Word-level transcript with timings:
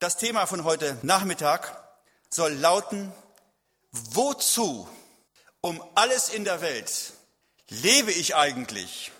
Das 0.00 0.16
Thema 0.16 0.46
von 0.46 0.64
heute 0.64 0.96
Nachmittag 1.02 1.78
soll 2.30 2.54
lauten, 2.54 3.12
wozu 3.92 4.88
um 5.60 5.84
alles 5.94 6.30
in 6.30 6.44
der 6.44 6.62
Welt 6.62 7.12
lebe 7.68 8.10
ich 8.10 8.34
eigentlich? 8.34 9.12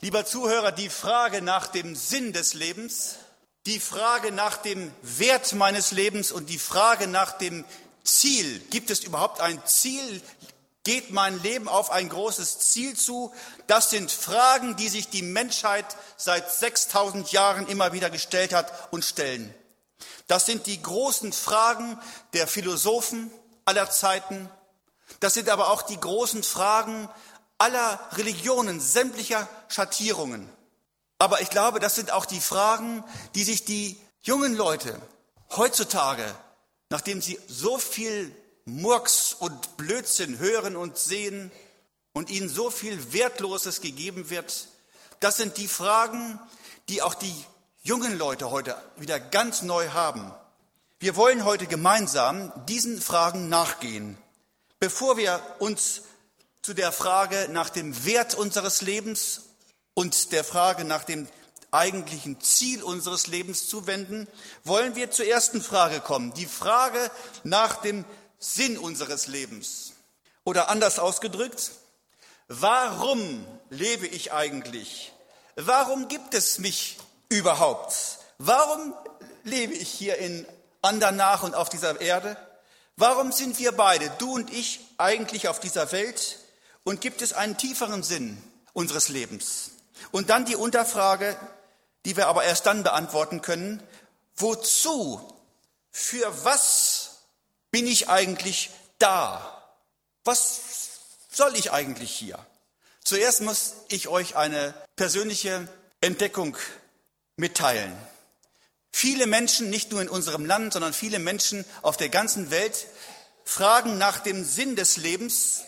Lieber 0.00 0.26
Zuhörer, 0.26 0.72
die 0.72 0.88
Frage 0.88 1.42
nach 1.42 1.68
dem 1.68 1.94
Sinn 1.94 2.32
des 2.32 2.54
Lebens, 2.54 3.18
die 3.66 3.78
Frage 3.78 4.32
nach 4.32 4.56
dem 4.56 4.92
Wert 5.02 5.52
meines 5.52 5.92
Lebens 5.92 6.32
und 6.32 6.50
die 6.50 6.58
Frage 6.58 7.06
nach 7.06 7.30
dem 7.30 7.64
Ziel, 8.02 8.58
gibt 8.70 8.90
es 8.90 9.04
überhaupt 9.04 9.40
ein 9.40 9.64
Ziel? 9.64 10.20
Geht 10.82 11.12
mein 11.12 11.40
Leben 11.40 11.68
auf 11.68 11.92
ein 11.92 12.08
großes 12.08 12.58
Ziel 12.58 12.96
zu? 12.96 13.32
Das 13.68 13.90
sind 13.90 14.10
Fragen, 14.10 14.74
die 14.74 14.88
sich 14.88 15.08
die 15.08 15.22
Menschheit 15.22 15.86
seit 16.16 16.50
6000 16.50 17.30
Jahren 17.30 17.68
immer 17.68 17.92
wieder 17.92 18.10
gestellt 18.10 18.52
hat 18.52 18.92
und 18.92 19.04
stellen. 19.04 19.54
Das 20.30 20.46
sind 20.46 20.66
die 20.66 20.80
großen 20.80 21.32
Fragen 21.32 21.98
der 22.34 22.46
Philosophen 22.46 23.32
aller 23.64 23.90
Zeiten. 23.90 24.48
Das 25.18 25.34
sind 25.34 25.48
aber 25.48 25.70
auch 25.70 25.82
die 25.82 25.98
großen 25.98 26.44
Fragen 26.44 27.08
aller 27.58 27.98
Religionen, 28.12 28.78
sämtlicher 28.78 29.48
Schattierungen. 29.66 30.48
Aber 31.18 31.40
ich 31.40 31.50
glaube, 31.50 31.80
das 31.80 31.96
sind 31.96 32.12
auch 32.12 32.26
die 32.26 32.38
Fragen, 32.38 33.02
die 33.34 33.42
sich 33.42 33.64
die 33.64 34.00
jungen 34.22 34.54
Leute 34.54 35.02
heutzutage, 35.56 36.32
nachdem 36.90 37.20
sie 37.20 37.40
so 37.48 37.78
viel 37.78 38.32
Murks 38.66 39.34
und 39.34 39.76
Blödsinn 39.78 40.38
hören 40.38 40.76
und 40.76 40.96
sehen 40.96 41.50
und 42.12 42.30
ihnen 42.30 42.48
so 42.48 42.70
viel 42.70 43.12
Wertloses 43.12 43.80
gegeben 43.80 44.30
wird, 44.30 44.68
das 45.18 45.38
sind 45.38 45.56
die 45.56 45.66
Fragen, 45.66 46.38
die 46.88 47.02
auch 47.02 47.14
die 47.14 47.34
jungen 47.82 48.18
Leute 48.18 48.50
heute 48.50 48.76
wieder 48.96 49.18
ganz 49.18 49.62
neu 49.62 49.88
haben. 49.88 50.32
Wir 50.98 51.16
wollen 51.16 51.44
heute 51.44 51.66
gemeinsam 51.66 52.52
diesen 52.66 53.00
Fragen 53.00 53.48
nachgehen. 53.48 54.18
Bevor 54.78 55.16
wir 55.16 55.40
uns 55.58 56.02
zu 56.62 56.74
der 56.74 56.92
Frage 56.92 57.48
nach 57.50 57.70
dem 57.70 58.04
Wert 58.04 58.34
unseres 58.34 58.82
Lebens 58.82 59.42
und 59.94 60.32
der 60.32 60.44
Frage 60.44 60.84
nach 60.84 61.04
dem 61.04 61.26
eigentlichen 61.70 62.38
Ziel 62.40 62.82
unseres 62.82 63.28
Lebens 63.28 63.68
zuwenden, 63.68 64.28
wollen 64.64 64.94
wir 64.94 65.10
zur 65.10 65.26
ersten 65.26 65.62
Frage 65.62 66.00
kommen. 66.00 66.34
Die 66.34 66.46
Frage 66.46 67.10
nach 67.44 67.76
dem 67.76 68.04
Sinn 68.38 68.76
unseres 68.76 69.26
Lebens. 69.26 69.92
Oder 70.44 70.68
anders 70.68 70.98
ausgedrückt, 70.98 71.70
warum 72.48 73.46
lebe 73.70 74.06
ich 74.06 74.32
eigentlich? 74.32 75.12
Warum 75.56 76.08
gibt 76.08 76.34
es 76.34 76.58
mich 76.58 76.98
überhaupt? 77.30 78.18
Warum 78.36 78.94
lebe 79.44 79.72
ich 79.72 79.88
hier 79.88 80.18
in 80.18 80.46
Andernach 80.82 81.42
und 81.42 81.54
auf 81.54 81.70
dieser 81.70 82.00
Erde? 82.00 82.36
Warum 82.96 83.32
sind 83.32 83.58
wir 83.58 83.72
beide, 83.72 84.10
du 84.18 84.34
und 84.34 84.52
ich, 84.52 84.80
eigentlich 84.98 85.48
auf 85.48 85.58
dieser 85.58 85.90
Welt? 85.92 86.38
Und 86.84 87.00
gibt 87.00 87.22
es 87.22 87.32
einen 87.32 87.56
tieferen 87.56 88.02
Sinn 88.02 88.42
unseres 88.74 89.08
Lebens? 89.08 89.70
Und 90.10 90.28
dann 90.28 90.44
die 90.44 90.56
Unterfrage, 90.56 91.36
die 92.04 92.16
wir 92.16 92.26
aber 92.26 92.44
erst 92.44 92.66
dann 92.66 92.82
beantworten 92.82 93.40
können, 93.40 93.82
wozu, 94.36 95.20
für 95.90 96.44
was 96.44 97.20
bin 97.70 97.86
ich 97.86 98.08
eigentlich 98.08 98.70
da? 98.98 99.62
Was 100.24 100.60
soll 101.30 101.56
ich 101.56 101.72
eigentlich 101.72 102.10
hier? 102.10 102.38
Zuerst 103.04 103.40
muss 103.40 103.74
ich 103.88 104.08
euch 104.08 104.36
eine 104.36 104.74
persönliche 104.96 105.68
Entdeckung 106.00 106.56
mitteilen. 107.40 107.92
Viele 108.92 109.26
Menschen, 109.26 109.70
nicht 109.70 109.90
nur 109.90 110.00
in 110.00 110.08
unserem 110.08 110.44
Land, 110.44 110.72
sondern 110.72 110.92
viele 110.92 111.18
Menschen 111.18 111.64
auf 111.82 111.96
der 111.96 112.08
ganzen 112.08 112.50
Welt 112.50 112.86
fragen 113.44 113.98
nach 113.98 114.20
dem 114.20 114.44
Sinn 114.44 114.76
des 114.76 114.96
Lebens, 114.96 115.62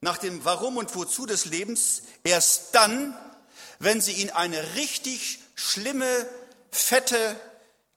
nach 0.00 0.18
dem 0.18 0.44
Warum 0.44 0.76
und 0.76 0.94
Wozu 0.94 1.26
des 1.26 1.46
Lebens 1.46 2.02
erst 2.22 2.74
dann, 2.74 3.16
wenn 3.78 4.00
sie 4.00 4.20
in 4.20 4.30
eine 4.30 4.74
richtig 4.74 5.40
schlimme, 5.54 6.28
fette 6.70 7.38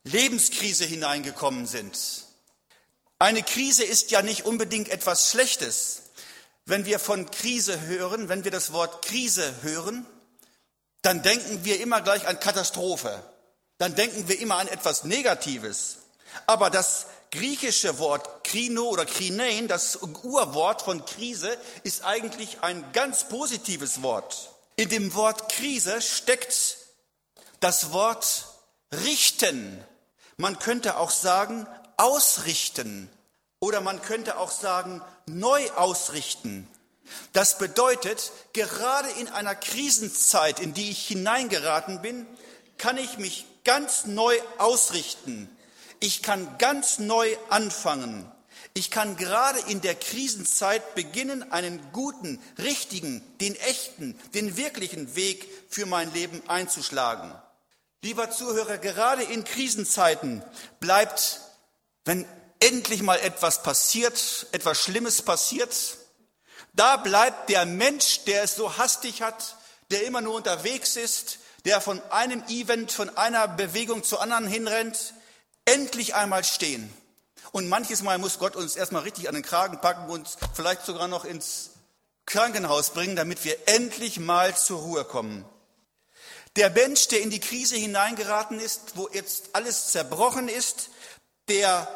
Lebenskrise 0.03 0.85
hineingekommen 0.85 1.67
sind. 1.67 1.97
Eine 3.19 3.43
Krise 3.43 3.83
ist 3.83 4.11
ja 4.11 4.21
nicht 4.21 4.45
unbedingt 4.45 4.89
etwas 4.89 5.29
Schlechtes. 5.29 6.03
Wenn 6.65 6.85
wir 6.85 6.99
von 6.99 7.29
Krise 7.29 7.81
hören, 7.81 8.29
wenn 8.29 8.45
wir 8.45 8.51
das 8.51 8.71
Wort 8.71 9.05
Krise 9.05 9.53
hören, 9.61 10.05
dann 11.01 11.21
denken 11.21 11.63
wir 11.63 11.79
immer 11.79 12.01
gleich 12.01 12.27
an 12.27 12.39
Katastrophe. 12.39 13.23
Dann 13.77 13.95
denken 13.95 14.27
wir 14.27 14.39
immer 14.39 14.57
an 14.57 14.67
etwas 14.67 15.05
Negatives. 15.05 15.97
Aber 16.45 16.69
das 16.69 17.05
griechische 17.31 17.99
Wort 17.99 18.43
krino 18.43 18.89
oder 18.89 19.05
krinein, 19.05 19.67
das 19.67 19.97
Urwort 19.97 20.81
von 20.81 21.05
Krise, 21.05 21.57
ist 21.83 22.03
eigentlich 22.03 22.61
ein 22.61 22.91
ganz 22.91 23.29
positives 23.29 24.01
Wort. 24.01 24.51
In 24.75 24.89
dem 24.89 25.13
Wort 25.13 25.49
Krise 25.49 26.01
steckt 26.01 26.77
das 27.59 27.91
Wort 27.91 28.45
richten. 28.91 29.83
Man 30.37 30.59
könnte 30.59 30.97
auch 30.97 31.11
sagen 31.11 31.67
ausrichten 31.97 33.09
oder 33.59 33.81
man 33.81 34.01
könnte 34.01 34.37
auch 34.37 34.51
sagen 34.51 35.01
neu 35.25 35.69
ausrichten. 35.71 36.67
Das 37.33 37.57
bedeutet, 37.57 38.31
gerade 38.53 39.09
in 39.19 39.27
einer 39.27 39.55
Krisenzeit, 39.55 40.59
in 40.59 40.73
die 40.73 40.89
ich 40.89 41.07
hineingeraten 41.07 42.01
bin, 42.01 42.25
kann 42.77 42.97
ich 42.97 43.17
mich 43.17 43.45
ganz 43.63 44.05
neu 44.05 44.35
ausrichten. 44.57 45.49
Ich 45.99 46.23
kann 46.23 46.57
ganz 46.57 46.99
neu 46.99 47.35
anfangen. 47.49 48.31
Ich 48.73 48.91
kann 48.91 49.17
gerade 49.17 49.59
in 49.67 49.81
der 49.81 49.95
Krisenzeit 49.95 50.95
beginnen, 50.95 51.51
einen 51.51 51.91
guten, 51.91 52.41
richtigen, 52.57 53.21
den 53.39 53.55
echten, 53.55 54.17
den 54.33 54.57
wirklichen 54.57 55.15
Weg 55.15 55.47
für 55.69 55.85
mein 55.85 56.13
Leben 56.13 56.41
einzuschlagen. 56.47 57.33
Lieber 58.01 58.31
Zuhörer, 58.31 58.77
gerade 58.77 59.23
in 59.23 59.43
Krisenzeiten 59.43 60.43
bleibt, 60.79 61.41
wenn 62.05 62.25
endlich 62.61 63.01
mal 63.01 63.19
etwas 63.19 63.63
passiert, 63.63 64.47
etwas 64.51 64.81
Schlimmes 64.81 65.21
passiert, 65.21 65.75
da 66.79 66.95
bleibt 66.95 67.49
der 67.49 67.65
Mensch, 67.65 68.23
der 68.23 68.43
es 68.43 68.55
so 68.55 68.77
hastig 68.77 69.21
hat, 69.21 69.57
der 69.91 70.05
immer 70.05 70.21
nur 70.21 70.35
unterwegs 70.35 70.95
ist, 70.95 71.39
der 71.65 71.81
von 71.81 72.01
einem 72.09 72.41
Event, 72.47 72.93
von 72.93 73.17
einer 73.17 73.49
Bewegung 73.49 74.05
zur 74.05 74.21
anderen 74.21 74.47
hinrennt, 74.47 75.13
endlich 75.65 76.15
einmal 76.15 76.45
stehen. 76.45 76.91
Und 77.51 77.67
manches 77.67 78.01
Mal 78.01 78.17
muss 78.17 78.39
Gott 78.39 78.55
uns 78.55 78.77
erstmal 78.77 79.01
richtig 79.01 79.27
an 79.27 79.35
den 79.35 79.43
Kragen 79.43 79.81
packen 79.81 80.09
und 80.09 80.29
vielleicht 80.53 80.85
sogar 80.85 81.09
noch 81.09 81.25
ins 81.25 81.71
Krankenhaus 82.25 82.91
bringen, 82.91 83.17
damit 83.17 83.43
wir 83.43 83.57
endlich 83.67 84.17
mal 84.17 84.55
zur 84.55 84.79
Ruhe 84.79 85.03
kommen. 85.03 85.43
Der 86.55 86.69
Mensch, 86.69 87.09
der 87.09 87.19
in 87.19 87.29
die 87.29 87.41
Krise 87.41 87.75
hineingeraten 87.75 88.57
ist, 88.57 88.95
wo 88.95 89.09
jetzt 89.11 89.49
alles 89.51 89.91
zerbrochen 89.91 90.47
ist, 90.47 90.91
der 91.49 91.87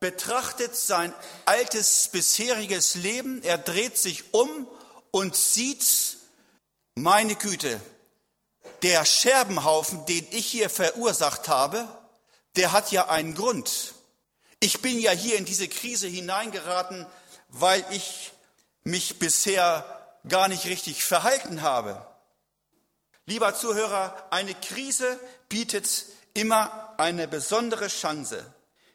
betrachtet 0.00 0.74
sein 0.74 1.14
altes 1.44 2.08
bisheriges 2.08 2.94
Leben, 2.94 3.42
er 3.42 3.58
dreht 3.58 3.98
sich 3.98 4.32
um 4.32 4.66
und 5.10 5.36
sieht, 5.36 6.16
meine 6.94 7.34
Güte, 7.34 7.80
der 8.82 9.04
Scherbenhaufen, 9.04 10.04
den 10.06 10.26
ich 10.30 10.46
hier 10.46 10.70
verursacht 10.70 11.48
habe, 11.48 11.86
der 12.56 12.72
hat 12.72 12.90
ja 12.92 13.08
einen 13.08 13.34
Grund. 13.34 13.94
Ich 14.58 14.80
bin 14.80 14.98
ja 14.98 15.12
hier 15.12 15.36
in 15.36 15.44
diese 15.44 15.68
Krise 15.68 16.08
hineingeraten, 16.08 17.06
weil 17.48 17.84
ich 17.90 18.32
mich 18.82 19.18
bisher 19.18 19.84
gar 20.28 20.48
nicht 20.48 20.64
richtig 20.66 21.04
verhalten 21.04 21.62
habe. 21.62 22.06
Lieber 23.26 23.54
Zuhörer, 23.54 24.28
eine 24.30 24.54
Krise 24.54 25.18
bietet 25.48 26.06
immer 26.34 26.94
eine 26.98 27.28
besondere 27.28 27.88
Chance 27.88 28.44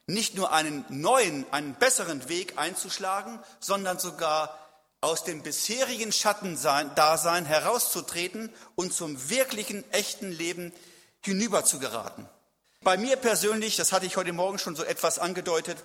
nicht 0.08 0.36
nur 0.36 0.52
einen 0.52 0.86
neuen, 0.90 1.46
einen 1.52 1.76
besseren 1.76 2.30
Weg 2.30 2.58
einzuschlagen, 2.58 3.40
sondern 3.60 4.00
sogar 4.00 4.60
aus 5.02 5.24
dem 5.24 5.44
bisherigen 5.44 6.12
Schattendasein 6.12 7.46
herauszutreten 7.46 8.52
und 8.76 8.94
zum 8.94 9.30
wirklichen, 9.30 9.90
echten 9.92 10.32
Leben 10.32 10.74
hinüber 11.24 11.64
zu 11.66 11.80
geraten. 11.80 12.28
Bei 12.82 12.98
mir 12.98 13.16
persönlich, 13.16 13.76
das 13.76 13.92
hatte 13.92 14.06
ich 14.06 14.18
heute 14.18 14.34
Morgen 14.34 14.60
schon 14.60 14.76
so 14.76 14.84
etwas 14.84 15.20
angedeutet, 15.20 15.78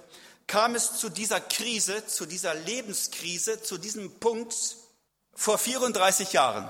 kam 0.47 0.75
es 0.75 0.99
zu 0.99 1.09
dieser 1.09 1.41
Krise, 1.41 2.07
zu 2.07 2.27
dieser 2.27 2.55
Lebenskrise, 2.55 3.63
zu 3.63 3.79
diesem 3.79 4.11
Punkt 4.21 4.55
vor 5.35 5.59
34 5.59 6.33
Jahren. 6.33 6.69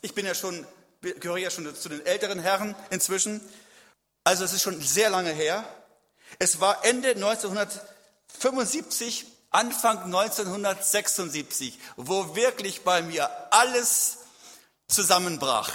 Ich 0.00 0.14
bin 0.14 0.26
ja 0.26 0.34
schon, 0.34 0.66
gehöre 1.00 1.38
ja 1.38 1.50
schon 1.50 1.72
zu 1.74 1.88
den 1.88 2.04
älteren 2.04 2.38
Herren 2.38 2.74
inzwischen. 2.90 3.40
Also 4.24 4.44
es 4.44 4.52
ist 4.52 4.62
schon 4.62 4.80
sehr 4.80 5.10
lange 5.10 5.32
her. 5.32 5.64
Es 6.38 6.60
war 6.60 6.84
Ende 6.84 7.10
1975, 7.10 9.26
Anfang 9.50 10.04
1976, 10.04 11.78
wo 11.96 12.34
wirklich 12.34 12.82
bei 12.82 13.02
mir 13.02 13.30
alles 13.52 14.18
zusammenbrach. 14.88 15.70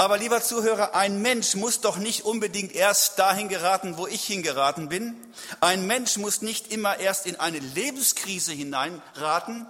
Aber 0.00 0.16
lieber 0.16 0.40
Zuhörer, 0.42 0.94
ein 0.94 1.22
Mensch 1.22 1.56
muss 1.56 1.80
doch 1.80 1.96
nicht 1.96 2.24
unbedingt 2.24 2.72
erst 2.72 3.18
dahin 3.18 3.48
geraten, 3.48 3.98
wo 3.98 4.06
ich 4.06 4.24
hingeraten 4.24 4.88
bin. 4.88 5.16
Ein 5.60 5.88
Mensch 5.88 6.18
muss 6.18 6.40
nicht 6.40 6.70
immer 6.70 7.00
erst 7.00 7.26
in 7.26 7.40
eine 7.40 7.58
Lebenskrise 7.58 8.52
hineinraten, 8.52 9.66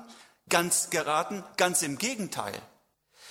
ganz 0.51 0.91
geraten, 0.91 1.43
ganz 1.57 1.81
im 1.81 1.97
Gegenteil. 1.97 2.53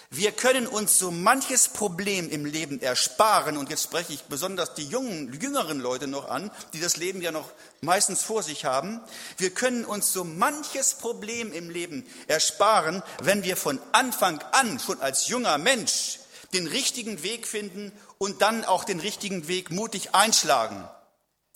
Wir 0.09 0.31
können 0.31 0.67
uns 0.67 0.97
so 0.97 1.11
manches 1.11 1.67
Problem 1.67 2.29
im 2.29 2.45
Leben 2.45 2.81
ersparen, 2.81 3.57
und 3.57 3.69
jetzt 3.69 3.83
spreche 3.83 4.13
ich 4.13 4.23
besonders 4.23 4.73
die 4.73 4.85
jungen, 4.85 5.33
jüngeren 5.33 5.81
Leute 5.81 6.07
noch 6.07 6.29
an, 6.29 6.49
die 6.71 6.79
das 6.79 6.95
Leben 6.95 7.21
ja 7.21 7.31
noch 7.31 7.51
meistens 7.81 8.23
vor 8.23 8.41
sich 8.41 8.63
haben. 8.63 9.01
Wir 9.37 9.49
können 9.49 9.83
uns 9.83 10.13
so 10.13 10.23
manches 10.23 10.93
Problem 10.93 11.51
im 11.51 11.69
Leben 11.69 12.05
ersparen, 12.27 13.03
wenn 13.21 13.43
wir 13.43 13.57
von 13.57 13.79
Anfang 13.91 14.39
an, 14.53 14.79
schon 14.79 15.01
als 15.01 15.27
junger 15.27 15.57
Mensch, 15.57 16.19
den 16.53 16.67
richtigen 16.67 17.21
Weg 17.21 17.45
finden 17.45 17.91
und 18.17 18.41
dann 18.41 18.63
auch 18.63 18.85
den 18.85 19.01
richtigen 19.01 19.49
Weg 19.49 19.71
mutig 19.71 20.15
einschlagen. 20.15 20.87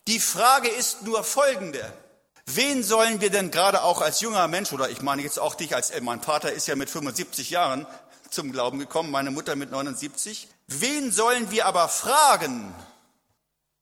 Die 0.09 0.19
Frage 0.19 0.67
ist 0.67 1.03
nur 1.03 1.23
folgende. 1.23 1.81
Wen 2.47 2.83
sollen 2.83 3.21
wir 3.21 3.29
denn 3.29 3.49
gerade 3.49 3.83
auch 3.83 4.01
als 4.01 4.19
junger 4.19 4.49
Mensch, 4.49 4.73
oder 4.73 4.89
ich 4.89 5.01
meine 5.01 5.21
jetzt 5.21 5.39
auch 5.39 5.55
dich 5.55 5.73
als, 5.73 5.91
äh, 5.91 6.01
mein 6.01 6.21
Vater 6.21 6.51
ist 6.51 6.67
ja 6.67 6.75
mit 6.75 6.89
75 6.89 7.49
Jahren 7.49 7.87
zum 8.31 8.51
Glauben 8.51 8.79
gekommen, 8.79 9.11
meine 9.11 9.29
Mutter 9.29 9.55
mit 9.55 9.71
79. 9.71 10.47
Wen 10.67 11.11
sollen 11.11 11.51
wir 11.51 11.65
aber 11.65 11.89
fragen, 11.89 12.73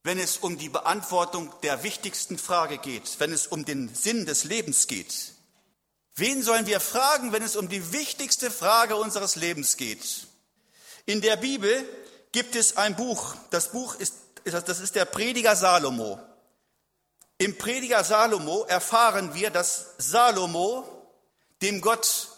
wenn 0.02 0.18
es 0.18 0.36
um 0.38 0.58
die 0.58 0.68
Beantwortung 0.68 1.54
der 1.62 1.82
wichtigsten 1.84 2.36
Frage 2.36 2.78
geht, 2.78 3.20
wenn 3.20 3.32
es 3.32 3.46
um 3.46 3.64
den 3.64 3.94
Sinn 3.94 4.26
des 4.26 4.44
Lebens 4.44 4.88
geht? 4.88 5.32
Wen 6.16 6.42
sollen 6.42 6.66
wir 6.66 6.80
fragen, 6.80 7.32
wenn 7.32 7.44
es 7.44 7.56
um 7.56 7.68
die 7.68 7.92
wichtigste 7.92 8.50
Frage 8.50 8.96
unseres 8.96 9.36
Lebens 9.36 9.76
geht? 9.76 10.26
In 11.06 11.20
der 11.20 11.36
Bibel 11.36 11.88
gibt 12.32 12.56
es 12.56 12.76
ein 12.76 12.96
Buch, 12.96 13.34
das 13.50 13.70
Buch 13.70 13.94
ist, 13.94 14.14
das 14.44 14.80
ist 14.80 14.96
der 14.96 15.04
Prediger 15.04 15.54
Salomo. 15.54 16.18
Im 17.38 17.56
Prediger 17.56 18.02
Salomo 18.02 18.64
erfahren 18.64 19.32
wir, 19.32 19.50
dass 19.50 19.94
Salomo, 19.98 20.84
dem 21.62 21.80
Gott 21.80 22.28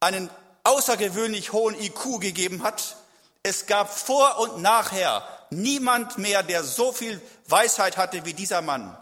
einen 0.00 0.28
außergewöhnlich 0.66 1.52
hohen 1.52 1.80
IQ 1.80 2.20
gegeben 2.20 2.62
hat, 2.62 2.96
es 3.42 3.66
gab 3.66 3.96
vor 3.96 4.38
und 4.38 4.60
nachher 4.60 5.26
niemand 5.50 6.18
mehr, 6.18 6.42
der 6.42 6.64
so 6.64 6.92
viel 6.92 7.20
Weisheit 7.46 7.96
hatte 7.96 8.24
wie 8.24 8.34
dieser 8.34 8.62
Mann. 8.62 8.96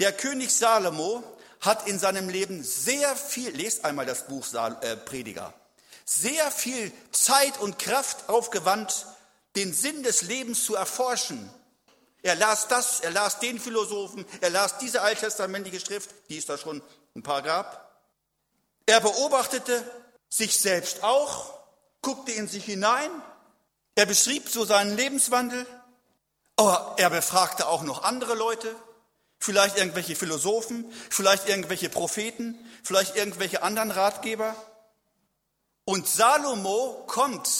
Der 0.00 0.12
König 0.12 0.52
Salomo 0.52 1.22
hat 1.60 1.86
in 1.86 2.00
seinem 2.00 2.28
Leben 2.28 2.64
sehr 2.64 3.14
viel, 3.14 3.50
lest 3.50 3.84
einmal 3.84 4.04
das 4.04 4.26
Buch 4.26 4.44
äh, 4.52 4.96
Prediger, 4.96 5.54
sehr 6.04 6.50
viel 6.50 6.90
Zeit 7.12 7.60
und 7.60 7.78
Kraft 7.78 8.28
aufgewandt, 8.28 9.06
den 9.54 9.72
Sinn 9.72 10.02
des 10.02 10.22
Lebens 10.22 10.64
zu 10.64 10.74
erforschen. 10.74 11.48
Er 12.22 12.34
las 12.34 12.66
das, 12.66 13.00
er 13.00 13.12
las 13.12 13.38
den 13.38 13.60
Philosophen, 13.60 14.24
er 14.40 14.50
las 14.50 14.78
diese 14.78 15.02
alttestamentliche 15.02 15.78
Schrift, 15.78 16.10
die 16.28 16.38
es 16.38 16.46
da 16.46 16.58
schon 16.58 16.82
ein 17.14 17.22
paar 17.22 17.42
gab. 17.42 18.00
Er 18.86 19.00
beobachtete 19.00 19.84
sich 20.32 20.58
selbst 20.58 21.04
auch, 21.04 21.52
guckte 22.00 22.32
in 22.32 22.48
sich 22.48 22.64
hinein, 22.64 23.10
er 23.94 24.06
beschrieb 24.06 24.48
so 24.48 24.64
seinen 24.64 24.96
Lebenswandel, 24.96 25.66
aber 26.56 26.94
er 26.96 27.10
befragte 27.10 27.68
auch 27.68 27.82
noch 27.82 28.02
andere 28.02 28.34
Leute, 28.34 28.74
vielleicht 29.38 29.76
irgendwelche 29.76 30.16
Philosophen, 30.16 30.90
vielleicht 31.10 31.50
irgendwelche 31.50 31.90
Propheten, 31.90 32.58
vielleicht 32.82 33.14
irgendwelche 33.16 33.62
anderen 33.62 33.90
Ratgeber. 33.90 34.56
Und 35.84 36.08
Salomo 36.08 37.04
kommt 37.08 37.50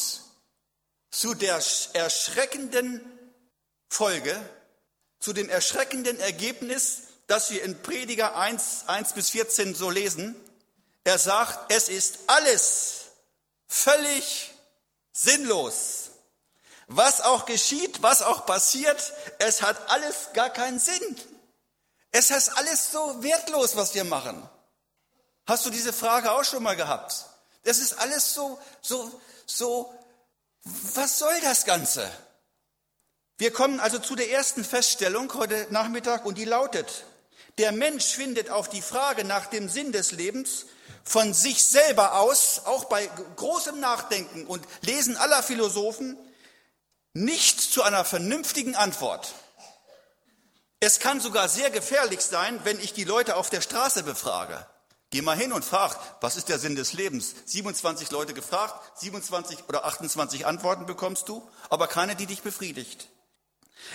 zu 1.11 1.35
der 1.35 1.61
erschreckenden 1.93 3.03
Folge, 3.91 4.41
zu 5.21 5.35
dem 5.35 5.51
erschreckenden 5.51 6.19
Ergebnis, 6.21 7.03
das 7.27 7.51
wir 7.51 7.63
in 7.63 7.83
Prediger 7.83 8.35
1, 8.35 8.85
1 8.87 9.13
bis 9.13 9.29
14 9.29 9.75
so 9.75 9.91
lesen. 9.91 10.35
Er 11.05 11.19
sagt, 11.19 11.73
es 11.73 11.89
ist 11.89 12.21
alles 12.29 13.07
völlig 13.67 14.53
sinnlos. 15.13 16.11
Was 16.87 17.21
auch 17.21 17.47
geschieht, 17.47 18.03
was 18.03 18.23
auch 18.23 18.47
passiert, 18.47 19.13
es 19.39 19.63
hat 19.63 19.91
alles 19.91 20.31
gar 20.35 20.51
keinen 20.51 20.79
Sinn. 20.79 21.21
Es 22.11 22.31
ist 22.31 22.51
alles 22.51 22.93
so 22.93 23.23
wertlos, 23.23 23.77
was 23.77 23.95
wir 23.95 24.05
machen. 24.05 24.49
Hast 25.47 25.65
du 25.67 25.71
diese 25.71 25.93
Frage 25.93 26.31
auch 26.31 26.45
schon 26.45 26.63
mal 26.63 26.77
gehabt? 26.77 27.25
Das 27.65 27.79
ist 27.79 27.95
alles 27.95 28.35
so, 28.35 28.59
so, 28.81 29.21
so, 29.47 29.95
was 30.63 31.19
soll 31.19 31.41
das 31.41 31.65
Ganze? 31.65 32.11
Wir 33.39 33.53
kommen 33.53 33.81
also 33.81 33.99
zu 33.99 34.15
der 34.15 34.31
ersten 34.31 34.65
Feststellung 34.65 35.33
heute 35.35 35.67
Nachmittag 35.71 36.25
und 36.27 36.37
die 36.37 36.45
lautet, 36.45 37.05
der 37.59 37.73
Mensch 37.73 38.05
findet 38.05 38.51
auf 38.51 38.69
die 38.69 38.83
Frage 38.83 39.25
nach 39.25 39.47
dem 39.47 39.69
Sinn 39.69 39.93
des 39.93 40.13
Lebens 40.13 40.67
von 41.05 41.35
sich 41.35 41.65
selber 41.65 42.19
aus, 42.21 42.63
auch 42.65 42.85
bei 42.85 43.09
großem 43.37 43.79
Nachdenken 43.81 44.47
und 44.47 44.67
Lesen 44.83 45.17
aller 45.17 45.43
Philosophen, 45.43 46.17
nicht 47.15 47.61
zu 47.61 47.83
einer 47.83 48.05
vernünftigen 48.05 48.75
Antwort. 48.75 49.35
Es 50.81 50.99
kann 50.99 51.21
sogar 51.21 51.49
sehr 51.49 51.71
gefährlich 51.71 52.21
sein, 52.21 52.61
wenn 52.65 52.81
ich 52.81 52.93
die 52.93 53.05
Leute 53.05 53.37
auf 53.37 53.51
der 53.51 53.61
Straße 53.61 54.03
befrage. 54.03 54.67
Geh 55.11 55.21
mal 55.21 55.37
hin 55.37 55.53
und 55.53 55.65
frag, 55.65 55.99
was 56.23 56.37
ist 56.37 56.49
der 56.49 56.59
Sinn 56.59 56.75
des 56.75 56.95
Lebens? 56.95 57.35
27 57.45 58.11
Leute 58.11 58.33
gefragt, 58.33 58.99
27 58.99 59.69
oder 59.69 59.85
28 59.85 60.47
Antworten 60.47 60.87
bekommst 60.87 61.29
du, 61.29 61.47
aber 61.69 61.87
keine, 61.87 62.17
die 62.17 62.27
dich 62.27 62.43
befriedigt. 62.43 63.09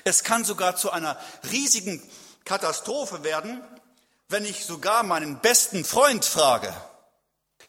Es 0.03 0.24
kann 0.24 0.45
sogar 0.45 0.75
zu 0.75 0.92
einer 0.92 1.19
riesigen 1.51 2.01
Katastrophe 2.45 3.24
werden, 3.24 3.63
wenn 4.30 4.45
ich 4.45 4.65
sogar 4.65 5.03
meinen 5.03 5.39
besten 5.39 5.83
Freund 5.86 6.24
frage. 6.24 6.74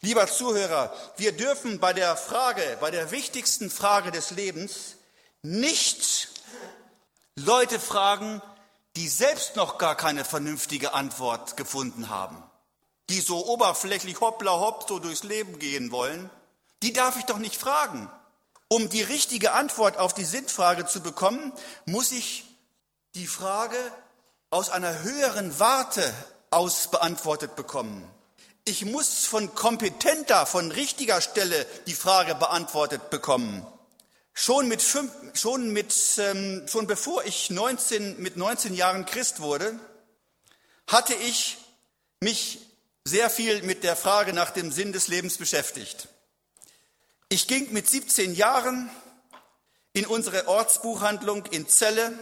Lieber 0.01 0.27
Zuhörer, 0.27 0.93
wir 1.17 1.33
dürfen 1.33 1.79
bei 1.79 1.93
der 1.93 2.15
Frage, 2.15 2.77
bei 2.79 2.91
der 2.91 3.11
wichtigsten 3.11 3.69
Frage 3.69 4.11
des 4.11 4.31
Lebens 4.31 4.95
nicht 5.41 6.29
Leute 7.35 7.79
fragen, 7.79 8.41
die 8.95 9.07
selbst 9.07 9.55
noch 9.55 9.77
gar 9.77 9.95
keine 9.95 10.25
vernünftige 10.25 10.93
Antwort 10.93 11.57
gefunden 11.57 12.09
haben 12.09 12.43
die 13.09 13.19
so 13.19 13.45
oberflächlich 13.47 14.21
hoppla 14.21 14.59
hopp 14.59 14.85
so 14.87 14.99
durchs 14.99 15.23
Leben 15.23 15.59
gehen 15.59 15.91
wollen, 15.91 16.29
die 16.83 16.93
darf 16.93 17.17
ich 17.17 17.25
doch 17.25 17.39
nicht 17.39 17.55
fragen. 17.55 18.09
Um 18.69 18.87
die 18.89 19.01
richtige 19.01 19.53
Antwort 19.53 19.97
auf 19.97 20.13
die 20.13 20.23
Sinnfrage 20.25 20.85
zu 20.85 21.01
bekommen, 21.01 21.51
muss 21.85 22.11
ich 22.11 22.45
die 23.15 23.27
Frage 23.27 23.77
aus 24.51 24.69
einer 24.69 25.01
höheren 25.01 25.59
Warte 25.59 26.13
aus 26.51 26.89
beantwortet 26.91 27.55
bekommen. 27.55 28.07
Ich 28.69 28.85
muss 28.85 29.25
von 29.25 29.55
kompetenter, 29.55 30.45
von 30.45 30.71
richtiger 30.71 31.21
Stelle 31.21 31.65
die 31.87 31.95
Frage 31.95 32.35
beantwortet 32.35 33.09
bekommen. 33.09 33.65
Schon 34.35 34.67
mit 34.67 34.83
fünf, 34.83 35.11
schon 35.33 35.73
mit, 35.73 35.91
ähm, 36.19 36.67
schon 36.67 36.85
bevor 36.85 37.25
ich 37.25 37.49
19, 37.49 38.21
mit 38.21 38.37
19 38.37 38.75
Jahren 38.75 39.07
Christ 39.07 39.39
wurde, 39.39 39.79
hatte 40.85 41.15
ich 41.15 41.57
mich 42.19 42.59
sehr 43.05 43.31
viel 43.31 43.63
mit 43.63 43.83
der 43.83 43.95
Frage 43.95 44.33
nach 44.33 44.51
dem 44.51 44.71
Sinn 44.71 44.93
des 44.93 45.07
Lebens 45.07 45.39
beschäftigt. 45.39 46.07
Ich 47.27 47.47
ging 47.47 47.73
mit 47.73 47.89
17 47.89 48.35
Jahren 48.35 48.91
in 49.93 50.05
unsere 50.05 50.47
Ortsbuchhandlung 50.47 51.47
in 51.47 51.67
Celle, 51.67 52.13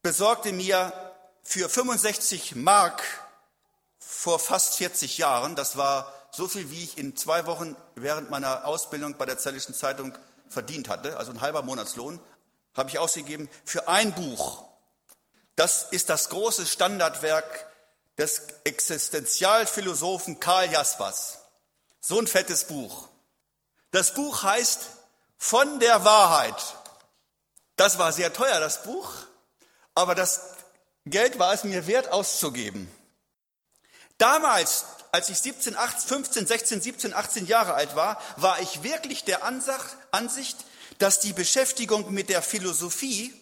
besorgte 0.00 0.52
mir 0.52 0.90
für 1.42 1.68
65 1.68 2.54
Mark 2.54 3.02
vor 4.10 4.40
fast 4.40 4.74
40 4.74 5.18
Jahren, 5.18 5.54
das 5.54 5.76
war 5.76 6.12
so 6.32 6.48
viel, 6.48 6.70
wie 6.70 6.82
ich 6.82 6.98
in 6.98 7.16
zwei 7.16 7.46
Wochen 7.46 7.76
während 7.94 8.28
meiner 8.28 8.64
Ausbildung 8.64 9.16
bei 9.16 9.24
der 9.24 9.38
Zellischen 9.38 9.74
Zeitung 9.74 10.12
verdient 10.48 10.88
hatte, 10.88 11.16
also 11.16 11.30
ein 11.30 11.40
halber 11.40 11.62
Monatslohn, 11.62 12.20
habe 12.74 12.90
ich 12.90 12.98
ausgegeben 12.98 13.48
für 13.64 13.88
ein 13.88 14.12
Buch. 14.12 14.64
Das 15.54 15.84
ist 15.90 16.10
das 16.10 16.28
große 16.28 16.66
Standardwerk 16.66 17.66
des 18.18 18.42
Existenzialphilosophen 18.64 20.40
Karl 20.40 20.70
Jaspers. 20.72 21.38
So 22.00 22.18
ein 22.18 22.26
fettes 22.26 22.64
Buch. 22.64 23.08
Das 23.92 24.12
Buch 24.14 24.42
heißt 24.42 24.80
Von 25.38 25.78
der 25.78 26.04
Wahrheit. 26.04 26.76
Das 27.76 27.98
war 27.98 28.12
sehr 28.12 28.32
teuer, 28.32 28.58
das 28.60 28.82
Buch, 28.82 29.12
aber 29.94 30.14
das 30.14 30.40
Geld 31.06 31.38
war 31.38 31.54
es 31.54 31.64
mir 31.64 31.86
wert 31.86 32.08
auszugeben. 32.12 32.90
Damals, 34.20 34.84
als 35.12 35.30
ich 35.30 35.38
17, 35.38 35.76
18, 35.76 36.08
15, 36.08 36.46
16, 36.46 36.80
17, 36.82 37.14
18 37.14 37.46
Jahre 37.46 37.72
alt 37.72 37.96
war, 37.96 38.20
war 38.36 38.60
ich 38.60 38.82
wirklich 38.82 39.24
der 39.24 39.42
Ansicht, 39.44 40.56
dass 40.98 41.20
die 41.20 41.32
Beschäftigung 41.32 42.12
mit 42.12 42.28
der 42.28 42.42
Philosophie 42.42 43.32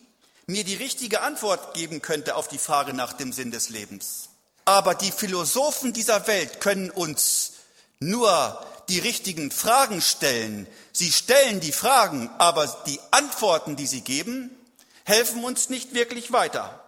mir 0.46 0.62
die 0.62 0.76
richtige 0.76 1.22
Antwort 1.22 1.74
geben 1.74 2.00
könnte 2.00 2.36
auf 2.36 2.46
die 2.46 2.58
Frage 2.58 2.94
nach 2.94 3.12
dem 3.12 3.32
Sinn 3.32 3.50
des 3.50 3.70
Lebens. 3.70 4.28
Aber 4.66 4.94
die 4.94 5.10
Philosophen 5.10 5.92
dieser 5.92 6.28
Welt 6.28 6.60
können 6.60 6.90
uns 6.90 7.54
nur 7.98 8.64
die 8.88 9.00
richtigen 9.00 9.50
Fragen 9.50 10.00
stellen. 10.00 10.68
Sie 10.92 11.10
stellen 11.10 11.58
die 11.58 11.72
Fragen, 11.72 12.30
aber 12.38 12.68
die 12.86 13.00
Antworten, 13.10 13.74
die 13.74 13.88
sie 13.88 14.02
geben, 14.02 14.56
helfen 15.04 15.42
uns 15.42 15.70
nicht 15.70 15.92
wirklich 15.92 16.30
weiter. 16.30 16.84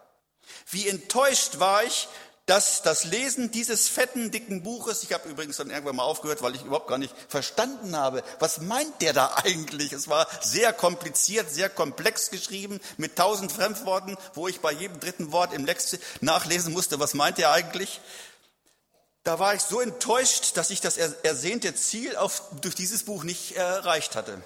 Wie 0.70 0.88
enttäuscht 0.88 1.58
war 1.58 1.82
ich, 1.82 2.06
dass 2.50 2.82
das 2.82 3.04
Lesen 3.04 3.52
dieses 3.52 3.88
fetten, 3.88 4.32
dicken 4.32 4.64
Buches, 4.64 5.04
ich 5.04 5.12
habe 5.12 5.28
übrigens 5.28 5.58
dann 5.58 5.70
irgendwann 5.70 5.94
mal 5.94 6.02
aufgehört, 6.02 6.42
weil 6.42 6.56
ich 6.56 6.64
überhaupt 6.64 6.88
gar 6.88 6.98
nicht 6.98 7.14
verstanden 7.28 7.96
habe, 7.96 8.24
was 8.40 8.60
meint 8.60 9.00
der 9.02 9.12
da 9.12 9.34
eigentlich? 9.44 9.92
Es 9.92 10.08
war 10.08 10.26
sehr 10.40 10.72
kompliziert, 10.72 11.48
sehr 11.48 11.70
komplex 11.70 12.32
geschrieben, 12.32 12.80
mit 12.96 13.14
tausend 13.14 13.52
Fremdworten, 13.52 14.16
wo 14.34 14.48
ich 14.48 14.58
bei 14.58 14.72
jedem 14.72 14.98
dritten 14.98 15.30
Wort 15.30 15.54
im 15.54 15.64
Lex 15.64 15.96
nachlesen 16.22 16.72
musste, 16.72 16.98
was 16.98 17.14
meint 17.14 17.38
er 17.38 17.52
eigentlich? 17.52 18.00
Da 19.22 19.38
war 19.38 19.54
ich 19.54 19.62
so 19.62 19.80
enttäuscht, 19.80 20.56
dass 20.56 20.70
ich 20.70 20.80
das 20.80 20.96
ersehnte 20.96 21.76
Ziel 21.76 22.16
auf, 22.16 22.42
durch 22.60 22.74
dieses 22.74 23.04
Buch 23.04 23.22
nicht 23.22 23.54
erreicht 23.54 24.16
hatte. 24.16 24.42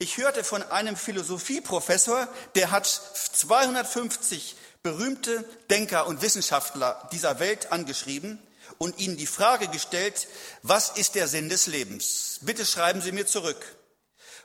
Ich 0.00 0.16
hörte 0.16 0.42
von 0.42 0.64
einem 0.64 0.96
Philosophieprofessor, 0.96 2.26
der 2.56 2.72
hat 2.72 2.86
250 2.86 4.56
berühmte 4.82 5.44
Denker 5.70 6.06
und 6.06 6.22
Wissenschaftler 6.22 7.08
dieser 7.12 7.40
Welt 7.40 7.72
angeschrieben 7.72 8.38
und 8.78 8.98
ihnen 8.98 9.16
die 9.16 9.26
Frage 9.26 9.68
gestellt, 9.68 10.28
was 10.62 10.90
ist 10.90 11.14
der 11.14 11.28
Sinn 11.28 11.48
des 11.48 11.66
Lebens? 11.66 12.38
Bitte 12.42 12.64
schreiben 12.64 13.00
Sie 13.00 13.12
mir 13.12 13.26
zurück. 13.26 13.64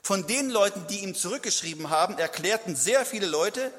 Von 0.02 0.28
den 0.28 0.50
Leuten, 0.50 0.86
die 0.88 1.00
ihm 1.00 1.16
zurückgeschrieben 1.16 1.90
haben, 1.90 2.18
erklärten 2.18 2.75
sehr 2.75 3.06
viele 3.06 3.28
Leute, 3.28 3.72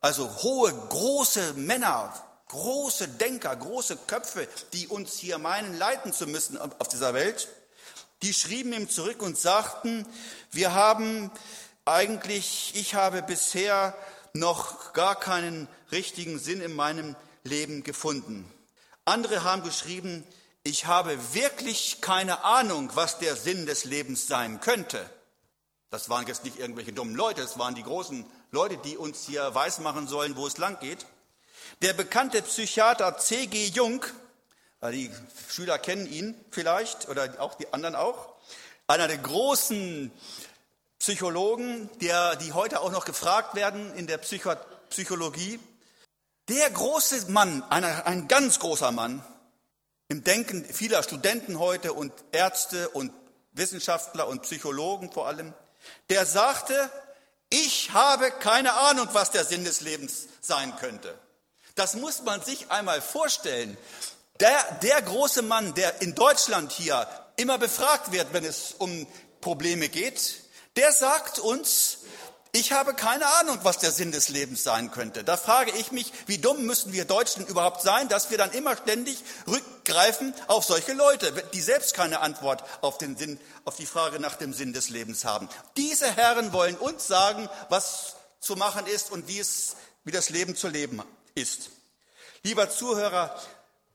also 0.00 0.28
hohe, 0.42 0.72
große 0.72 1.54
Männer, 1.54 2.12
große 2.48 3.08
Denker, 3.08 3.54
große 3.54 3.96
Köpfe, 4.06 4.48
die 4.72 4.88
uns 4.88 5.18
hier 5.18 5.38
meinen, 5.38 5.78
leiten 5.78 6.12
zu 6.12 6.26
müssen 6.26 6.58
auf 6.58 6.88
dieser 6.88 7.14
Welt, 7.14 7.48
die 8.22 8.32
schrieben 8.32 8.72
ihm 8.72 8.90
zurück 8.90 9.22
und 9.22 9.38
sagten, 9.38 10.06
wir 10.50 10.74
haben 10.74 11.30
eigentlich, 11.84 12.72
ich 12.74 12.94
habe 12.94 13.22
bisher 13.22 13.94
noch 14.32 14.92
gar 14.92 15.18
keinen 15.18 15.68
richtigen 15.90 16.38
Sinn 16.38 16.60
in 16.60 16.74
meinem 16.74 17.16
Leben 17.44 17.82
gefunden. 17.82 18.50
Andere 19.04 19.42
haben 19.44 19.62
geschrieben, 19.62 20.24
ich 20.62 20.86
habe 20.86 21.16
wirklich 21.32 22.00
keine 22.00 22.44
Ahnung, 22.44 22.90
was 22.94 23.18
der 23.18 23.36
Sinn 23.36 23.66
des 23.66 23.84
Lebens 23.84 24.26
sein 24.26 24.60
könnte. 24.60 25.08
Das 25.90 26.10
waren 26.10 26.26
jetzt 26.26 26.44
nicht 26.44 26.58
irgendwelche 26.58 26.92
dummen 26.92 27.14
Leute, 27.14 27.40
es 27.40 27.58
waren 27.58 27.74
die 27.74 27.82
großen 27.82 28.26
Leute, 28.50 28.76
die 28.76 28.98
uns 28.98 29.24
hier 29.24 29.54
weismachen 29.54 30.06
sollen, 30.06 30.36
wo 30.36 30.46
es 30.46 30.58
lang 30.58 30.78
geht. 30.80 31.06
Der 31.80 31.94
bekannte 31.94 32.42
Psychiater 32.42 33.16
C.G. 33.16 33.68
Jung, 33.68 34.04
die 34.82 35.10
Schüler 35.48 35.78
kennen 35.78 36.06
ihn 36.06 36.34
vielleicht 36.50 37.08
oder 37.08 37.40
auch 37.40 37.54
die 37.54 37.72
anderen 37.72 37.94
auch, 37.94 38.34
einer 38.86 39.08
der 39.08 39.18
großen 39.18 40.10
Psychologen, 40.98 41.88
der, 42.00 42.36
die 42.36 42.52
heute 42.52 42.80
auch 42.80 42.90
noch 42.90 43.04
gefragt 43.04 43.54
werden 43.54 43.94
in 43.94 44.06
der 44.06 44.18
Psycho 44.18 44.54
Psychologie. 44.90 45.60
Der 46.48 46.70
große 46.70 47.30
Mann, 47.30 47.62
einer, 47.64 48.06
ein 48.06 48.26
ganz 48.26 48.58
großer 48.58 48.90
Mann, 48.90 49.22
im 50.08 50.24
Denken 50.24 50.64
vieler 50.64 51.02
Studenten 51.02 51.58
heute 51.58 51.92
und 51.92 52.12
Ärzte 52.32 52.88
und 52.88 53.12
Wissenschaftler 53.52 54.26
und 54.26 54.42
Psychologen 54.42 55.12
vor 55.12 55.28
allem, 55.28 55.52
der 56.08 56.24
sagte, 56.24 56.90
ich 57.50 57.92
habe 57.92 58.30
keine 58.30 58.72
Ahnung, 58.72 59.08
was 59.12 59.30
der 59.30 59.44
Sinn 59.44 59.64
des 59.64 59.82
Lebens 59.82 60.28
sein 60.40 60.74
könnte. 60.76 61.18
Das 61.74 61.94
muss 61.94 62.22
man 62.22 62.42
sich 62.42 62.70
einmal 62.70 63.00
vorstellen. 63.00 63.76
Der, 64.40 64.78
der 64.82 65.02
große 65.02 65.42
Mann, 65.42 65.74
der 65.74 66.00
in 66.00 66.14
Deutschland 66.14 66.72
hier 66.72 67.06
immer 67.36 67.58
befragt 67.58 68.12
wird, 68.12 68.32
wenn 68.32 68.44
es 68.44 68.74
um 68.78 69.06
Probleme 69.40 69.88
geht, 69.88 70.42
der 70.78 70.92
sagt 70.92 71.40
uns, 71.40 71.98
ich 72.52 72.70
habe 72.72 72.94
keine 72.94 73.26
Ahnung, 73.40 73.58
was 73.62 73.78
der 73.78 73.90
Sinn 73.90 74.12
des 74.12 74.28
Lebens 74.28 74.62
sein 74.62 74.92
könnte. 74.92 75.24
Da 75.24 75.36
frage 75.36 75.72
ich 75.72 75.90
mich, 75.90 76.12
wie 76.26 76.38
dumm 76.38 76.66
müssen 76.66 76.92
wir 76.92 77.04
Deutschen 77.04 77.44
überhaupt 77.46 77.82
sein, 77.82 78.08
dass 78.08 78.30
wir 78.30 78.38
dann 78.38 78.52
immer 78.52 78.76
ständig 78.76 79.18
rückgreifen 79.48 80.32
auf 80.46 80.64
solche 80.64 80.92
Leute, 80.92 81.32
die 81.52 81.60
selbst 81.60 81.94
keine 81.94 82.20
Antwort 82.20 82.62
auf, 82.80 82.96
den 82.96 83.16
Sinn, 83.16 83.40
auf 83.64 83.74
die 83.74 83.86
Frage 83.86 84.20
nach 84.20 84.36
dem 84.36 84.52
Sinn 84.54 84.72
des 84.72 84.88
Lebens 84.88 85.24
haben. 85.24 85.48
Diese 85.76 86.06
Herren 86.06 86.52
wollen 86.52 86.76
uns 86.76 87.08
sagen, 87.08 87.50
was 87.70 88.14
zu 88.38 88.54
machen 88.54 88.86
ist 88.86 89.10
und 89.10 89.26
wie 89.26 89.40
es, 89.40 89.74
wie 90.04 90.12
das 90.12 90.30
Leben 90.30 90.54
zu 90.54 90.68
leben 90.68 91.02
ist. 91.34 91.70
Lieber 92.44 92.70
Zuhörer, 92.70 93.36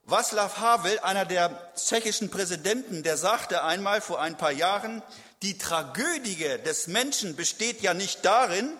Václav 0.06 0.58
Havel, 0.58 1.00
einer 1.00 1.24
der 1.24 1.72
tschechischen 1.76 2.30
Präsidenten, 2.30 3.02
der 3.02 3.16
sagte 3.16 3.64
einmal 3.64 4.02
vor 4.02 4.20
ein 4.20 4.36
paar 4.36 4.52
Jahren, 4.52 5.02
die 5.44 5.58
Tragödie 5.58 6.58
des 6.64 6.86
Menschen 6.86 7.36
besteht 7.36 7.82
ja 7.82 7.92
nicht 7.92 8.24
darin, 8.24 8.72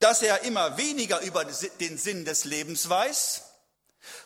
dass 0.00 0.22
er 0.22 0.42
immer 0.42 0.76
weniger 0.76 1.20
über 1.20 1.44
den 1.44 1.98
Sinn 1.98 2.24
des 2.24 2.44
Lebens 2.44 2.88
weiß, 2.88 3.42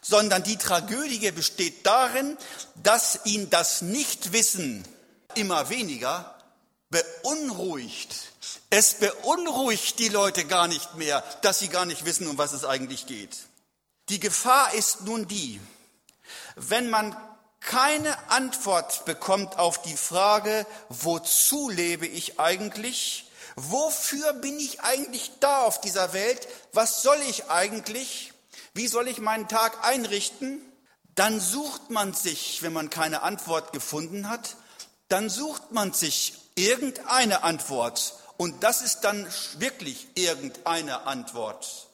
sondern 0.00 0.42
die 0.42 0.56
Tragödie 0.56 1.30
besteht 1.30 1.86
darin, 1.86 2.36
dass 2.82 3.20
ihn 3.24 3.50
das 3.50 3.82
Nichtwissen 3.82 4.82
immer 5.34 5.68
weniger 5.68 6.34
beunruhigt. 6.88 8.32
Es 8.70 8.94
beunruhigt 8.94 9.98
die 9.98 10.08
Leute 10.08 10.46
gar 10.46 10.68
nicht 10.68 10.94
mehr, 10.94 11.22
dass 11.42 11.58
sie 11.58 11.68
gar 11.68 11.84
nicht 11.84 12.06
wissen, 12.06 12.26
um 12.28 12.38
was 12.38 12.52
es 12.52 12.64
eigentlich 12.64 13.06
geht. 13.06 13.36
Die 14.08 14.20
Gefahr 14.20 14.72
ist 14.72 15.02
nun 15.02 15.28
die, 15.28 15.60
wenn 16.56 16.88
man 16.88 17.14
keine 17.60 18.30
Antwort 18.30 19.04
bekommt 19.04 19.58
auf 19.58 19.82
die 19.82 19.96
Frage, 19.96 20.66
wozu 20.88 21.68
lebe 21.68 22.06
ich 22.06 22.38
eigentlich? 22.38 23.30
Wofür 23.56 24.34
bin 24.34 24.58
ich 24.58 24.82
eigentlich 24.82 25.32
da 25.40 25.62
auf 25.62 25.80
dieser 25.80 26.12
Welt? 26.12 26.46
Was 26.72 27.02
soll 27.02 27.18
ich 27.28 27.50
eigentlich? 27.50 28.32
Wie 28.72 28.86
soll 28.86 29.08
ich 29.08 29.18
meinen 29.18 29.48
Tag 29.48 29.84
einrichten? 29.84 30.62
Dann 31.16 31.40
sucht 31.40 31.90
man 31.90 32.14
sich, 32.14 32.62
wenn 32.62 32.72
man 32.72 32.90
keine 32.90 33.22
Antwort 33.22 33.72
gefunden 33.72 34.28
hat, 34.28 34.56
dann 35.08 35.28
sucht 35.28 35.72
man 35.72 35.92
sich 35.92 36.34
irgendeine 36.54 37.42
Antwort. 37.42 38.14
Und 38.36 38.62
das 38.62 38.82
ist 38.82 39.00
dann 39.00 39.26
wirklich 39.58 40.06
irgendeine 40.14 41.06
Antwort. 41.06 41.87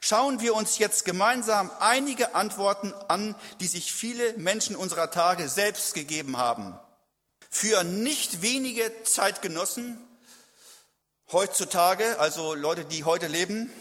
Schauen 0.00 0.40
wir 0.40 0.54
uns 0.54 0.78
jetzt 0.78 1.04
gemeinsam 1.04 1.70
einige 1.80 2.34
Antworten 2.34 2.92
an, 3.08 3.34
die 3.60 3.66
sich 3.66 3.92
viele 3.92 4.34
Menschen 4.34 4.76
unserer 4.76 5.10
Tage 5.10 5.48
selbst 5.48 5.94
gegeben 5.94 6.36
haben. 6.36 6.78
Für 7.50 7.82
nicht 7.84 8.42
wenige 8.42 8.92
Zeitgenossen 9.04 9.98
heutzutage, 11.32 12.18
also 12.18 12.54
Leute, 12.54 12.84
die 12.84 13.04
heute 13.04 13.26
leben, 13.26 13.72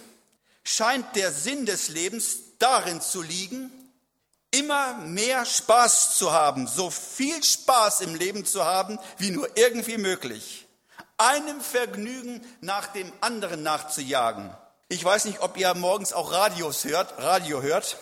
scheint 0.63 1.15
der 1.15 1.31
Sinn 1.31 1.65
des 1.65 1.89
Lebens 1.89 2.37
darin 2.59 3.01
zu 3.01 3.21
liegen, 3.21 3.71
immer 4.51 4.95
mehr 4.95 5.45
Spaß 5.45 6.17
zu 6.17 6.31
haben, 6.31 6.67
so 6.67 6.89
viel 6.89 7.43
Spaß 7.43 8.01
im 8.01 8.15
Leben 8.15 8.45
zu 8.45 8.65
haben, 8.65 8.99
wie 9.17 9.31
nur 9.31 9.49
irgendwie 9.55 9.97
möglich. 9.97 10.67
Einem 11.17 11.61
Vergnügen 11.61 12.41
nach 12.61 12.87
dem 12.87 13.11
anderen 13.21 13.63
nachzujagen. 13.63 14.55
Ich 14.89 15.03
weiß 15.03 15.25
nicht, 15.25 15.41
ob 15.41 15.57
ihr 15.57 15.73
morgens 15.73 16.13
auch 16.13 16.31
Radios 16.31 16.85
hört, 16.85 17.17
Radio 17.17 17.61
hört. 17.61 17.97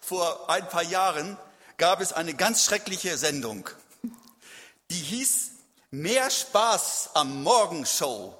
Vor 0.00 0.48
ein 0.48 0.68
paar 0.68 0.84
Jahren 0.84 1.36
gab 1.76 2.00
es 2.00 2.12
eine 2.12 2.34
ganz 2.34 2.64
schreckliche 2.64 3.18
Sendung. 3.18 3.68
Die 4.90 4.94
hieß 4.94 5.52
Mehr 5.94 6.30
Spaß 6.30 7.10
am 7.12 7.42
Morgenshow. 7.42 8.34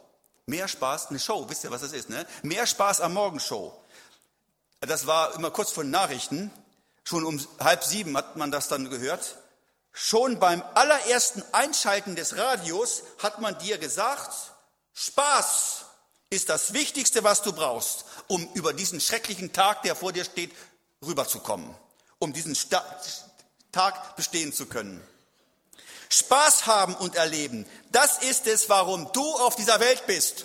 Mehr 0.46 0.68
Spaß, 0.68 1.08
eine 1.08 1.18
Show, 1.18 1.44
wisst 1.50 1.64
ihr, 1.64 1.70
was 1.70 1.82
das 1.82 1.92
ist, 1.92 2.08
ne? 2.08 2.26
Mehr 2.42 2.66
Spaß 2.66 3.02
am 3.02 3.12
Morgenshow. 3.12 3.78
Das 4.80 5.06
war 5.06 5.34
immer 5.34 5.50
kurz 5.50 5.70
vor 5.70 5.84
den 5.84 5.90
Nachrichten. 5.90 6.50
Schon 7.04 7.26
um 7.26 7.46
halb 7.60 7.84
sieben 7.84 8.16
hat 8.16 8.36
man 8.36 8.50
das 8.50 8.68
dann 8.68 8.88
gehört. 8.88 9.36
Schon 9.92 10.38
beim 10.38 10.62
allerersten 10.72 11.42
Einschalten 11.52 12.16
des 12.16 12.38
Radios 12.38 13.02
hat 13.22 13.38
man 13.38 13.58
dir 13.58 13.76
gesagt, 13.76 14.32
Spaß 14.94 15.81
ist 16.32 16.48
das 16.48 16.72
Wichtigste, 16.72 17.22
was 17.24 17.42
du 17.42 17.52
brauchst, 17.52 18.04
um 18.26 18.48
über 18.54 18.72
diesen 18.72 19.00
schrecklichen 19.00 19.52
Tag, 19.52 19.82
der 19.82 19.94
vor 19.94 20.12
dir 20.12 20.24
steht, 20.24 20.50
rüberzukommen, 21.04 21.74
um 22.18 22.32
diesen 22.32 22.54
Sta 22.54 22.84
Tag 23.70 24.16
bestehen 24.16 24.52
zu 24.52 24.66
können. 24.66 25.02
Spaß 26.10 26.66
haben 26.66 26.94
und 26.94 27.16
erleben, 27.16 27.66
das 27.90 28.18
ist 28.18 28.46
es, 28.46 28.68
warum 28.68 29.10
du 29.12 29.22
auf 29.36 29.56
dieser 29.56 29.80
Welt 29.80 30.06
bist. 30.06 30.44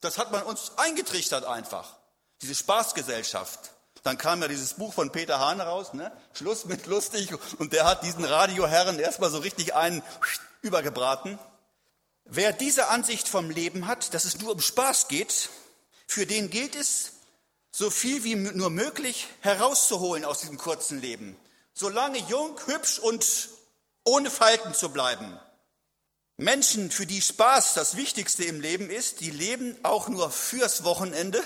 Das 0.00 0.16
hat 0.16 0.30
man 0.30 0.44
uns 0.44 0.72
eingetrichtert 0.76 1.44
einfach, 1.44 1.96
diese 2.40 2.54
Spaßgesellschaft. 2.54 3.72
Dann 4.04 4.18
kam 4.18 4.42
ja 4.42 4.48
dieses 4.48 4.74
Buch 4.74 4.92
von 4.92 5.10
Peter 5.10 5.40
Hahn 5.40 5.60
raus, 5.60 5.92
ne? 5.92 6.12
Schluss 6.34 6.64
mit 6.64 6.86
lustig, 6.86 7.30
und 7.58 7.72
der 7.72 7.84
hat 7.84 8.04
diesen 8.04 8.24
Radioherren 8.24 8.98
erstmal 8.98 9.30
so 9.30 9.38
richtig 9.38 9.74
einen 9.74 10.02
übergebraten. 10.60 11.38
Wer 12.24 12.52
diese 12.52 12.88
Ansicht 12.88 13.28
vom 13.28 13.50
Leben 13.50 13.86
hat, 13.86 14.14
dass 14.14 14.24
es 14.24 14.38
nur 14.38 14.52
um 14.52 14.60
Spaß 14.60 15.08
geht, 15.08 15.50
für 16.06 16.26
den 16.26 16.50
gilt 16.50 16.76
es, 16.76 17.12
so 17.70 17.90
viel 17.90 18.22
wie 18.22 18.34
nur 18.34 18.70
möglich 18.70 19.28
herauszuholen 19.40 20.24
aus 20.24 20.40
diesem 20.40 20.58
kurzen 20.58 21.00
Leben. 21.00 21.36
Solange 21.72 22.18
jung, 22.18 22.58
hübsch 22.66 22.98
und 22.98 23.48
ohne 24.04 24.30
Falten 24.30 24.74
zu 24.74 24.90
bleiben. 24.90 25.38
Menschen, 26.36 26.90
für 26.90 27.06
die 27.06 27.22
Spaß 27.22 27.74
das 27.74 27.96
Wichtigste 27.96 28.44
im 28.44 28.60
Leben 28.60 28.90
ist, 28.90 29.20
die 29.20 29.30
leben 29.30 29.76
auch 29.84 30.08
nur 30.08 30.30
fürs 30.30 30.84
Wochenende. 30.84 31.42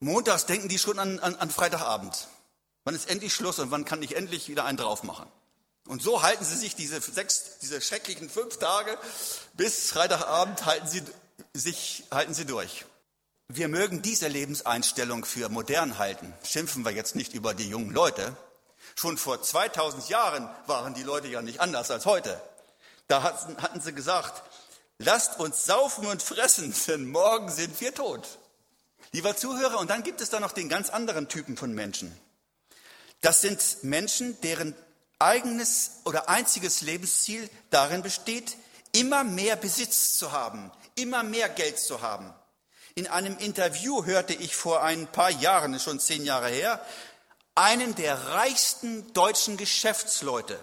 Montags 0.00 0.46
denken 0.46 0.68
die 0.68 0.78
schon 0.78 0.98
an, 0.98 1.18
an, 1.20 1.34
an 1.36 1.50
Freitagabend. 1.50 2.28
Wann 2.84 2.94
ist 2.94 3.08
endlich 3.10 3.34
Schluss 3.34 3.58
und 3.58 3.70
wann 3.70 3.84
kann 3.84 4.02
ich 4.02 4.16
endlich 4.16 4.48
wieder 4.48 4.64
einen 4.64 4.78
drauf 4.78 5.02
machen? 5.02 5.26
Und 5.86 6.02
so 6.02 6.22
halten 6.22 6.44
sie 6.44 6.56
sich 6.56 6.74
diese 6.74 7.00
sechs, 7.00 7.58
diese 7.60 7.80
schrecklichen 7.80 8.30
fünf 8.30 8.58
Tage 8.58 8.98
bis 9.52 9.90
Freitagabend 9.90 10.64
halten 10.64 10.86
sie 10.86 11.02
sich, 11.52 12.04
halten 12.10 12.34
sie 12.34 12.46
durch. 12.46 12.84
Wir 13.48 13.68
mögen 13.68 14.00
diese 14.00 14.26
Lebenseinstellung 14.28 15.24
für 15.24 15.50
modern 15.50 15.98
halten. 15.98 16.32
Schimpfen 16.44 16.84
wir 16.84 16.92
jetzt 16.92 17.14
nicht 17.14 17.34
über 17.34 17.52
die 17.52 17.68
jungen 17.68 17.90
Leute. 17.90 18.34
Schon 18.94 19.18
vor 19.18 19.42
2000 19.42 20.08
Jahren 20.08 20.48
waren 20.66 20.94
die 20.94 21.02
Leute 21.02 21.28
ja 21.28 21.42
nicht 21.42 21.60
anders 21.60 21.90
als 21.90 22.06
heute. 22.06 22.40
Da 23.06 23.22
hatten, 23.22 23.60
hatten 23.60 23.80
sie 23.82 23.92
gesagt, 23.92 24.42
lasst 24.98 25.38
uns 25.38 25.66
saufen 25.66 26.06
und 26.06 26.22
fressen, 26.22 26.74
denn 26.88 27.10
morgen 27.10 27.50
sind 27.50 27.78
wir 27.80 27.94
tot. 27.94 28.38
Lieber 29.12 29.36
Zuhörer, 29.36 29.78
und 29.78 29.90
dann 29.90 30.02
gibt 30.02 30.20
es 30.22 30.30
da 30.30 30.40
noch 30.40 30.52
den 30.52 30.68
ganz 30.68 30.88
anderen 30.88 31.28
Typen 31.28 31.56
von 31.56 31.72
Menschen. 31.72 32.18
Das 33.20 33.42
sind 33.42 33.62
Menschen, 33.82 34.40
deren 34.40 34.74
eigenes 35.18 36.00
oder 36.04 36.28
einziges 36.28 36.80
Lebensziel 36.80 37.48
darin 37.70 38.02
besteht, 38.02 38.56
immer 38.92 39.24
mehr 39.24 39.56
Besitz 39.56 40.18
zu 40.18 40.32
haben, 40.32 40.70
immer 40.94 41.22
mehr 41.22 41.48
Geld 41.48 41.78
zu 41.78 42.00
haben. 42.00 42.32
In 42.94 43.08
einem 43.08 43.36
Interview 43.38 44.04
hörte 44.04 44.34
ich 44.34 44.54
vor 44.54 44.82
ein 44.82 45.08
paar 45.08 45.30
Jahren, 45.30 45.78
schon 45.80 45.98
zehn 45.98 46.24
Jahre 46.24 46.48
her, 46.48 46.84
einen 47.54 47.94
der 47.94 48.28
reichsten 48.28 49.12
deutschen 49.12 49.56
Geschäftsleute. 49.56 50.58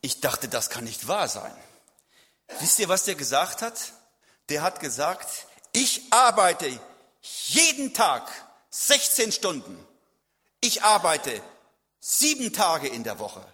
Ich 0.00 0.20
dachte, 0.20 0.48
das 0.48 0.70
kann 0.70 0.84
nicht 0.84 1.08
wahr 1.08 1.28
sein. 1.28 1.54
Wisst 2.60 2.78
ihr, 2.78 2.88
was 2.88 3.04
der 3.04 3.14
gesagt 3.14 3.62
hat? 3.62 3.92
Der 4.48 4.62
hat 4.62 4.80
gesagt, 4.80 5.46
ich 5.72 6.02
arbeite 6.10 6.68
jeden 7.20 7.92
Tag 7.92 8.30
16 8.70 9.32
Stunden. 9.32 9.84
Ich 10.60 10.82
arbeite 10.82 11.42
sieben 12.06 12.52
Tage 12.52 12.86
in 12.86 13.02
der 13.02 13.18
Woche, 13.18 13.44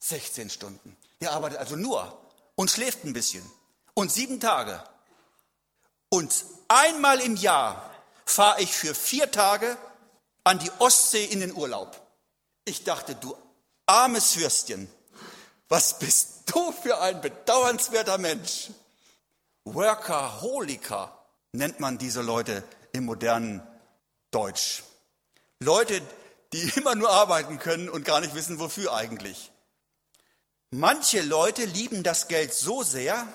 16 0.00 0.50
Stunden. 0.50 0.96
Der 1.20 1.32
arbeitet 1.32 1.58
also 1.58 1.76
nur 1.76 2.20
und 2.56 2.68
schläft 2.68 3.04
ein 3.04 3.12
bisschen. 3.12 3.48
Und 3.94 4.10
sieben 4.10 4.40
Tage. 4.40 4.82
Und 6.08 6.44
einmal 6.66 7.20
im 7.20 7.36
Jahr 7.36 7.94
fahre 8.24 8.60
ich 8.60 8.72
für 8.72 8.94
vier 8.94 9.30
Tage 9.30 9.76
an 10.42 10.58
die 10.58 10.70
Ostsee 10.78 11.24
in 11.24 11.40
den 11.40 11.54
Urlaub. 11.54 12.00
Ich 12.64 12.82
dachte, 12.82 13.14
du 13.14 13.36
armes 13.86 14.36
Würstchen, 14.36 14.90
was 15.68 15.98
bist 16.00 16.42
du 16.46 16.72
für 16.72 17.00
ein 17.00 17.20
bedauernswerter 17.20 18.18
Mensch? 18.18 18.70
Workaholiker 19.64 21.16
nennt 21.52 21.78
man 21.78 21.98
diese 21.98 22.22
Leute 22.22 22.64
im 22.92 23.04
modernen 23.04 23.64
Deutsch. 24.32 24.82
Leute, 25.60 26.02
die 26.52 26.62
immer 26.76 26.94
nur 26.94 27.10
arbeiten 27.10 27.58
können 27.58 27.88
und 27.88 28.04
gar 28.04 28.20
nicht 28.20 28.34
wissen, 28.34 28.58
wofür 28.58 28.94
eigentlich. 28.94 29.50
Manche 30.70 31.20
Leute 31.20 31.64
lieben 31.64 32.02
das 32.02 32.28
Geld 32.28 32.54
so 32.54 32.82
sehr, 32.82 33.26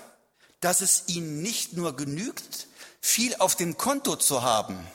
dass 0.59 0.81
es 0.81 1.03
ihnen 1.07 1.41
nicht 1.41 1.73
nur 1.73 1.95
genügt, 1.95 2.67
viel 2.99 3.35
auf 3.37 3.55
dem 3.55 3.77
Konto 3.77 4.15
zu 4.15 4.41
haben. 4.41 4.87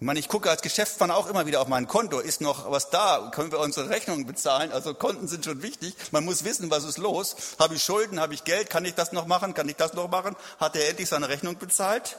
Ich 0.00 0.06
meine, 0.06 0.18
ich 0.18 0.28
gucke 0.28 0.48
als 0.48 0.62
Geschäftsmann 0.62 1.10
auch 1.10 1.26
immer 1.26 1.44
wieder 1.44 1.60
auf 1.60 1.68
mein 1.68 1.86
Konto. 1.86 2.20
Ist 2.20 2.40
noch 2.40 2.70
was 2.70 2.88
da? 2.88 3.30
Können 3.34 3.52
wir 3.52 3.58
unsere 3.58 3.90
Rechnungen 3.90 4.26
bezahlen? 4.26 4.72
Also 4.72 4.94
Konten 4.94 5.28
sind 5.28 5.44
schon 5.44 5.62
wichtig. 5.62 5.94
Man 6.10 6.24
muss 6.24 6.42
wissen, 6.42 6.70
was 6.70 6.84
ist 6.84 6.96
los. 6.96 7.36
Habe 7.58 7.74
ich 7.74 7.82
Schulden? 7.82 8.18
Habe 8.18 8.32
ich 8.32 8.44
Geld? 8.44 8.70
Kann 8.70 8.86
ich 8.86 8.94
das 8.94 9.12
noch 9.12 9.26
machen? 9.26 9.52
Kann 9.52 9.68
ich 9.68 9.76
das 9.76 9.92
noch 9.92 10.08
machen? 10.08 10.36
Hat 10.58 10.74
er 10.74 10.88
endlich 10.88 11.10
seine 11.10 11.28
Rechnung 11.28 11.58
bezahlt? 11.58 12.16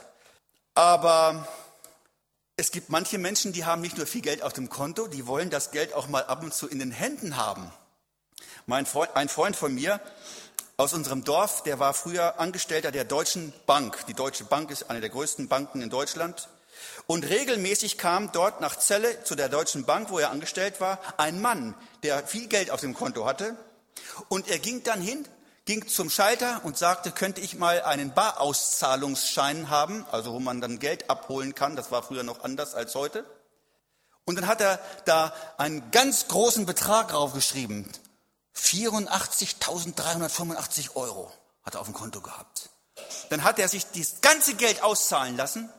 Aber 0.74 1.48
es 2.62 2.70
gibt 2.70 2.90
manche 2.90 3.18
Menschen, 3.18 3.52
die 3.52 3.64
haben 3.64 3.82
nicht 3.82 3.96
nur 3.96 4.06
viel 4.06 4.20
Geld 4.20 4.40
auf 4.40 4.52
dem 4.52 4.68
Konto, 4.68 5.08
die 5.08 5.26
wollen 5.26 5.50
das 5.50 5.72
Geld 5.72 5.94
auch 5.94 6.06
mal 6.06 6.22
ab 6.26 6.44
und 6.44 6.54
zu 6.54 6.68
in 6.68 6.78
den 6.78 6.92
Händen 6.92 7.36
haben. 7.36 7.72
Mein 8.66 8.86
Freund, 8.86 9.16
ein 9.16 9.28
Freund 9.28 9.56
von 9.56 9.74
mir 9.74 10.00
aus 10.76 10.92
unserem 10.92 11.24
Dorf, 11.24 11.64
der 11.64 11.80
war 11.80 11.92
früher 11.92 12.38
Angestellter 12.38 12.92
der 12.92 13.02
Deutschen 13.02 13.52
Bank. 13.66 14.06
Die 14.06 14.14
Deutsche 14.14 14.44
Bank 14.44 14.70
ist 14.70 14.90
eine 14.90 15.00
der 15.00 15.10
größten 15.10 15.48
Banken 15.48 15.82
in 15.82 15.90
Deutschland. 15.90 16.48
Und 17.08 17.28
regelmäßig 17.28 17.98
kam 17.98 18.30
dort 18.30 18.60
nach 18.60 18.78
Celle 18.78 19.24
zu 19.24 19.34
der 19.34 19.48
Deutschen 19.48 19.84
Bank, 19.84 20.10
wo 20.10 20.20
er 20.20 20.30
angestellt 20.30 20.80
war, 20.80 21.00
ein 21.16 21.40
Mann, 21.40 21.74
der 22.04 22.24
viel 22.28 22.46
Geld 22.46 22.70
auf 22.70 22.80
dem 22.80 22.94
Konto 22.94 23.24
hatte. 23.26 23.56
Und 24.28 24.46
er 24.46 24.60
ging 24.60 24.84
dann 24.84 25.00
hin 25.00 25.26
ging 25.64 25.86
zum 25.86 26.10
Schalter 26.10 26.60
und 26.64 26.76
sagte, 26.76 27.12
könnte 27.12 27.40
ich 27.40 27.54
mal 27.54 27.82
einen 27.82 28.12
Barauszahlungsschein 28.12 29.70
haben, 29.70 30.04
also 30.10 30.32
wo 30.32 30.40
man 30.40 30.60
dann 30.60 30.80
Geld 30.80 31.08
abholen 31.08 31.54
kann. 31.54 31.76
Das 31.76 31.92
war 31.92 32.02
früher 32.02 32.24
noch 32.24 32.42
anders 32.42 32.74
als 32.74 32.94
heute. 32.94 33.24
Und 34.24 34.36
dann 34.36 34.46
hat 34.46 34.60
er 34.60 34.78
da 35.04 35.34
einen 35.58 35.90
ganz 35.90 36.28
großen 36.28 36.64
Betrag 36.66 37.08
draufgeschrieben. 37.08 37.90
84.385 38.56 40.94
Euro 40.96 41.32
hat 41.62 41.74
er 41.74 41.80
auf 41.80 41.86
dem 41.86 41.94
Konto 41.94 42.20
gehabt. 42.20 42.68
Dann 43.30 43.42
hat 43.44 43.58
er 43.58 43.68
sich 43.68 43.86
das 43.86 44.20
ganze 44.20 44.54
Geld 44.54 44.82
auszahlen 44.82 45.34
lassen, 45.36 45.72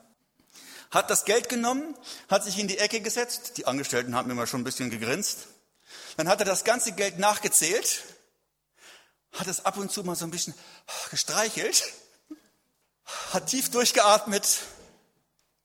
hat 0.91 1.09
das 1.09 1.23
Geld 1.25 1.49
genommen, 1.49 1.95
hat 2.29 2.43
sich 2.43 2.59
in 2.59 2.67
die 2.67 2.79
Ecke 2.79 3.01
gesetzt. 3.01 3.57
Die 3.57 3.67
Angestellten 3.67 4.15
haben 4.15 4.29
immer 4.29 4.45
schon 4.47 4.61
ein 4.61 4.65
bisschen 4.65 4.89
gegrinst. 4.89 5.47
Dann 6.17 6.27
hat 6.27 6.39
er 6.39 6.45
das 6.45 6.63
ganze 6.63 6.93
Geld 6.93 7.19
nachgezählt 7.19 8.03
hat 9.33 9.47
es 9.47 9.65
ab 9.65 9.77
und 9.77 9.91
zu 9.91 10.03
mal 10.03 10.15
so 10.15 10.25
ein 10.25 10.31
bisschen 10.31 10.53
gestreichelt, 11.09 11.83
hat 13.31 13.47
tief 13.47 13.71
durchgeatmet, 13.71 14.61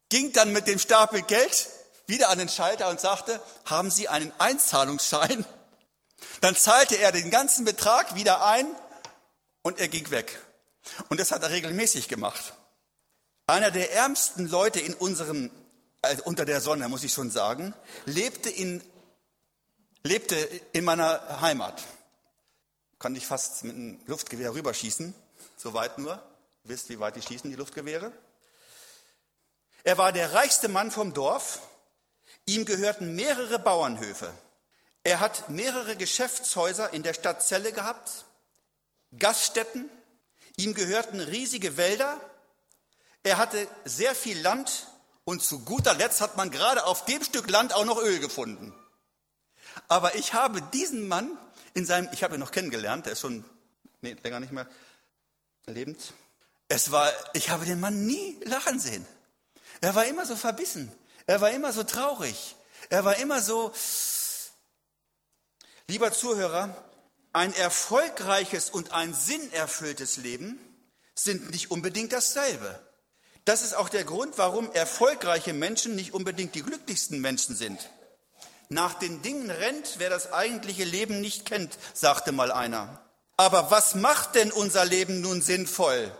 ging 0.09 0.33
dann 0.33 0.53
mit 0.53 0.67
dem 0.67 0.79
Stapel 0.79 1.23
Geld 1.23 1.69
wieder 2.07 2.31
an 2.31 2.39
den 2.39 2.49
Schalter 2.49 2.89
und 2.89 3.01
sagte, 3.01 3.41
haben 3.67 3.91
Sie 3.91 4.09
einen 4.09 4.33
Einzahlungsschein? 4.39 5.45
Dann 6.41 6.57
zahlte 6.57 6.97
er 6.97 7.13
den 7.13 7.31
ganzen 7.31 7.65
Betrag 7.65 8.15
wieder 8.15 8.45
ein 8.45 8.67
und 9.63 9.79
er 9.79 9.89
ging 9.89 10.11
weg. 10.11 10.41
Und 11.11 11.21
das 11.21 11.31
hat 11.31 11.43
er 11.43 11.51
regelmäßig 11.51 12.09
gemacht. 12.09 12.55
Einer 13.47 13.71
der 13.71 13.93
ärmsten 13.93 14.49
Leute 14.49 14.81
in 14.81 14.95
unserem, 14.95 15.51
also 16.01 16.23
unter 16.25 16.45
der 16.45 16.61
Sonne, 16.61 16.89
muss 16.89 17.05
ich 17.05 17.13
schon 17.13 17.31
sagen, 17.31 17.75
lebte 18.07 18.49
in, 18.49 18.83
lebte 20.03 20.37
in 20.73 20.85
meiner 20.85 21.41
Heimat 21.41 21.83
kann 22.99 23.15
ich 23.15 23.27
fast 23.27 23.65
mit 23.65 23.77
einem 23.77 24.01
Luftgewehr 24.07 24.55
rüberschießen, 24.55 25.15
so 25.57 25.75
weit 25.75 25.99
nur. 25.99 26.23
Wisst, 26.65 26.89
wie 26.89 26.99
weit 26.99 27.17
die 27.17 27.23
schießen, 27.23 27.49
die 27.49 27.57
Luftgewehre. 27.57 28.13
Er 29.85 29.97
war 29.97 30.13
der 30.13 30.35
reichste 30.35 30.69
Mann 30.69 30.91
vom 30.91 31.15
Dorf. 31.15 31.61
Ihm 32.47 32.65
gehörten 32.65 33.15
mehrere 33.15 33.59
Bauernhöfe. 33.59 34.33
Er 35.05 35.21
hat 35.21 35.49
mehrere 35.49 35.97
Geschäftshäuser 35.97 36.93
in 36.93 37.03
der 37.03 37.15
Stadt 37.15 37.43
Celle 37.43 37.73
gehabt, 37.73 38.27
Gaststätten. 39.19 39.89
Ihm 40.57 40.75
gehörten 40.75 41.21
riesige 41.21 41.77
Wälder. 41.77 42.21
Er 43.23 43.39
hatte 43.39 43.67
sehr 43.85 44.15
viel 44.15 44.39
Land 44.41 44.89
und 45.25 45.43
zu 45.43 45.61
guter 45.61 45.95
Letzt 45.95 46.21
hat 46.21 46.37
man 46.37 46.51
gerade 46.51 46.85
auf 46.85 47.05
dem 47.05 47.23
Stück 47.23 47.49
Land 47.49 47.73
auch 47.73 47.85
noch 47.85 47.99
Öl 47.99 48.19
gefunden. 48.19 48.75
Aber 49.87 50.17
ich 50.17 50.35
habe 50.35 50.61
diesen 50.61 51.07
Mann 51.07 51.39
in 51.75 51.87
seinem, 51.87 52.09
ich 52.13 52.23
habe 52.23 52.35
ihn 52.35 52.41
noch 52.41 52.51
kennengelernt, 52.51 53.07
der 53.07 53.13
ist 53.13 53.21
schon 53.21 53.45
nee, 54.01 54.17
länger 54.23 54.41
nicht 54.41 54.53
mehr 54.53 54.69
lebend. 55.67 56.13
Es 56.69 56.91
war, 56.91 57.11
ich 57.33 57.51
habe 57.51 57.65
den 57.65 57.81
Mann 57.81 58.07
nie 58.07 58.39
lachen 58.45 58.79
sehen. 58.79 59.07
Er 59.81 59.95
war 59.95 60.07
immer 60.07 60.27
so 60.27 60.37
verbissen. 60.37 60.93
Er 61.27 61.41
war 61.41 61.51
immer 61.51 61.73
so 61.73 61.83
traurig. 61.83 62.57
Er 62.91 63.05
war 63.05 63.17
immer 63.17 63.41
so, 63.41 63.73
lieber 65.87 66.13
Zuhörer, 66.13 66.75
ein 67.33 67.55
erfolgreiches 67.55 68.71
und 68.71 68.93
ein 68.93 69.15
sinnerfülltes 69.15 70.17
Leben 70.17 70.59
sind 71.15 71.51
nicht 71.51 71.71
unbedingt 71.71 72.13
dasselbe. 72.13 72.81
Das 73.45 73.63
ist 73.63 73.75
auch 73.75 73.89
der 73.89 74.05
Grund, 74.05 74.39
warum 74.39 74.73
erfolgreiche 74.73 75.53
Menschen 75.53 75.95
nicht 75.95 76.13
unbedingt 76.15 76.55
die 76.55 76.63
glücklichsten 76.63 77.21
Menschen 77.21 77.57
sind. 77.57 77.91
Nach 78.69 78.95
den 78.95 79.23
Dingen 79.23 79.51
rennt, 79.51 79.95
wer 79.99 80.11
das 80.11 80.33
eigentliche 80.33 80.85
Leben 80.85 81.21
nicht 81.21 81.47
kennt, 81.47 81.79
sagte 81.95 82.33
mal 82.33 82.53
einer. 82.53 83.01
Aber 83.37 83.71
was 83.71 83.95
macht 83.95 84.35
denn 84.35 84.53
unser 84.53 84.85
Leben 84.85 85.21
nun 85.21 85.41
sinnvoll? 85.41 86.13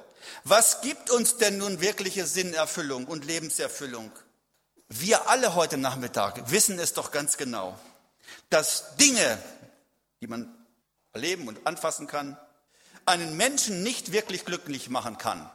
Was 0.45 0.81
gibt 0.81 1.11
uns 1.11 1.37
denn 1.37 1.59
nun 1.59 1.81
wirkliche 1.81 2.27
Sinnerfüllung 2.27 3.07
und 3.07 3.25
Lebenserfüllung? 3.25 4.13
Wir 4.89 5.29
alle 5.29 5.55
heute 5.55 5.77
Nachmittag 5.77 6.51
wissen 6.51 6.79
es 6.79 6.95
doch 6.95 7.11
ganz 7.11 7.37
genau, 7.37 7.79
dass 8.49 8.97
Dinge, 8.97 9.39
die 10.21 10.27
man 10.27 10.55
erleben 11.13 11.49
und 11.49 11.67
anfassen 11.67 12.07
kann, 12.07 12.39
einen 13.05 13.37
Menschen 13.37 13.83
nicht 13.83 14.13
wirklich 14.13 14.45
glücklich 14.45 14.89
machen 14.89 15.19
kann. 15.19 15.51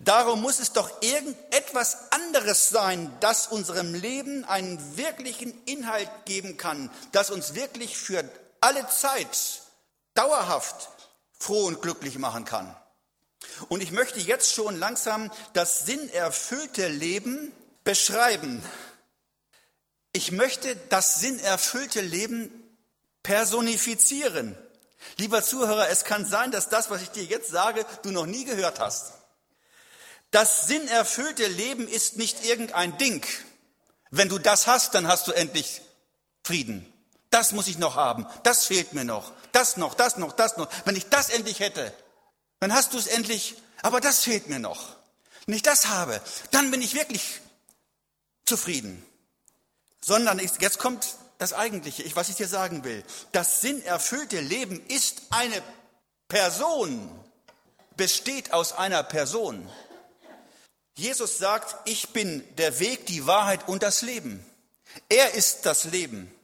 Darum 0.00 0.40
muss 0.40 0.60
es 0.60 0.72
doch 0.72 1.02
irgendetwas 1.02 2.12
anderes 2.12 2.68
sein, 2.68 3.12
das 3.20 3.48
unserem 3.48 3.94
Leben 3.94 4.44
einen 4.44 4.96
wirklichen 4.96 5.60
Inhalt 5.64 6.10
geben 6.24 6.56
kann, 6.56 6.90
das 7.12 7.30
uns 7.30 7.54
wirklich 7.54 7.96
für 7.96 8.24
alle 8.60 8.86
Zeit 8.88 9.62
dauerhaft 10.14 10.88
froh 11.38 11.66
und 11.66 11.82
glücklich 11.82 12.18
machen 12.18 12.44
kann. 12.44 12.74
Und 13.68 13.82
ich 13.82 13.90
möchte 13.90 14.20
jetzt 14.20 14.54
schon 14.54 14.78
langsam 14.78 15.32
das 15.52 15.86
sinnerfüllte 15.86 16.88
Leben 16.88 17.52
beschreiben. 17.82 18.62
Ich 20.12 20.30
möchte 20.32 20.76
das 20.88 21.20
sinnerfüllte 21.20 22.00
Leben 22.00 22.52
personifizieren. 23.22 24.56
Lieber 25.16 25.42
Zuhörer, 25.42 25.88
es 25.88 26.04
kann 26.04 26.24
sein, 26.24 26.50
dass 26.50 26.68
das, 26.68 26.90
was 26.90 27.02
ich 27.02 27.10
dir 27.10 27.24
jetzt 27.24 27.50
sage, 27.50 27.84
du 28.02 28.10
noch 28.10 28.26
nie 28.26 28.44
gehört 28.44 28.80
hast. 28.80 29.12
Das 30.30 30.66
sinnerfüllte 30.66 31.46
Leben 31.46 31.88
ist 31.88 32.16
nicht 32.16 32.44
irgendein 32.44 32.98
Ding. 32.98 33.24
Wenn 34.10 34.28
du 34.28 34.38
das 34.38 34.66
hast, 34.66 34.94
dann 34.94 35.08
hast 35.08 35.26
du 35.26 35.32
endlich 35.32 35.82
Frieden. 36.44 36.90
Das 37.30 37.52
muss 37.52 37.68
ich 37.68 37.78
noch 37.78 37.96
haben. 37.96 38.26
Das 38.42 38.66
fehlt 38.66 38.94
mir 38.94 39.04
noch. 39.04 39.32
Das 39.52 39.76
noch, 39.76 39.94
das 39.94 40.16
noch, 40.16 40.32
das 40.32 40.56
noch. 40.56 40.68
Wenn 40.84 40.96
ich 40.96 41.08
das 41.08 41.28
endlich 41.28 41.60
hätte, 41.60 41.92
dann 42.60 42.72
hast 42.72 42.94
du 42.94 42.98
es 42.98 43.06
endlich. 43.06 43.56
Aber 43.82 44.00
das 44.00 44.20
fehlt 44.20 44.48
mir 44.48 44.58
noch. 44.58 44.96
Wenn 45.46 45.54
ich 45.54 45.62
das 45.62 45.88
habe, 45.88 46.20
dann 46.50 46.70
bin 46.70 46.82
ich 46.82 46.94
wirklich 46.94 47.40
zufrieden. 48.44 49.04
Sondern 50.00 50.38
jetzt 50.38 50.78
kommt 50.78 51.06
das 51.38 51.52
Eigentliche, 51.52 52.02
ich, 52.02 52.16
was 52.16 52.28
ich 52.28 52.36
dir 52.36 52.48
sagen 52.48 52.84
will. 52.84 53.04
Das 53.32 53.60
sinnerfüllte 53.60 54.40
Leben 54.40 54.84
ist 54.88 55.22
eine 55.30 55.62
Person, 56.28 57.08
besteht 57.96 58.52
aus 58.52 58.72
einer 58.72 59.02
Person. 59.02 59.68
Jesus 60.98 61.38
sagt, 61.38 61.88
ich 61.88 62.08
bin 62.08 62.44
der 62.56 62.80
Weg, 62.80 63.06
die 63.06 63.24
Wahrheit 63.24 63.68
und 63.68 63.84
das 63.84 64.02
Leben. 64.02 64.44
Er 65.08 65.34
ist 65.34 65.64
das 65.64 65.84
Leben. 65.84 66.34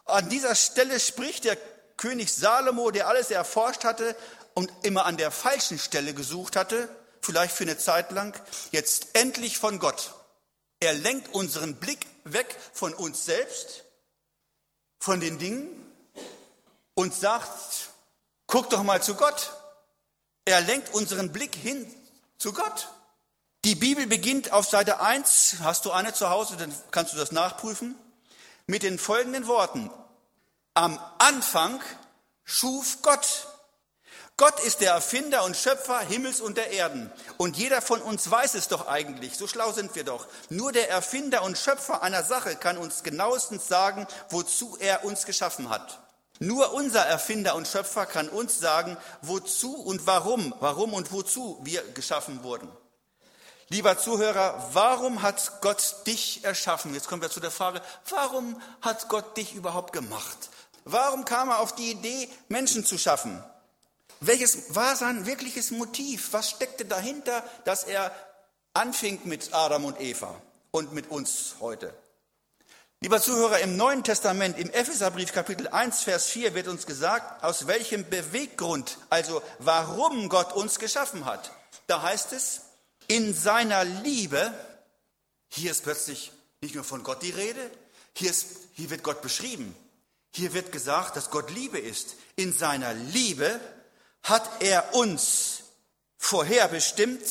An 0.05 0.29
dieser 0.29 0.55
Stelle 0.55 1.01
spricht 1.01 1.45
der 1.45 1.57
König 1.97 2.33
Salomo, 2.33 2.91
der 2.91 3.09
alles 3.09 3.31
erforscht 3.31 3.85
hatte 3.85 4.15
und 4.55 4.71
immer 4.83 5.07
an 5.07 5.17
der 5.17 5.31
falschen 5.31 5.79
Stelle 5.79 6.15
gesucht 6.15 6.57
hatte, 6.57 6.89
vielleicht 7.23 7.57
für 7.57 7.65
eine 7.65 7.79
Zeit 7.79 8.13
lang, 8.13 8.39
jetzt 8.71 9.09
endlich 9.15 9.59
von 9.59 9.79
Gott. 9.79 10.15
Er 10.81 10.93
lenkt 10.93 11.35
unseren 11.35 11.77
Blick 11.77 12.07
weg 12.25 12.55
von 12.73 12.95
uns 12.95 13.25
selbst, 13.25 13.85
von 14.99 15.21
den 15.21 15.39
Dingen 15.39 15.69
und 16.95 17.15
sagt, 17.15 17.91
guck 18.47 18.71
doch 18.71 18.83
mal 18.83 19.03
zu 19.03 19.15
Gott. 19.15 19.53
Er 20.47 20.61
lenkt 20.61 20.95
unseren 20.95 21.33
Blick 21.33 21.57
hin 21.57 21.93
zu 22.39 22.53
Gott. 22.53 22.89
Die 23.65 23.75
Bibel 23.75 24.07
beginnt 24.07 24.53
auf 24.53 24.69
Seite 24.69 25.01
1, 25.01 25.57
hast 25.61 25.85
du 25.85 25.91
eine 25.91 26.15
zu 26.15 26.31
Hause, 26.31 26.57
dann 26.57 26.73
kannst 26.93 27.13
du 27.13 27.17
das 27.17 27.33
nachprüfen, 27.33 27.97
mit 28.69 28.85
den 28.85 28.97
folgenden 28.97 29.49
Worten. 29.49 29.91
Am 30.75 31.01
Anfang 31.19 31.81
schuf 32.45 32.99
Gott. 33.03 33.49
Gott 34.37 34.61
ist 34.61 34.83
der 34.83 34.93
Erfinder 34.93 35.43
und 35.45 35.57
Schöpfer 35.57 35.99
Himmels 35.99 36.41
und 36.41 36.57
der 36.57 36.71
Erden. 36.71 37.11
Und 37.39 37.57
jeder 37.57 37.83
von 37.83 38.01
uns 38.01 38.31
weiß 38.31 38.55
es 38.55 38.69
doch 38.69 38.87
eigentlich, 38.87 39.37
so 39.37 39.49
schlau 39.49 39.73
sind 39.73 39.97
wir 39.97 40.05
doch. 40.05 40.29
Nur 40.49 40.71
der 40.71 40.89
Erfinder 40.89 41.43
und 41.43 41.59
Schöpfer 41.59 42.03
einer 42.03 42.23
Sache 42.23 42.55
kann 42.55 42.79
uns 42.79 43.03
genauestens 43.03 43.67
sagen, 43.67 44.07
wozu 44.31 44.77
er 44.79 45.05
uns 45.05 45.27
geschaffen 45.27 45.71
hat. 45.71 46.06
Nur 46.38 46.75
unser 46.75 47.01
Erfinder 47.01 47.55
und 47.55 47.66
Schöpfer 47.66 48.07
kann 48.07 48.29
uns 48.29 48.59
sagen, 48.59 48.96
wozu 49.22 49.75
und 49.75 50.07
warum, 50.07 50.55
warum 50.61 50.92
und 50.92 51.12
wozu 51.12 51.59
wir 51.62 51.83
geschaffen 51.92 52.42
wurden. 52.42 52.68
Lieber 53.68 53.99
Zuhörer, 53.99 54.68
warum 54.72 55.22
hat 55.22 55.61
Gott 55.61 56.07
dich 56.07 56.44
erschaffen? 56.44 56.94
Jetzt 56.94 57.09
kommen 57.09 57.22
wir 57.22 57.31
zu 57.31 57.40
der 57.40 57.51
Frage, 57.51 57.81
warum 58.11 58.61
hat 58.81 59.09
Gott 59.09 59.37
dich 59.37 59.55
überhaupt 59.55 59.92
gemacht? 59.92 60.51
Warum 60.85 61.25
kam 61.25 61.49
er 61.49 61.59
auf 61.59 61.75
die 61.75 61.90
Idee, 61.90 62.29
Menschen 62.49 62.85
zu 62.85 62.96
schaffen? 62.96 63.42
Welches 64.20 64.75
war 64.75 64.94
sein 64.94 65.27
wirkliches 65.27 65.72
Motiv? 65.72 66.33
Was 66.33 66.51
steckte 66.51 66.85
dahinter, 66.85 67.42
dass 67.64 67.83
er 67.85 68.14
anfing 68.72 69.20
mit 69.25 69.53
Adam 69.53 69.85
und 69.85 70.01
Eva 70.01 70.40
und 70.70 70.92
mit 70.92 71.11
uns 71.11 71.57
heute? 71.61 71.92
Lieber 73.01 73.21
Zuhörer, 73.21 73.61
im 73.61 73.77
Neuen 73.77 74.05
Testament, 74.05 74.59
im 74.59 74.71
Epheserbrief 74.71 75.33
Kapitel 75.33 75.69
1, 75.69 76.03
Vers 76.03 76.29
4 76.29 76.55
wird 76.55 76.67
uns 76.67 76.87
gesagt, 76.87 77.45
aus 77.45 77.67
welchem 77.67 78.09
Beweggrund, 78.09 78.97
also 79.11 79.43
warum 79.59 80.31
Gott 80.31 80.55
uns 80.55 80.79
geschaffen 80.79 81.27
hat. 81.27 81.53
Da 81.89 82.01
heißt 82.01 82.33
es, 82.33 82.63
in 83.07 83.35
seiner 83.35 83.85
Liebe, 83.85 84.53
hier 85.49 85.73
ist 85.73 85.83
plötzlich 85.83 86.33
nicht 86.63 86.75
nur 86.75 86.85
von 86.85 87.03
Gott 87.03 87.23
die 87.23 87.31
Rede, 87.31 87.71
hier, 88.15 88.31
ist, 88.31 88.47
hier 88.73 88.89
wird 88.89 89.03
Gott 89.03 89.21
beschrieben. 89.21 89.77
Hier 90.35 90.55
wird 90.55 90.73
gesagt, 90.73 91.17
dass 91.17 91.31
Gott 91.31 91.51
Liebe 91.51 91.79
ist. 91.79 92.17
In 92.35 92.55
seiner 92.55 92.95
Liebe 92.95 93.61
hat 94.23 94.51
er 94.61 94.95
uns 94.95 95.65
vorherbestimmt, 96.17 97.27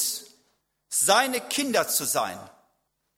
seine 0.89 1.41
Kinder 1.41 1.87
zu 1.87 2.05
sein. 2.05 2.39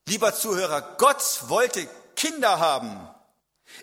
Lieber 0.07 0.33
Zuhörer, 0.33 0.95
Gott 0.97 1.41
wollte 1.49 1.89
Kinder 2.17 2.59
haben. 2.59 3.07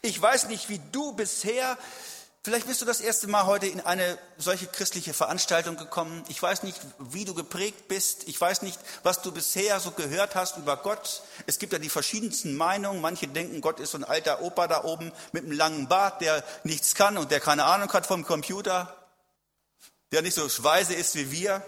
Ich 0.03 0.20
weiß 0.20 0.49
nicht, 0.49 0.68
wie 0.68 0.81
du 0.92 1.12
bisher, 1.12 1.79
vielleicht 2.42 2.66
bist 2.66 2.83
du 2.83 2.85
das 2.85 3.01
erste 3.01 3.29
Mal 3.29 3.47
heute 3.47 3.66
in 3.66 3.81
eine 3.81 4.18
solche 4.37 4.66
christliche 4.66 5.14
Veranstaltung 5.14 5.77
gekommen. 5.77 6.25
Ich 6.29 6.42
weiß 6.42 6.64
nicht, 6.64 6.79
wie 6.99 7.25
du 7.25 7.33
geprägt 7.33 7.87
bist. 7.87 8.27
Ich 8.27 8.38
weiß 8.38 8.62
nicht, 8.62 8.79
was 9.05 9.23
du 9.23 9.31
bisher 9.31 9.79
so 9.79 9.92
gehört 9.92 10.35
hast 10.35 10.57
über 10.57 10.77
Gott. 10.77 11.23
Es 11.47 11.61
gibt 11.61 11.73
ja 11.73 11.79
die 11.79 11.88
verschiedensten 11.88 12.57
Meinungen. 12.57 13.01
Manche 13.01 13.29
denken, 13.29 13.61
Gott 13.61 13.79
ist 13.79 13.92
so 13.92 13.99
ein 13.99 14.05
alter 14.05 14.42
Opa 14.42 14.66
da 14.66 14.85
oben 14.85 15.12
mit 15.33 15.44
einem 15.44 15.53
langen 15.53 15.88
Bart, 15.88 16.20
der 16.20 16.42
nichts 16.64 16.97
kann 16.97 17.16
und 17.16 17.31
der 17.31 17.40
keine 17.40 17.64
Ahnung 17.64 17.92
hat 17.92 18.07
vom 18.07 18.25
Computer, 18.25 18.94
der 20.11 20.23
nicht 20.23 20.35
so 20.35 20.49
weise 20.64 20.94
ist 20.94 21.14
wie 21.14 21.31
wir. 21.31 21.62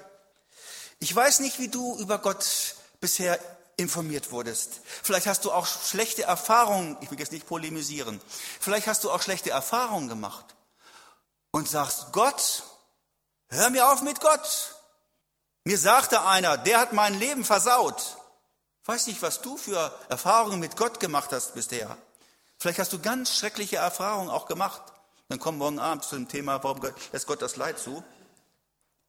Ich 0.99 1.15
weiß 1.15 1.41
nicht, 1.41 1.61
wie 1.61 1.69
du 1.69 1.97
über 1.99 2.19
Gott 2.19 2.75
bisher 3.01 3.39
informiert 3.77 4.31
wurdest. 4.31 4.81
Vielleicht 5.03 5.27
hast 5.27 5.45
du 5.45 5.53
auch 5.53 5.67
schlechte 5.67 6.23
Erfahrungen, 6.23 6.97
ich 7.01 7.11
will 7.11 7.19
jetzt 7.19 7.33
nicht 7.33 7.47
polemisieren, 7.47 8.21
vielleicht 8.61 8.87
hast 8.87 9.05
du 9.05 9.11
auch 9.11 9.23
schlechte 9.23 9.51
Erfahrungen 9.51 10.09
gemacht 10.09 10.57
und 11.51 11.69
sagst, 11.69 12.13
Gott, 12.13 12.63
hör 13.49 13.71
mir 13.71 13.91
auf 13.91 14.03
mit 14.03 14.21
Gott. 14.21 14.75
Mir 15.65 15.79
sagte 15.79 16.23
einer, 16.23 16.57
der 16.57 16.79
hat 16.79 16.93
mein 16.93 17.19
Leben 17.19 17.45
versaut. 17.45 18.17
Weiß 18.85 19.09
nicht, 19.09 19.21
was 19.21 19.43
du 19.43 19.57
für 19.57 19.93
Erfahrungen 20.09 20.61
mit 20.61 20.77
Gott 20.77 21.01
gemacht 21.01 21.33
hast 21.33 21.55
bisher. 21.55 21.99
Vielleicht 22.59 22.79
hast 22.79 22.93
du 22.93 23.01
ganz 23.01 23.37
schreckliche 23.37 23.77
Erfahrungen 23.77 24.31
auch 24.31 24.47
gemacht. 24.47 24.81
Dann 25.29 25.41
kommen 25.41 25.59
morgen 25.59 25.81
Abend 25.81 26.05
zu 26.05 26.15
dem 26.15 26.29
Thema, 26.29 26.63
warum 26.63 26.81
lässt 27.13 27.27
Gott 27.27 27.43
das 27.43 27.57
Leid 27.57 27.79
zu? 27.79 28.05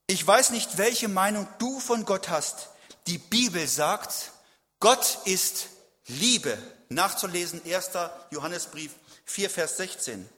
Ich 0.07 0.25
weiß 0.25 0.49
nicht, 0.49 0.77
welche 0.77 1.07
Meinung 1.07 1.47
du 1.59 1.79
von 1.79 2.05
Gott 2.05 2.29
hast. 2.29 2.69
Die 3.05 3.19
Bibel 3.19 3.67
sagt, 3.67 4.31
Gott 4.79 5.19
ist 5.25 5.69
Liebe. 6.07 6.57
Nachzulesen 6.89 7.61
1. 7.65 7.89
Johannesbrief 8.31 8.91
4, 9.25 9.49
Vers 9.49 9.77
16. 9.77 10.29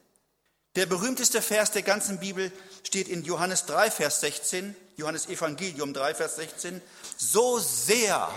Der 0.76 0.86
berühmteste 0.86 1.42
Vers 1.42 1.72
der 1.72 1.82
ganzen 1.82 2.20
Bibel 2.20 2.52
steht 2.84 3.10
in 3.10 3.24
Johannes 3.24 3.66
3, 3.66 3.92
Vers 3.92 4.22
16, 4.22 4.76
Johannes 4.96 5.28
Evangelium 5.28 5.94
3, 5.94 6.16
Vers 6.16 6.38
16. 6.38 6.82
So 7.18 7.60
sehr, 7.60 8.30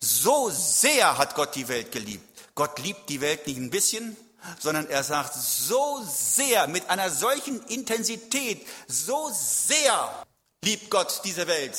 so 0.00 0.50
sehr 0.50 1.18
hat 1.18 1.34
Gott 1.34 1.54
die 1.54 1.68
Welt 1.68 1.90
geliebt. 1.90 2.24
Gott 2.54 2.78
liebt 2.78 3.08
die 3.08 3.20
Welt 3.20 3.46
nicht 3.46 3.56
ein 3.56 3.70
bisschen, 3.70 4.16
sondern 4.60 4.88
er 4.88 5.02
sagt 5.02 5.34
so 5.34 6.00
sehr, 6.08 6.68
mit 6.68 6.88
einer 6.90 7.10
solchen 7.10 7.60
Intensität, 7.66 8.64
so 8.86 9.30
sehr 9.32 10.24
liebt 10.62 10.90
Gott 10.90 11.22
diese 11.24 11.46
Welt, 11.46 11.76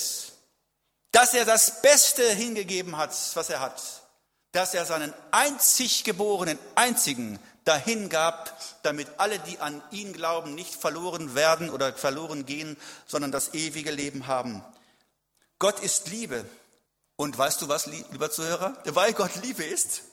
dass 1.11 1.33
er 1.33 1.45
das 1.45 1.81
Beste 1.81 2.23
hingegeben 2.33 2.97
hat, 2.97 3.15
was 3.33 3.49
er 3.49 3.59
hat, 3.59 3.81
dass 4.51 4.73
er 4.73 4.85
seinen 4.85 5.13
einzig 5.31 6.03
geborenen, 6.03 6.57
einzigen 6.75 7.39
dahin 7.65 8.09
gab, 8.09 8.59
damit 8.83 9.07
alle, 9.17 9.39
die 9.39 9.59
an 9.59 9.81
ihn 9.91 10.13
glauben, 10.13 10.55
nicht 10.55 10.73
verloren 10.73 11.35
werden 11.35 11.69
oder 11.69 11.93
verloren 11.93 12.45
gehen, 12.45 12.77
sondern 13.05 13.31
das 13.31 13.53
ewige 13.53 13.91
Leben 13.91 14.27
haben. 14.27 14.63
Gott 15.59 15.79
ist 15.79 16.07
Liebe. 16.07 16.45
Und 17.15 17.37
weißt 17.37 17.61
du 17.61 17.67
was, 17.67 17.85
lieber 17.85 18.31
Zuhörer? 18.31 18.77
Weil 18.85 19.13
Gott 19.13 19.35
Liebe 19.43 19.63
ist, 19.63 20.03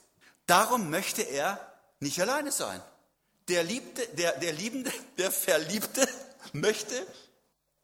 darum 0.46 0.90
möchte 0.90 1.22
er 1.22 1.60
nicht 2.00 2.20
alleine 2.20 2.50
sein. 2.50 2.82
Der 3.48 3.62
Liebte, 3.62 4.06
der, 4.08 4.32
der 4.32 4.52
Liebende, 4.52 4.92
der 5.16 5.30
Verliebte 5.30 6.06
möchte 6.52 7.06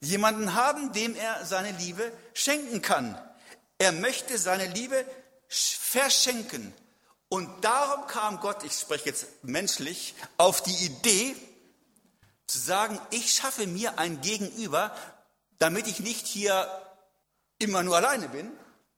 jemanden 0.03 0.55
haben, 0.55 0.93
dem 0.93 1.15
er 1.15 1.47
seine 1.47 1.73
Liebe 1.73 2.13
schenken 2.35 2.83
kann. 2.83 3.19
Er 3.79 3.93
möchte 3.93 4.37
seine 4.37 4.67
Liebe 4.67 5.07
verschenken. 5.49 6.75
Und 7.29 7.65
darum 7.65 8.07
kam 8.09 8.41
Gott, 8.41 8.63
ich 8.65 8.73
spreche 8.73 9.07
jetzt 9.07 9.27
menschlich, 9.43 10.15
auf 10.37 10.63
die 10.63 10.85
Idee 10.85 11.35
zu 12.47 12.59
sagen, 12.59 13.01
ich 13.11 13.33
schaffe 13.33 13.67
mir 13.67 13.99
ein 13.99 14.21
Gegenüber, 14.21 14.95
damit 15.59 15.87
ich 15.87 16.01
nicht 16.01 16.27
hier 16.27 16.69
immer 17.59 17.83
nur 17.83 17.97
alleine 17.97 18.29
bin 18.29 18.51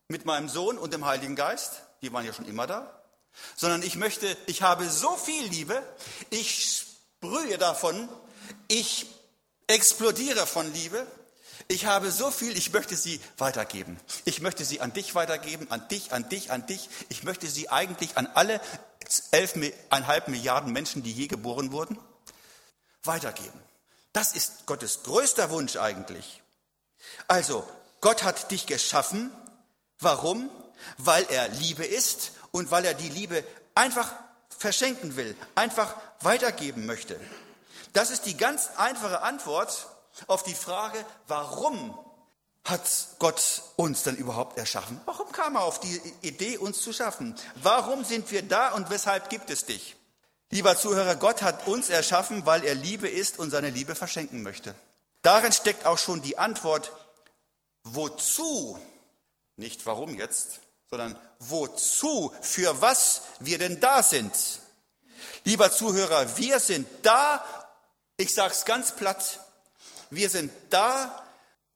mit 0.09 0.25
meinem 0.25 0.49
Sohn 0.49 0.79
und 0.79 0.93
dem 0.93 1.05
Heiligen 1.05 1.37
Geist, 1.37 1.83
die 2.03 2.13
waren 2.13 2.25
ja 2.25 2.33
schon 2.33 2.47
immer 2.47 2.67
da, 2.67 3.03
sondern 3.57 3.83
ich 3.83 3.97
möchte, 3.97 4.37
ich 4.47 4.63
habe 4.63 4.89
so 4.89 5.17
viel 5.17 5.45
Liebe, 5.49 5.83
ich 6.31 6.87
sprühe 7.21 7.59
davon, 7.59 8.09
ich 8.69 9.07
explodiere 9.67 10.47
von 10.47 10.73
Liebe, 10.73 11.07
ich 11.69 11.87
habe 11.87 12.11
so 12.11 12.31
viel, 12.31 12.57
ich 12.57 12.73
möchte 12.73 12.97
sie 12.97 13.21
weitergeben. 13.39 13.99
Ich 14.25 14.41
möchte 14.41 14.65
sie 14.65 14.81
an 14.81 14.93
dich 14.93 15.15
weitergeben, 15.15 15.71
an 15.71 15.89
dich, 15.89 16.13
an 16.13 16.29
dich, 16.29 16.51
an 16.51 16.67
dich. 16.67 16.91
Ich 17.09 17.23
möchte 17.23 17.47
sie 17.47 17.71
eigentlich 17.71 18.17
an 18.17 18.27
alle 18.35 18.61
elfeinhalb 19.31 20.29
Milliarden 20.29 20.73
Menschen, 20.73 21.03
die 21.03 21.13
je 21.13 21.27
geboren 21.27 21.73
wurden, 21.73 21.99
weitergeben. 23.03 23.61
Das 24.13 24.35
ist 24.35 24.67
Gottes 24.67 25.03
größter 25.05 25.51
Wunsch 25.51 25.77
eigentlich. 25.77 26.43
Also, 27.29 27.67
Gott 28.01 28.23
hat 28.23 28.51
dich 28.51 28.67
geschaffen. 28.67 29.31
Warum? 29.99 30.51
Weil 30.99 31.25
er 31.31 31.49
Liebe 31.49 31.85
ist 31.85 32.33
und 32.51 32.71
weil 32.71 32.85
er 32.85 32.95
die 32.95 33.09
Liebe 33.09 33.43
einfach 33.75 34.13
verschenken 34.51 35.17
will, 35.17 35.37
einfach 35.55 35.97
weitergeben 36.21 36.87
möchte. 36.87 37.19
Das 37.95 38.11
ist 38.11 38.27
die 38.27 38.37
ganz 38.37 38.71
einfache 38.77 39.23
Antwort 39.23 39.87
auf 40.27 40.43
die 40.43 40.55
Frage, 40.55 40.99
warum 41.29 41.99
hat 42.65 42.83
Gott 43.21 43.63
uns 43.77 44.03
denn 44.03 44.17
überhaupt 44.17 44.59
erschaffen? 44.59 45.01
Warum 45.05 45.31
kam 45.31 45.55
er 45.55 45.63
auf 45.63 45.79
die 45.79 46.01
Idee, 46.21 46.59
uns 46.59 46.83
zu 46.83 46.93
schaffen? 46.93 47.37
Warum 47.55 48.05
sind 48.05 48.31
wir 48.33 48.43
da 48.43 48.73
und 48.73 48.91
weshalb 48.91 49.31
gibt 49.31 49.49
es 49.49 49.65
dich? 49.65 49.97
Lieber 50.51 50.77
Zuhörer, 50.77 51.15
Gott 51.15 51.43
hat 51.43 51.69
uns 51.69 51.89
erschaffen, 51.89 52.45
weil 52.47 52.65
er 52.65 52.75
Liebe 52.75 53.09
ist 53.09 53.39
und 53.39 53.51
seine 53.51 53.71
Liebe 53.71 53.95
verschenken 53.95 54.43
möchte. 54.43 54.75
Darin 55.23 55.53
steckt 55.53 55.87
auch 55.87 55.99
schon 55.99 56.21
die 56.21 56.37
Antwort, 56.37 56.91
wozu, 57.85 58.79
nicht 59.57 59.87
warum 59.87 60.17
jetzt, 60.17 60.61
sondern 60.91 61.17
wozu, 61.39 62.33
für 62.41 62.81
was 62.81 63.23
wir 63.39 63.59
denn 63.59 63.79
da 63.79 64.03
sind. 64.03 64.33
Lieber 65.45 65.71
Zuhörer, 65.71 66.37
wir 66.37 66.59
sind 66.59 66.89
da, 67.03 67.45
ich 68.17 68.35
sage 68.35 68.53
es 68.53 68.65
ganz 68.65 68.95
platt, 68.95 69.41
wir 70.11 70.31
sind 70.31 70.53
da, 70.71 71.23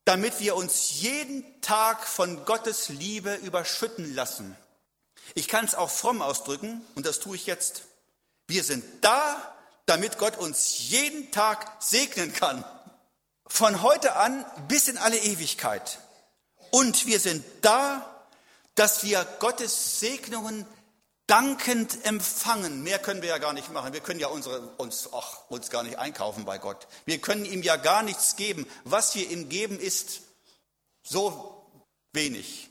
damit 0.05 0.41
wir 0.41 0.57
uns 0.57 1.01
jeden 1.01 1.61
Tag 1.61 2.07
von 2.07 2.45
Gottes 2.45 2.89
Liebe 2.89 3.35
überschütten 3.35 4.15
lassen. 4.15 4.57
Ich 5.35 5.49
kann 5.49 5.65
es 5.65 5.75
auch 5.75 5.91
fromm 5.91 6.23
ausdrücken 6.23 6.81
und 6.95 7.05
das 7.05 7.19
tue 7.19 7.37
ich 7.37 7.47
jetzt. 7.47 7.83
Wir 8.47 8.65
sind 8.65 8.85
da, 9.03 9.55
damit 9.87 10.19
Gott 10.19 10.39
uns 10.39 10.89
jeden 10.89 11.31
Tag 11.33 11.71
segnen 11.81 12.33
kann. 12.33 12.65
Von 13.47 13.83
heute 13.83 14.17
an 14.17 14.45
bis 14.69 14.89
in 14.89 14.99
alle 14.99 15.19
Ewigkeit. 15.19 15.99
Und 16.71 17.07
wir 17.07 17.21
sind 17.21 17.45
da, 17.63 18.27
dass 18.75 19.03
wir 19.03 19.25
Gottes 19.41 20.01
Segnungen 20.01 20.67
dankend 21.29 22.05
empfangen. 22.05 22.83
Mehr 22.83 22.99
können 22.99 23.23
wir 23.23 23.29
ja 23.29 23.39
gar 23.39 23.53
nicht 23.53 23.71
machen. 23.73 23.93
Wir 23.93 24.01
können 24.01 24.19
ja 24.19 24.27
unsere, 24.27 24.61
uns, 24.79 25.11
ach, 25.13 25.49
uns 25.49 25.71
gar 25.71 25.85
nicht 25.85 25.99
einkaufen 25.99 26.45
bei 26.45 26.59
Gott. 26.59 26.89
Wir 27.05 27.21
können 27.21 27.45
ihm 27.45 27.63
ja 27.63 27.77
gar 27.77 28.03
nichts 28.03 28.35
geben. 28.35 28.67
Was 28.85 29.15
wir 29.15 29.31
ihm 29.31 29.49
geben, 29.49 29.79
ist 29.79 30.23
so 31.03 31.71
wenig. 32.13 32.71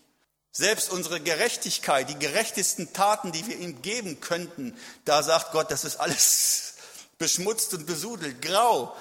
Selbst 0.51 0.89
unsere 0.89 1.21
Gerechtigkeit, 1.21 2.09
die 2.09 2.17
gerechtesten 2.17 2.91
Taten, 2.91 3.31
die 3.31 3.45
wir 3.45 3.57
ihm 3.57 3.81
geben 3.83 4.19
könnten, 4.19 4.75
da 5.05 5.21
sagt 5.21 5.51
Gott, 5.51 5.69
das 5.69 5.85
ist 5.85 5.97
alles 5.97 6.73
beschmutzt 7.19 7.73
und 7.75 7.85
besudelt, 7.85 8.41
grau. 8.41 8.95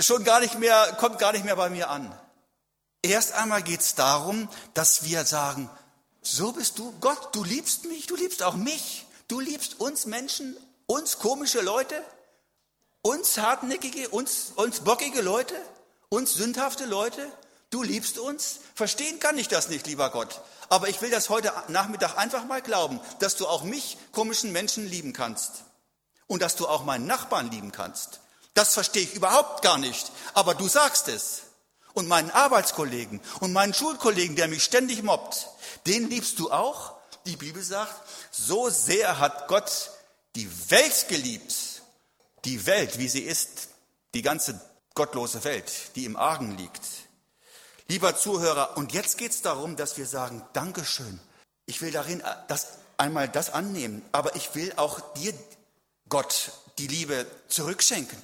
Schon 0.00 0.22
gar 0.24 0.40
nicht 0.40 0.58
mehr, 0.58 0.96
kommt 0.98 1.18
gar 1.18 1.32
nicht 1.32 1.44
mehr 1.44 1.56
bei 1.56 1.70
mir 1.70 1.90
an. 1.90 2.16
Erst 3.02 3.32
einmal 3.32 3.62
geht 3.62 3.80
es 3.80 3.96
darum, 3.96 4.48
dass 4.74 5.04
wir 5.04 5.24
sagen, 5.24 5.68
so 6.26 6.52
bist 6.52 6.78
du, 6.78 6.92
Gott, 7.00 7.34
du 7.34 7.44
liebst 7.44 7.84
mich, 7.84 8.06
du 8.06 8.16
liebst 8.16 8.42
auch 8.42 8.54
mich, 8.54 9.06
du 9.28 9.40
liebst 9.40 9.80
uns 9.80 10.06
Menschen, 10.06 10.56
uns 10.86 11.18
komische 11.18 11.60
Leute, 11.60 12.02
uns 13.02 13.38
hartnäckige, 13.38 14.08
uns, 14.08 14.52
uns 14.56 14.80
bockige 14.80 15.22
Leute, 15.22 15.54
uns 16.08 16.34
sündhafte 16.34 16.84
Leute, 16.84 17.30
du 17.70 17.82
liebst 17.82 18.18
uns. 18.18 18.60
Verstehen 18.74 19.20
kann 19.20 19.38
ich 19.38 19.48
das 19.48 19.68
nicht, 19.68 19.86
lieber 19.86 20.10
Gott. 20.10 20.40
Aber 20.68 20.88
ich 20.88 21.00
will 21.00 21.10
das 21.10 21.28
heute 21.28 21.52
Nachmittag 21.68 22.16
einfach 22.16 22.44
mal 22.44 22.60
glauben, 22.60 23.00
dass 23.20 23.36
du 23.36 23.46
auch 23.46 23.62
mich, 23.62 23.96
komischen 24.10 24.50
Menschen, 24.50 24.88
lieben 24.88 25.12
kannst. 25.12 25.62
Und 26.26 26.42
dass 26.42 26.56
du 26.56 26.66
auch 26.66 26.84
meinen 26.84 27.06
Nachbarn 27.06 27.52
lieben 27.52 27.70
kannst. 27.70 28.20
Das 28.54 28.74
verstehe 28.74 29.02
ich 29.02 29.14
überhaupt 29.14 29.62
gar 29.62 29.78
nicht. 29.78 30.10
Aber 30.34 30.54
du 30.54 30.66
sagst 30.66 31.06
es 31.06 31.42
und 31.96 32.08
meinen 32.08 32.30
Arbeitskollegen 32.30 33.22
und 33.40 33.54
meinen 33.54 33.72
Schulkollegen, 33.72 34.36
der 34.36 34.48
mich 34.48 34.62
ständig 34.62 35.02
mobbt, 35.02 35.48
den 35.86 36.10
liebst 36.10 36.38
du 36.38 36.50
auch? 36.52 36.94
Die 37.24 37.36
Bibel 37.36 37.62
sagt, 37.62 37.94
so 38.30 38.68
sehr 38.68 39.18
hat 39.18 39.48
Gott 39.48 39.90
die 40.36 40.48
Welt 40.70 41.06
geliebt. 41.08 41.54
Die 42.44 42.66
Welt, 42.66 42.98
wie 42.98 43.08
sie 43.08 43.22
ist, 43.22 43.68
die 44.14 44.20
ganze 44.20 44.60
gottlose 44.94 45.42
Welt, 45.44 45.72
die 45.96 46.04
im 46.04 46.16
Argen 46.16 46.56
liegt. 46.58 46.82
Lieber 47.88 48.14
Zuhörer, 48.14 48.76
und 48.76 48.92
jetzt 48.92 49.16
geht 49.16 49.32
es 49.32 49.40
darum, 49.40 49.76
dass 49.76 49.96
wir 49.96 50.06
sagen, 50.06 50.42
Dankeschön. 50.52 51.18
Ich 51.64 51.80
will 51.80 51.92
darin 51.92 52.22
das, 52.48 52.78
einmal 52.98 53.26
das 53.26 53.50
annehmen, 53.50 54.02
aber 54.12 54.36
ich 54.36 54.54
will 54.54 54.72
auch 54.76 55.00
dir, 55.14 55.32
Gott, 56.10 56.52
die 56.76 56.88
Liebe 56.88 57.26
zurückschenken. 57.48 58.18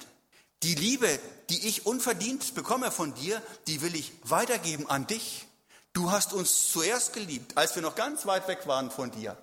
Die 0.61 0.75
Liebe, 0.75 1.19
die 1.53 1.67
ich 1.67 1.85
unverdient 1.85 2.55
bekomme 2.55 2.89
von 2.89 3.13
dir, 3.13 3.39
die 3.67 3.83
will 3.83 3.95
ich 3.95 4.11
weitergeben 4.23 4.89
an 4.89 5.05
dich. 5.05 5.45
Du 5.93 6.09
hast 6.09 6.33
uns 6.33 6.71
zuerst 6.71 7.13
geliebt, 7.13 7.55
als 7.57 7.75
wir 7.75 7.83
noch 7.83 7.93
ganz 7.93 8.25
weit 8.25 8.47
weg 8.47 8.65
waren 8.65 8.89
von 8.89 9.11
dir. 9.11 9.37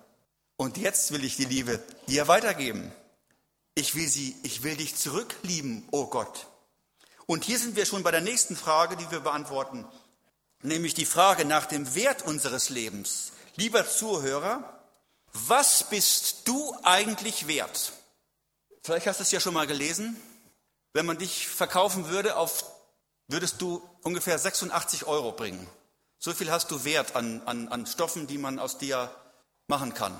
Und 0.57 0.75
jetzt 0.75 1.13
will 1.13 1.23
ich 1.23 1.37
die 1.37 1.45
Liebe 1.45 1.81
dir 2.09 2.27
weitergeben. 2.27 2.91
Ich 3.75 3.95
will 3.95 4.09
sie, 4.09 4.35
ich 4.43 4.61
will 4.63 4.75
dich 4.75 4.97
zurücklieben, 4.97 5.87
o 5.91 6.01
oh 6.01 6.07
Gott. 6.07 6.47
Und 7.27 7.45
hier 7.45 7.57
sind 7.57 7.77
wir 7.77 7.85
schon 7.85 8.03
bei 8.03 8.11
der 8.11 8.19
nächsten 8.19 8.57
Frage, 8.57 8.97
die 8.97 9.09
wir 9.09 9.21
beantworten, 9.21 9.87
nämlich 10.63 10.93
die 10.93 11.05
Frage 11.05 11.45
nach 11.45 11.65
dem 11.65 11.95
Wert 11.95 12.23
unseres 12.23 12.67
Lebens. 12.67 13.31
Lieber 13.55 13.87
Zuhörer, 13.87 14.81
was 15.31 15.89
bist 15.89 16.41
du 16.43 16.75
eigentlich 16.83 17.47
wert? 17.47 17.93
Vielleicht 18.83 19.07
hast 19.07 19.21
du 19.21 19.23
es 19.23 19.31
ja 19.31 19.39
schon 19.39 19.53
mal 19.53 19.65
gelesen. 19.67 20.21
Wenn 20.93 21.05
man 21.05 21.17
dich 21.17 21.47
verkaufen 21.47 22.09
würde, 22.09 22.35
auf, 22.35 22.65
würdest 23.27 23.61
du 23.61 23.81
ungefähr 24.03 24.37
86 24.37 25.05
Euro 25.05 25.31
bringen. 25.31 25.67
So 26.19 26.33
viel 26.33 26.51
hast 26.51 26.69
du 26.71 26.83
Wert 26.83 27.15
an, 27.15 27.41
an, 27.45 27.67
an 27.69 27.85
Stoffen, 27.85 28.27
die 28.27 28.37
man 28.37 28.59
aus 28.59 28.77
dir 28.77 29.09
machen 29.67 29.93
kann. 29.93 30.17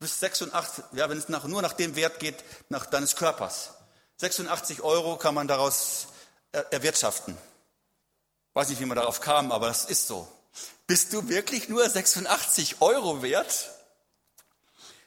Bis 0.00 0.18
86, 0.20 0.84
ja, 0.92 1.08
wenn 1.08 1.18
es 1.18 1.28
nach, 1.28 1.44
nur 1.44 1.62
nach 1.62 1.74
dem 1.74 1.96
Wert 1.96 2.18
geht, 2.18 2.42
nach 2.68 2.86
deines 2.86 3.14
Körpers. 3.14 3.74
86 4.16 4.82
Euro 4.82 5.16
kann 5.16 5.34
man 5.34 5.48
daraus 5.48 6.08
er, 6.52 6.72
erwirtschaften. 6.72 7.36
Weiß 8.54 8.68
nicht, 8.68 8.80
wie 8.80 8.86
man 8.86 8.96
darauf 8.96 9.20
kam, 9.20 9.52
aber 9.52 9.68
das 9.68 9.84
ist 9.84 10.06
so. 10.06 10.28
Bist 10.86 11.12
du 11.12 11.28
wirklich 11.28 11.68
nur 11.68 11.88
86 11.88 12.80
Euro 12.80 13.22
wert? 13.22 13.70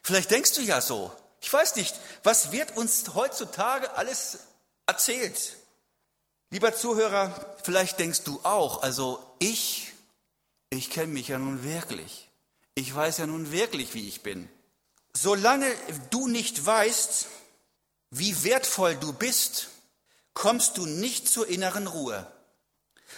Vielleicht 0.02 0.32
denkst 0.32 0.54
du 0.54 0.62
ja 0.62 0.82
so. 0.82 1.12
Ich 1.42 1.52
weiß 1.52 1.76
nicht, 1.76 1.96
was 2.24 2.52
wird 2.52 2.76
uns 2.78 3.04
heutzutage 3.14 3.92
alles 3.94 4.40
erzählt. 4.88 5.58
Lieber 6.50 6.74
Zuhörer, 6.74 7.56
vielleicht 7.64 8.00
denkst 8.00 8.24
du 8.24 8.40
auch, 8.44 8.82
also 8.82 9.22
ich, 9.38 9.92
ich 10.70 10.90
kenne 10.90 11.14
mich 11.14 11.28
ja 11.28 11.38
nun 11.38 11.64
wirklich. 11.64 12.30
Ich 12.74 12.94
weiß 12.94 13.18
ja 13.18 13.28
nun 13.28 13.52
wirklich, 13.52 13.94
wie 13.94 14.08
ich 14.08 14.22
bin. 14.22 14.50
Solange 15.14 15.70
du 16.10 16.28
nicht 16.28 16.66
weißt, 16.66 17.28
wie 18.12 18.44
wertvoll 18.44 18.96
du 18.96 19.14
bist, 19.14 19.70
kommst 20.34 20.78
du 20.78 20.86
nicht 20.86 21.28
zur 21.28 21.48
inneren 21.48 21.88
Ruhe. 21.88 22.26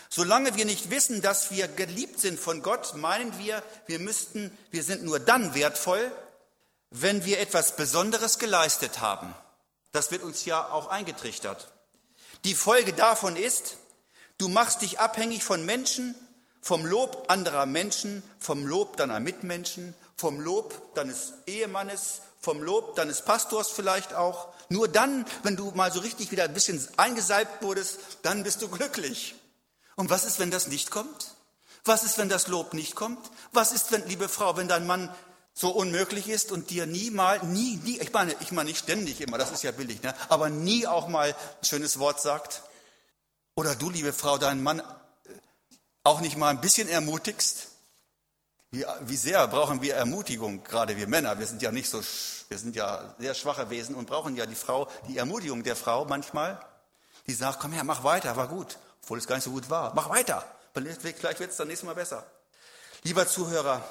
Solange 0.09 0.55
wir 0.55 0.65
nicht 0.65 0.89
wissen, 0.89 1.21
dass 1.21 1.51
wir 1.51 1.67
geliebt 1.67 2.19
sind 2.19 2.39
von 2.39 2.63
Gott, 2.63 2.95
meinen 2.95 3.37
wir, 3.37 3.61
wir 3.85 3.99
müssten, 3.99 4.57
wir 4.71 4.83
sind 4.83 5.03
nur 5.03 5.19
dann 5.19 5.53
wertvoll, 5.53 6.11
wenn 6.89 7.25
wir 7.25 7.39
etwas 7.39 7.75
Besonderes 7.75 8.39
geleistet 8.39 9.01
haben. 9.01 9.35
Das 9.91 10.11
wird 10.11 10.23
uns 10.23 10.45
ja 10.45 10.71
auch 10.71 10.87
eingetrichtert. 10.87 11.71
Die 12.45 12.55
Folge 12.55 12.93
davon 12.93 13.35
ist, 13.35 13.77
du 14.37 14.47
machst 14.47 14.81
dich 14.81 14.99
abhängig 14.99 15.43
von 15.43 15.65
Menschen, 15.65 16.15
vom 16.61 16.85
Lob 16.85 17.25
anderer 17.27 17.65
Menschen, 17.65 18.23
vom 18.39 18.65
Lob 18.65 18.97
deiner 18.97 19.19
Mitmenschen, 19.19 19.95
vom 20.15 20.39
Lob 20.39 20.93
deines 20.95 21.33
Ehemannes, 21.47 22.21
vom 22.41 22.61
Lob 22.61 22.95
deines 22.95 23.23
Pastors 23.23 23.69
vielleicht 23.69 24.13
auch. 24.13 24.49
Nur 24.69 24.87
dann, 24.87 25.25
wenn 25.43 25.55
du 25.55 25.71
mal 25.71 25.91
so 25.91 25.99
richtig 25.99 26.31
wieder 26.31 26.43
ein 26.43 26.53
bisschen 26.53 26.85
eingesalbt 26.97 27.63
wurdest, 27.63 27.99
dann 28.21 28.43
bist 28.43 28.61
du 28.61 28.69
glücklich. 28.69 29.35
Und 29.95 30.09
was 30.09 30.25
ist, 30.25 30.39
wenn 30.39 30.51
das 30.51 30.67
nicht 30.67 30.91
kommt? 30.91 31.35
Was 31.85 32.03
ist, 32.03 32.17
wenn 32.17 32.29
das 32.29 32.47
Lob 32.47 32.73
nicht 32.73 32.95
kommt? 32.95 33.31
Was 33.51 33.71
ist, 33.71 33.91
wenn, 33.91 34.07
liebe 34.07 34.29
Frau, 34.29 34.55
wenn 34.57 34.67
dein 34.67 34.85
Mann 34.85 35.13
so 35.59 35.71
unmöglich 35.71 36.29
ist 36.29 36.53
und 36.53 36.69
dir 36.69 36.85
nie 36.85 37.11
mal, 37.11 37.43
nie, 37.43 37.75
nie, 37.83 37.99
ich 37.99 38.13
meine, 38.13 38.33
ich 38.39 38.53
meine 38.53 38.69
nicht 38.69 38.79
ständig 38.79 39.19
immer, 39.19 39.37
das 39.37 39.51
ist 39.51 39.61
ja 39.61 39.71
billig, 39.71 40.01
ne? 40.01 40.15
aber 40.29 40.49
nie 40.49 40.87
auch 40.87 41.09
mal 41.09 41.35
ein 41.35 41.65
schönes 41.65 41.99
Wort 41.99 42.21
sagt? 42.21 42.61
Oder 43.55 43.75
du, 43.75 43.89
liebe 43.89 44.13
Frau, 44.13 44.37
deinen 44.37 44.63
Mann 44.63 44.81
auch 46.05 46.21
nicht 46.21 46.37
mal 46.37 46.47
ein 46.47 46.61
bisschen 46.61 46.87
ermutigst? 46.87 47.67
Wie, 48.71 48.85
wie 49.01 49.17
sehr 49.17 49.45
brauchen 49.49 49.81
wir 49.81 49.95
Ermutigung, 49.95 50.63
gerade 50.63 50.95
wir 50.95 51.07
Männer? 51.07 51.37
Wir 51.39 51.45
sind 51.45 51.61
ja 51.61 51.73
nicht 51.73 51.89
so, 51.89 52.01
wir 52.47 52.57
sind 52.57 52.77
ja 52.77 53.13
sehr 53.19 53.33
schwache 53.33 53.69
Wesen 53.69 53.95
und 53.95 54.07
brauchen 54.07 54.37
ja 54.37 54.45
die 54.45 54.55
Frau, 54.55 54.87
die 55.09 55.17
Ermutigung 55.17 55.63
der 55.63 55.75
Frau 55.75 56.05
manchmal, 56.05 56.57
die 57.27 57.33
sagt, 57.33 57.59
komm 57.59 57.73
her, 57.73 57.83
mach 57.83 58.05
weiter, 58.05 58.37
war 58.37 58.47
gut, 58.47 58.77
obwohl 59.03 59.17
es 59.17 59.27
gar 59.27 59.35
nicht 59.35 59.43
so 59.43 59.51
gut 59.51 59.69
war. 59.69 59.93
Mach 59.93 60.07
weiter, 60.07 60.45
vielleicht 60.73 61.39
wird 61.41 61.51
es 61.51 61.57
dann 61.57 61.67
nächstes 61.67 61.85
Mal 61.85 61.95
besser. 61.95 62.25
Lieber 63.03 63.27
Zuhörer, 63.27 63.83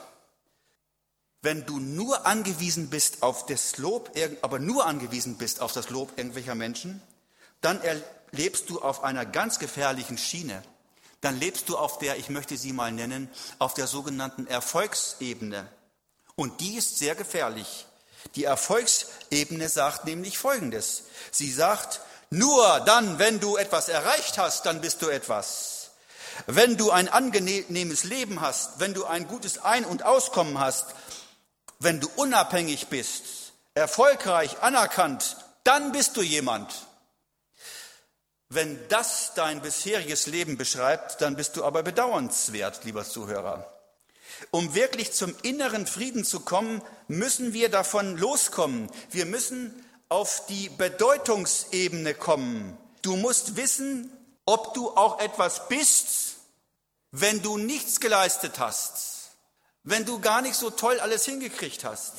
wenn 1.42 1.66
du 1.66 1.78
nur 1.78 2.26
angewiesen 2.26 2.90
bist 2.90 3.22
auf 3.22 3.46
das 3.46 3.78
Lob, 3.78 4.10
aber 4.42 4.58
nur 4.58 4.86
angewiesen 4.86 5.36
bist 5.38 5.60
auf 5.60 5.72
das 5.72 5.90
Lob 5.90 6.12
irgendwelcher 6.16 6.54
Menschen, 6.54 7.00
dann 7.60 7.80
lebst 8.32 8.70
du 8.70 8.80
auf 8.80 9.04
einer 9.04 9.24
ganz 9.24 9.58
gefährlichen 9.58 10.18
Schiene 10.18 10.62
dann 11.20 11.38
lebst 11.38 11.68
du 11.68 11.76
auf 11.76 11.98
der, 11.98 12.16
ich 12.16 12.28
möchte 12.28 12.56
sie 12.56 12.72
mal 12.72 12.92
nennen, 12.92 13.28
auf 13.58 13.74
der 13.74 13.86
sogenannten 13.86 14.46
Erfolgsebene. 14.46 15.66
Und 16.36 16.60
die 16.60 16.76
ist 16.76 16.98
sehr 16.98 17.14
gefährlich. 17.14 17.86
Die 18.36 18.44
Erfolgsebene 18.44 19.68
sagt 19.68 20.04
nämlich 20.04 20.38
Folgendes. 20.38 21.04
Sie 21.32 21.50
sagt, 21.52 22.00
nur 22.30 22.80
dann, 22.80 23.18
wenn 23.18 23.40
du 23.40 23.56
etwas 23.56 23.88
erreicht 23.88 24.38
hast, 24.38 24.66
dann 24.66 24.80
bist 24.80 25.02
du 25.02 25.08
etwas. 25.08 25.90
Wenn 26.46 26.76
du 26.76 26.92
ein 26.92 27.08
angenehmes 27.08 28.04
Leben 28.04 28.40
hast, 28.40 28.78
wenn 28.78 28.94
du 28.94 29.04
ein 29.04 29.26
gutes 29.26 29.58
Ein- 29.58 29.84
und 29.84 30.04
Auskommen 30.04 30.60
hast, 30.60 30.86
wenn 31.78 32.00
du 32.00 32.08
unabhängig 32.16 32.88
bist, 32.88 33.52
erfolgreich, 33.74 34.60
anerkannt, 34.60 35.36
dann 35.64 35.92
bist 35.92 36.16
du 36.16 36.22
jemand. 36.22 36.86
Wenn 38.48 38.78
das 38.88 39.32
dein 39.34 39.60
bisheriges 39.60 40.26
Leben 40.26 40.56
beschreibt, 40.56 41.20
dann 41.20 41.36
bist 41.36 41.56
du 41.56 41.64
aber 41.64 41.82
bedauernswert, 41.82 42.84
lieber 42.84 43.04
Zuhörer. 43.04 43.72
Um 44.50 44.74
wirklich 44.74 45.12
zum 45.12 45.34
inneren 45.42 45.86
Frieden 45.86 46.24
zu 46.24 46.40
kommen, 46.40 46.82
müssen 47.08 47.52
wir 47.52 47.68
davon 47.68 48.16
loskommen. 48.16 48.90
Wir 49.10 49.26
müssen 49.26 49.84
auf 50.08 50.46
die 50.46 50.70
Bedeutungsebene 50.70 52.14
kommen. 52.14 52.78
Du 53.02 53.16
musst 53.16 53.56
wissen, 53.56 54.10
ob 54.46 54.72
du 54.74 54.90
auch 54.90 55.20
etwas 55.20 55.68
bist, 55.68 56.36
wenn 57.10 57.42
du 57.42 57.58
nichts 57.58 58.00
geleistet 58.00 58.58
hast, 58.58 59.17
wenn 59.84 60.04
du 60.04 60.20
gar 60.20 60.42
nicht 60.42 60.54
so 60.54 60.70
toll 60.70 61.00
alles 61.00 61.24
hingekriegt 61.24 61.84
hast. 61.84 62.14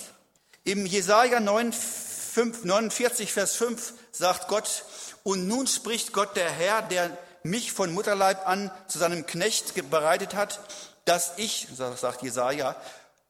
Im 0.63 0.85
Jesaja 0.85 1.39
9, 1.39 1.73
5, 1.73 2.63
49, 2.63 3.33
Vers 3.33 3.55
5 3.55 3.93
sagt 4.11 4.47
Gott, 4.47 4.85
und 5.23 5.47
nun 5.47 5.67
spricht 5.67 6.13
Gott 6.13 6.35
der 6.35 6.49
Herr, 6.49 6.81
der 6.81 7.17
mich 7.43 7.71
von 7.71 7.93
Mutterleib 7.93 8.47
an 8.47 8.71
zu 8.87 8.99
seinem 8.99 9.25
Knecht 9.25 9.89
bereitet 9.89 10.35
hat, 10.35 10.59
dass 11.05 11.33
ich, 11.37 11.67
sagt 11.75 12.21
Jesaja, 12.21 12.75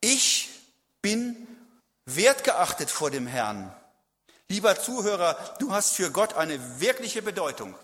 ich 0.02 0.50
bin 1.02 1.48
wertgeachtet 2.06 2.90
vor 2.90 3.12
dem 3.12 3.28
Herrn. 3.28 3.74
Lieber 4.50 4.80
Zuhörer, 4.80 5.38
du 5.60 5.74
hast 5.74 5.94
für 5.94 6.12
Gott 6.12 6.34
eine 6.34 6.80
wirkliche 6.80 7.22
Bedeutung. 7.22 7.76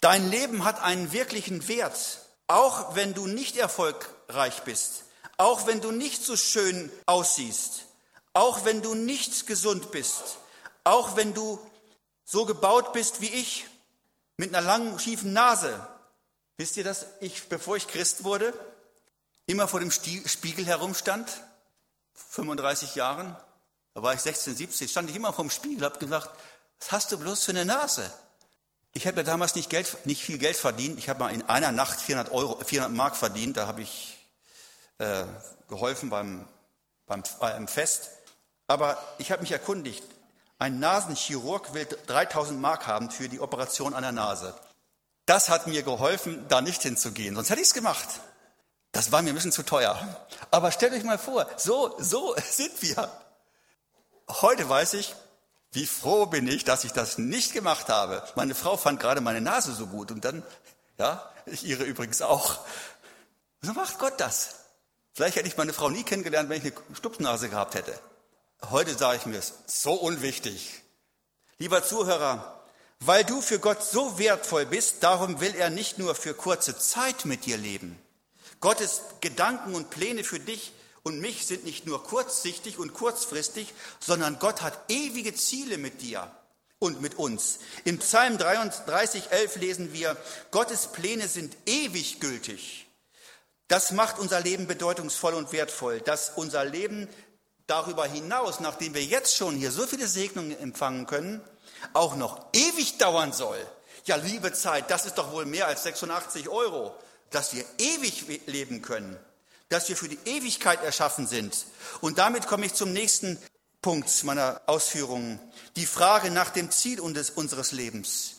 Dein 0.00 0.30
Leben 0.30 0.64
hat 0.64 0.80
einen 0.82 1.12
wirklichen 1.12 1.66
Wert, 1.68 2.20
auch 2.46 2.94
wenn 2.94 3.14
du 3.14 3.26
nicht 3.26 3.56
erfolgreich 3.56 4.62
bist, 4.62 5.04
auch 5.40 5.66
wenn 5.66 5.80
du 5.80 5.90
nicht 5.90 6.22
so 6.22 6.36
schön 6.36 6.92
aussiehst, 7.06 7.86
auch 8.34 8.66
wenn 8.66 8.82
du 8.82 8.94
nicht 8.94 9.46
gesund 9.46 9.90
bist, 9.90 10.36
auch 10.84 11.16
wenn 11.16 11.32
du 11.32 11.58
so 12.24 12.44
gebaut 12.44 12.92
bist 12.92 13.22
wie 13.22 13.30
ich, 13.30 13.66
mit 14.36 14.54
einer 14.54 14.64
langen, 14.64 14.98
schiefen 14.98 15.32
Nase. 15.32 15.86
Wisst 16.58 16.76
ihr, 16.76 16.84
dass 16.84 17.06
ich, 17.20 17.48
bevor 17.48 17.76
ich 17.76 17.88
Christ 17.88 18.22
wurde, 18.24 18.52
immer 19.46 19.66
vor 19.66 19.80
dem 19.80 19.90
Spiegel 19.90 20.66
herumstand? 20.66 21.30
35 22.28 22.94
Jahren, 22.94 23.34
da 23.94 24.02
war 24.02 24.12
ich 24.12 24.20
16, 24.20 24.54
17, 24.54 24.88
stand 24.88 25.08
ich 25.08 25.16
immer 25.16 25.32
vor 25.32 25.46
dem 25.46 25.50
Spiegel, 25.50 25.86
habe 25.86 25.98
gesagt, 25.98 26.30
was 26.80 26.92
hast 26.92 27.12
du 27.12 27.18
bloß 27.18 27.44
für 27.44 27.52
eine 27.52 27.64
Nase? 27.64 28.12
Ich 28.92 29.06
habe 29.06 29.16
ja 29.18 29.22
damals 29.22 29.54
nicht, 29.54 29.70
Geld, 29.70 30.04
nicht 30.04 30.22
viel 30.22 30.36
Geld 30.36 30.56
verdient. 30.56 30.98
Ich 30.98 31.08
habe 31.08 31.20
mal 31.20 31.32
in 31.32 31.48
einer 31.48 31.72
Nacht 31.72 31.98
400, 31.98 32.30
Euro, 32.30 32.62
400 32.62 32.92
Mark 32.94 33.16
verdient. 33.16 33.56
Da 33.56 33.66
habe 33.66 33.80
ich 33.82 34.19
äh, 35.00 35.24
geholfen 35.68 36.10
beim, 36.10 36.46
beim, 37.06 37.22
beim 37.40 37.66
Fest. 37.66 38.10
Aber 38.66 39.02
ich 39.18 39.32
habe 39.32 39.42
mich 39.42 39.50
erkundigt. 39.50 40.04
Ein 40.58 40.78
Nasenchirurg 40.78 41.72
will 41.74 41.88
3000 42.06 42.60
Mark 42.60 42.86
haben 42.86 43.10
für 43.10 43.28
die 43.28 43.40
Operation 43.40 43.94
an 43.94 44.02
der 44.02 44.12
Nase. 44.12 44.54
Das 45.24 45.48
hat 45.48 45.66
mir 45.66 45.82
geholfen, 45.82 46.44
da 46.48 46.60
nicht 46.60 46.82
hinzugehen, 46.82 47.34
sonst 47.34 47.50
hätte 47.50 47.60
ich 47.60 47.68
es 47.68 47.74
gemacht. 47.74 48.08
Das 48.92 49.10
war 49.12 49.22
mir 49.22 49.30
ein 49.30 49.34
bisschen 49.34 49.52
zu 49.52 49.62
teuer. 49.62 49.98
Aber 50.50 50.70
stellt 50.70 50.92
euch 50.92 51.04
mal 51.04 51.18
vor, 51.18 51.46
so, 51.56 51.96
so 51.98 52.34
sind 52.50 52.82
wir. 52.82 53.10
Heute 54.28 54.68
weiß 54.68 54.94
ich, 54.94 55.14
wie 55.72 55.86
froh 55.86 56.26
bin 56.26 56.46
ich, 56.46 56.64
dass 56.64 56.84
ich 56.84 56.92
das 56.92 57.16
nicht 57.16 57.52
gemacht 57.52 57.88
habe. 57.88 58.22
Meine 58.34 58.54
Frau 58.54 58.76
fand 58.76 59.00
gerade 59.00 59.20
meine 59.20 59.40
Nase 59.40 59.72
so 59.72 59.86
gut 59.86 60.10
und 60.10 60.24
dann, 60.24 60.42
ja, 60.98 61.24
ich 61.46 61.64
ihre 61.64 61.84
übrigens 61.84 62.20
auch. 62.22 62.58
So 63.62 63.72
macht 63.72 63.98
Gott 63.98 64.14
das. 64.18 64.56
Vielleicht 65.12 65.36
hätte 65.36 65.48
ich 65.48 65.56
meine 65.56 65.72
Frau 65.72 65.90
nie 65.90 66.04
kennengelernt, 66.04 66.48
wenn 66.48 66.64
ich 66.64 66.72
eine 66.72 66.96
Stupsnase 66.96 67.48
gehabt 67.48 67.74
hätte. 67.74 67.98
Heute 68.70 68.96
sage 68.96 69.18
ich 69.18 69.26
mir 69.26 69.38
es, 69.38 69.54
so 69.66 69.92
unwichtig. 69.94 70.82
Lieber 71.58 71.82
Zuhörer, 71.82 72.60
weil 73.00 73.24
du 73.24 73.40
für 73.40 73.58
Gott 73.58 73.82
so 73.82 74.18
wertvoll 74.18 74.66
bist, 74.66 75.02
darum 75.02 75.40
will 75.40 75.54
er 75.54 75.70
nicht 75.70 75.98
nur 75.98 76.14
für 76.14 76.34
kurze 76.34 76.78
Zeit 76.78 77.24
mit 77.24 77.46
dir 77.46 77.56
leben. 77.56 77.98
Gottes 78.60 79.00
Gedanken 79.20 79.74
und 79.74 79.90
Pläne 79.90 80.22
für 80.22 80.38
dich 80.38 80.72
und 81.02 81.18
mich 81.18 81.46
sind 81.46 81.64
nicht 81.64 81.86
nur 81.86 82.02
kurzsichtig 82.04 82.78
und 82.78 82.92
kurzfristig, 82.92 83.72
sondern 84.00 84.38
Gott 84.38 84.60
hat 84.60 84.78
ewige 84.88 85.34
Ziele 85.34 85.78
mit 85.78 86.02
dir 86.02 86.30
und 86.78 87.00
mit 87.00 87.14
uns. 87.14 87.58
Im 87.84 87.98
Psalm 87.98 88.36
33, 88.36 89.30
11 89.30 89.56
lesen 89.56 89.92
wir, 89.94 90.16
Gottes 90.50 90.88
Pläne 90.88 91.26
sind 91.26 91.56
ewig 91.64 92.20
gültig. 92.20 92.86
Das 93.70 93.92
macht 93.92 94.18
unser 94.18 94.40
Leben 94.40 94.66
bedeutungsvoll 94.66 95.32
und 95.32 95.52
wertvoll, 95.52 96.00
dass 96.00 96.30
unser 96.34 96.64
Leben 96.64 97.08
darüber 97.68 98.04
hinaus, 98.04 98.58
nachdem 98.58 98.94
wir 98.94 99.04
jetzt 99.04 99.36
schon 99.36 99.54
hier 99.54 99.70
so 99.70 99.86
viele 99.86 100.08
Segnungen 100.08 100.58
empfangen 100.58 101.06
können, 101.06 101.40
auch 101.92 102.16
noch 102.16 102.46
ewig 102.52 102.98
dauern 102.98 103.32
soll. 103.32 103.64
Ja, 104.06 104.16
liebe 104.16 104.52
Zeit, 104.52 104.90
das 104.90 105.06
ist 105.06 105.18
doch 105.18 105.30
wohl 105.30 105.46
mehr 105.46 105.68
als 105.68 105.84
86 105.84 106.48
Euro, 106.48 106.96
dass 107.30 107.54
wir 107.54 107.64
ewig 107.78 108.42
leben 108.46 108.82
können, 108.82 109.16
dass 109.68 109.88
wir 109.88 109.96
für 109.96 110.08
die 110.08 110.18
Ewigkeit 110.24 110.82
erschaffen 110.82 111.28
sind. 111.28 111.66
Und 112.00 112.18
damit 112.18 112.48
komme 112.48 112.66
ich 112.66 112.74
zum 112.74 112.92
nächsten 112.92 113.40
Punkt 113.82 114.24
meiner 114.24 114.62
Ausführungen. 114.66 115.38
Die 115.76 115.86
Frage 115.86 116.32
nach 116.32 116.50
dem 116.50 116.72
Ziel 116.72 116.98
unseres 116.98 117.70
Lebens. 117.70 118.32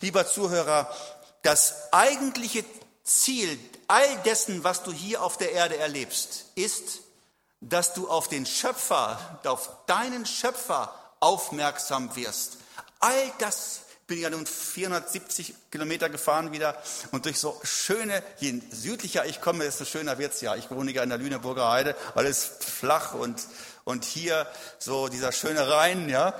Lieber 0.00 0.26
Zuhörer, 0.26 0.90
das 1.42 1.92
eigentliche 1.92 2.64
Ziel 3.08 3.58
all 3.86 4.16
dessen, 4.24 4.64
was 4.64 4.82
du 4.82 4.92
hier 4.92 5.22
auf 5.22 5.38
der 5.38 5.52
Erde 5.52 5.78
erlebst, 5.78 6.44
ist, 6.54 7.00
dass 7.60 7.94
du 7.94 8.08
auf 8.08 8.28
den 8.28 8.46
Schöpfer, 8.46 9.40
auf 9.44 9.70
deinen 9.86 10.26
Schöpfer 10.26 10.94
aufmerksam 11.18 12.14
wirst. 12.14 12.58
All 13.00 13.32
das 13.38 13.80
bin 14.06 14.20
ja 14.20 14.30
nun 14.30 14.46
470 14.46 15.54
Kilometer 15.70 16.08
gefahren 16.08 16.52
wieder 16.52 16.82
und 17.12 17.26
durch 17.26 17.38
so 17.38 17.60
schöne, 17.62 18.22
je 18.38 18.60
südlicher 18.70 19.26
ich 19.26 19.40
komme, 19.40 19.64
desto 19.64 19.84
schöner 19.84 20.18
wird's 20.18 20.40
ja. 20.40 20.56
Ich 20.56 20.70
wohne 20.70 20.92
ja 20.92 21.02
in 21.02 21.10
der 21.10 21.18
Lüneburger 21.18 21.70
Heide, 21.70 21.96
alles 22.14 22.50
flach 22.60 23.14
und, 23.14 23.42
und 23.88 24.04
hier 24.04 24.46
so 24.78 25.08
dieser 25.08 25.32
schöne 25.32 25.66
Rhein, 25.70 26.10
ja, 26.10 26.34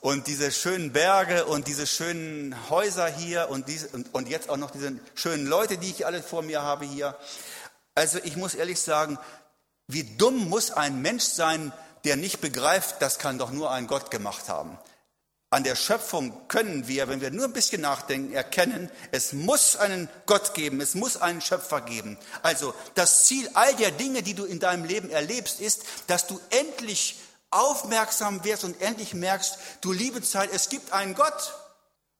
und 0.00 0.28
diese 0.28 0.52
schönen 0.52 0.92
Berge 0.92 1.46
und 1.46 1.66
diese 1.66 1.84
schönen 1.84 2.54
Häuser 2.70 3.08
hier 3.08 3.50
und, 3.50 3.66
diese, 3.66 3.88
und, 3.88 4.14
und 4.14 4.28
jetzt 4.28 4.48
auch 4.48 4.56
noch 4.56 4.70
diese 4.70 4.92
schönen 5.16 5.48
Leute, 5.48 5.78
die 5.78 5.90
ich 5.90 6.06
alle 6.06 6.22
vor 6.22 6.42
mir 6.42 6.62
habe 6.62 6.84
hier. 6.84 7.16
Also 7.96 8.20
ich 8.22 8.36
muss 8.36 8.54
ehrlich 8.54 8.80
sagen, 8.80 9.18
wie 9.88 10.04
dumm 10.16 10.48
muss 10.48 10.70
ein 10.70 11.02
Mensch 11.02 11.24
sein, 11.24 11.72
der 12.04 12.14
nicht 12.14 12.40
begreift, 12.40 13.02
das 13.02 13.18
kann 13.18 13.36
doch 13.36 13.50
nur 13.50 13.72
ein 13.72 13.88
Gott 13.88 14.12
gemacht 14.12 14.48
haben. 14.48 14.78
An 15.52 15.64
der 15.64 15.76
Schöpfung 15.76 16.48
können 16.48 16.88
wir, 16.88 17.08
wenn 17.08 17.20
wir 17.20 17.30
nur 17.30 17.44
ein 17.44 17.52
bisschen 17.52 17.82
nachdenken, 17.82 18.32
erkennen, 18.32 18.90
es 19.10 19.34
muss 19.34 19.76
einen 19.76 20.08
Gott 20.24 20.54
geben, 20.54 20.80
es 20.80 20.94
muss 20.94 21.18
einen 21.18 21.42
Schöpfer 21.42 21.82
geben. 21.82 22.16
Also 22.42 22.72
das 22.94 23.26
Ziel 23.26 23.50
all 23.52 23.76
der 23.76 23.90
Dinge, 23.90 24.22
die 24.22 24.32
du 24.32 24.46
in 24.46 24.60
deinem 24.60 24.86
Leben 24.86 25.10
erlebst, 25.10 25.60
ist, 25.60 25.82
dass 26.06 26.26
du 26.26 26.40
endlich 26.48 27.16
aufmerksam 27.50 28.42
wirst 28.44 28.64
und 28.64 28.80
endlich 28.80 29.12
merkst, 29.12 29.58
du 29.82 29.92
liebe 29.92 30.22
Zeit, 30.22 30.48
es 30.54 30.70
gibt 30.70 30.90
einen 30.94 31.14
Gott. 31.14 31.52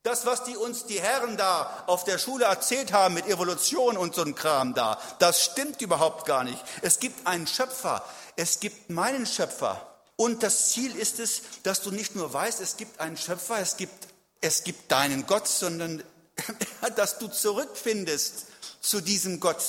Das, 0.03 0.27
was 0.27 0.45
die 0.45 0.59
uns 0.59 0.85
die 0.85 1.01
Herren 1.01 1.39
da 1.39 1.85
auf 1.87 2.05
der 2.05 2.19
Schule 2.19 2.45
erzählt 2.45 2.93
haben 2.93 3.15
mit 3.15 3.27
Evolution 3.27 3.97
und 3.97 4.15
so 4.15 4.25
ein 4.25 4.35
Kram 4.35 4.75
da, 4.75 5.01
das 5.21 5.43
stimmt 5.43 5.81
überhaupt 5.81 6.27
gar 6.27 6.45
nicht. 6.45 6.63
Es 6.83 6.99
gibt 6.99 7.27
einen 7.27 7.47
Schöpfer. 7.47 8.05
Es 8.37 8.61
gibt 8.61 8.91
meinen 8.91 9.25
Schöpfer. 9.25 9.92
Und 10.17 10.43
das 10.43 10.71
Ziel 10.71 10.95
ist 10.97 11.19
es, 11.19 11.43
dass 11.63 11.83
du 11.83 11.91
nicht 11.91 12.15
nur 12.15 12.33
weißt, 12.33 12.61
es 12.61 12.77
gibt 12.77 13.01
einen 13.01 13.17
Schöpfer, 13.17 13.59
es 13.59 13.77
gibt, 13.77 14.09
es 14.41 14.65
gibt 14.65 14.91
deinen 14.93 15.27
Gott, 15.27 15.49
sondern 15.49 16.03
dass 16.97 17.19
du 17.19 17.29
zurückfindest 17.29 18.47
zu 18.81 19.01
diesem 19.01 19.41
Gott, 19.41 19.63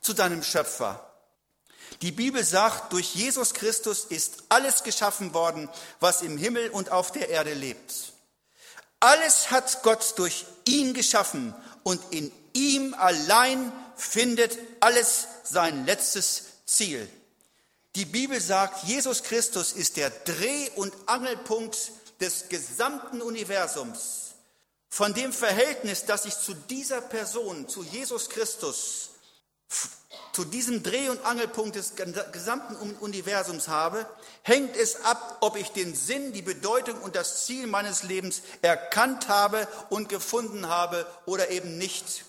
zu 0.00 0.12
deinem 0.12 0.42
Schöpfer. 0.42 1.08
Die 2.00 2.12
Bibel 2.12 2.42
sagt, 2.42 2.92
durch 2.92 3.14
Jesus 3.14 3.54
Christus 3.54 4.06
ist 4.06 4.44
alles 4.48 4.82
geschaffen 4.82 5.34
worden, 5.34 5.68
was 6.00 6.22
im 6.22 6.38
Himmel 6.38 6.70
und 6.70 6.90
auf 6.90 7.12
der 7.12 7.28
Erde 7.28 7.54
lebt. 7.54 8.12
Alles 9.00 9.50
hat 9.50 9.82
Gott 9.82 10.14
durch 10.16 10.46
ihn 10.64 10.94
geschaffen 10.94 11.54
und 11.82 12.00
in 12.10 12.32
ihm 12.54 12.94
allein 12.94 13.72
findet 13.96 14.58
alles 14.80 15.26
sein 15.44 15.86
letztes 15.86 16.44
Ziel. 16.66 17.08
Die 17.94 18.06
Bibel 18.06 18.40
sagt, 18.40 18.84
Jesus 18.84 19.22
Christus 19.22 19.72
ist 19.72 19.98
der 19.98 20.10
Dreh- 20.10 20.70
und 20.76 20.94
Angelpunkt 21.06 21.92
des 22.20 22.48
gesamten 22.48 23.20
Universums. 23.20 24.30
Von 24.88 25.12
dem 25.12 25.32
Verhältnis, 25.32 26.06
das 26.06 26.24
ich 26.24 26.36
zu 26.36 26.54
dieser 26.54 27.02
Person, 27.02 27.68
zu 27.68 27.82
Jesus 27.82 28.30
Christus, 28.30 29.10
zu 30.32 30.44
diesem 30.44 30.82
Dreh- 30.82 31.10
und 31.10 31.24
Angelpunkt 31.24 31.76
des 31.76 31.92
gesamten 32.32 32.76
Universums 32.96 33.68
habe, 33.68 34.06
hängt 34.42 34.76
es 34.76 35.02
ab, 35.04 35.38
ob 35.40 35.56
ich 35.56 35.72
den 35.72 35.94
Sinn, 35.94 36.32
die 36.32 36.42
Bedeutung 36.42 37.00
und 37.02 37.14
das 37.16 37.44
Ziel 37.44 37.66
meines 37.66 38.02
Lebens 38.02 38.42
erkannt 38.62 39.28
habe 39.28 39.68
und 39.90 40.08
gefunden 40.08 40.68
habe 40.68 41.06
oder 41.26 41.50
eben 41.50 41.76
nicht. 41.76 42.24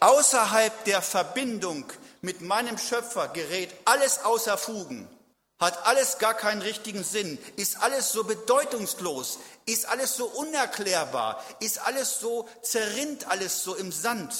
Außerhalb 0.00 0.84
der 0.84 1.02
Verbindung 1.02 1.84
mit 2.20 2.40
meinem 2.40 2.78
Schöpfer 2.78 3.28
gerät 3.28 3.70
alles 3.84 4.20
außer 4.20 4.58
Fugen, 4.58 5.08
hat 5.58 5.86
alles 5.86 6.18
gar 6.18 6.34
keinen 6.34 6.62
richtigen 6.62 7.04
Sinn, 7.04 7.38
ist 7.56 7.80
alles 7.80 8.12
so 8.12 8.24
bedeutungslos, 8.24 9.38
ist 9.66 9.86
alles 9.86 10.16
so 10.16 10.26
unerklärbar, 10.26 11.44
ist 11.60 11.80
alles 11.80 12.20
so 12.20 12.48
zerrinnt, 12.62 13.28
alles 13.28 13.62
so 13.62 13.74
im 13.74 13.92
Sand, 13.92 14.34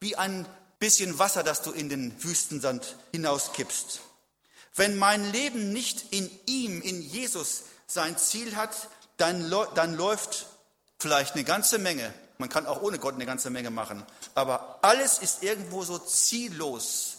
wie 0.00 0.16
ein 0.16 0.46
bisschen 0.78 1.18
Wasser, 1.18 1.42
das 1.42 1.62
du 1.62 1.72
in 1.72 1.88
den 1.88 2.22
Wüstensand 2.22 2.96
hinauskippst. 3.12 4.00
Wenn 4.74 4.96
mein 4.96 5.30
Leben 5.32 5.72
nicht 5.72 6.12
in 6.12 6.30
ihm, 6.46 6.80
in 6.82 7.02
Jesus 7.02 7.64
sein 7.86 8.16
Ziel 8.16 8.56
hat, 8.56 8.88
dann, 9.16 9.50
dann 9.74 9.94
läuft 9.94 10.46
vielleicht 10.98 11.34
eine 11.34 11.44
ganze 11.44 11.78
Menge. 11.78 12.12
Man 12.38 12.48
kann 12.48 12.66
auch 12.66 12.80
ohne 12.80 12.98
Gott 12.98 13.14
eine 13.14 13.26
ganze 13.26 13.50
Menge 13.50 13.70
machen. 13.70 14.04
Aber 14.34 14.78
alles 14.82 15.18
ist 15.18 15.42
irgendwo 15.42 15.82
so 15.82 15.98
ziellos. 15.98 17.16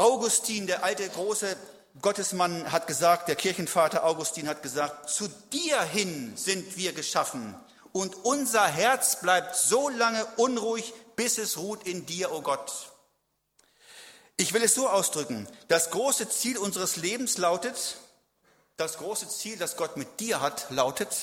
Augustin, 0.00 0.66
der 0.66 0.82
alte 0.82 1.06
große 1.06 1.56
Gottesmann, 2.00 2.72
hat 2.72 2.86
gesagt, 2.86 3.28
der 3.28 3.36
Kirchenvater 3.36 4.02
Augustin 4.02 4.48
hat 4.48 4.62
gesagt, 4.62 5.10
zu 5.10 5.28
dir 5.52 5.82
hin 5.82 6.32
sind 6.36 6.78
wir 6.78 6.94
geschaffen 6.94 7.54
und 7.92 8.14
unser 8.24 8.66
Herz 8.66 9.20
bleibt 9.20 9.56
so 9.56 9.90
lange 9.90 10.24
unruhig, 10.36 10.94
bis 11.16 11.36
es 11.36 11.58
ruht 11.58 11.86
in 11.86 12.06
dir, 12.06 12.32
o 12.32 12.36
oh 12.36 12.40
Gott. 12.40 12.72
Ich 14.38 14.54
will 14.54 14.62
es 14.62 14.74
so 14.74 14.88
ausdrücken. 14.88 15.46
Das 15.68 15.90
große 15.90 16.30
Ziel 16.30 16.56
unseres 16.56 16.96
Lebens 16.96 17.36
lautet, 17.36 17.98
das 18.78 18.96
große 18.96 19.28
Ziel, 19.28 19.58
das 19.58 19.76
Gott 19.76 19.98
mit 19.98 20.18
dir 20.18 20.40
hat, 20.40 20.70
lautet, 20.70 21.14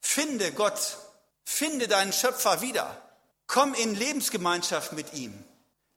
finde 0.00 0.50
Gott, 0.50 0.98
finde 1.44 1.86
deinen 1.86 2.12
Schöpfer 2.12 2.60
wieder. 2.60 3.00
Komm 3.46 3.72
in 3.74 3.94
Lebensgemeinschaft 3.94 4.94
mit 4.94 5.14
ihm. 5.14 5.32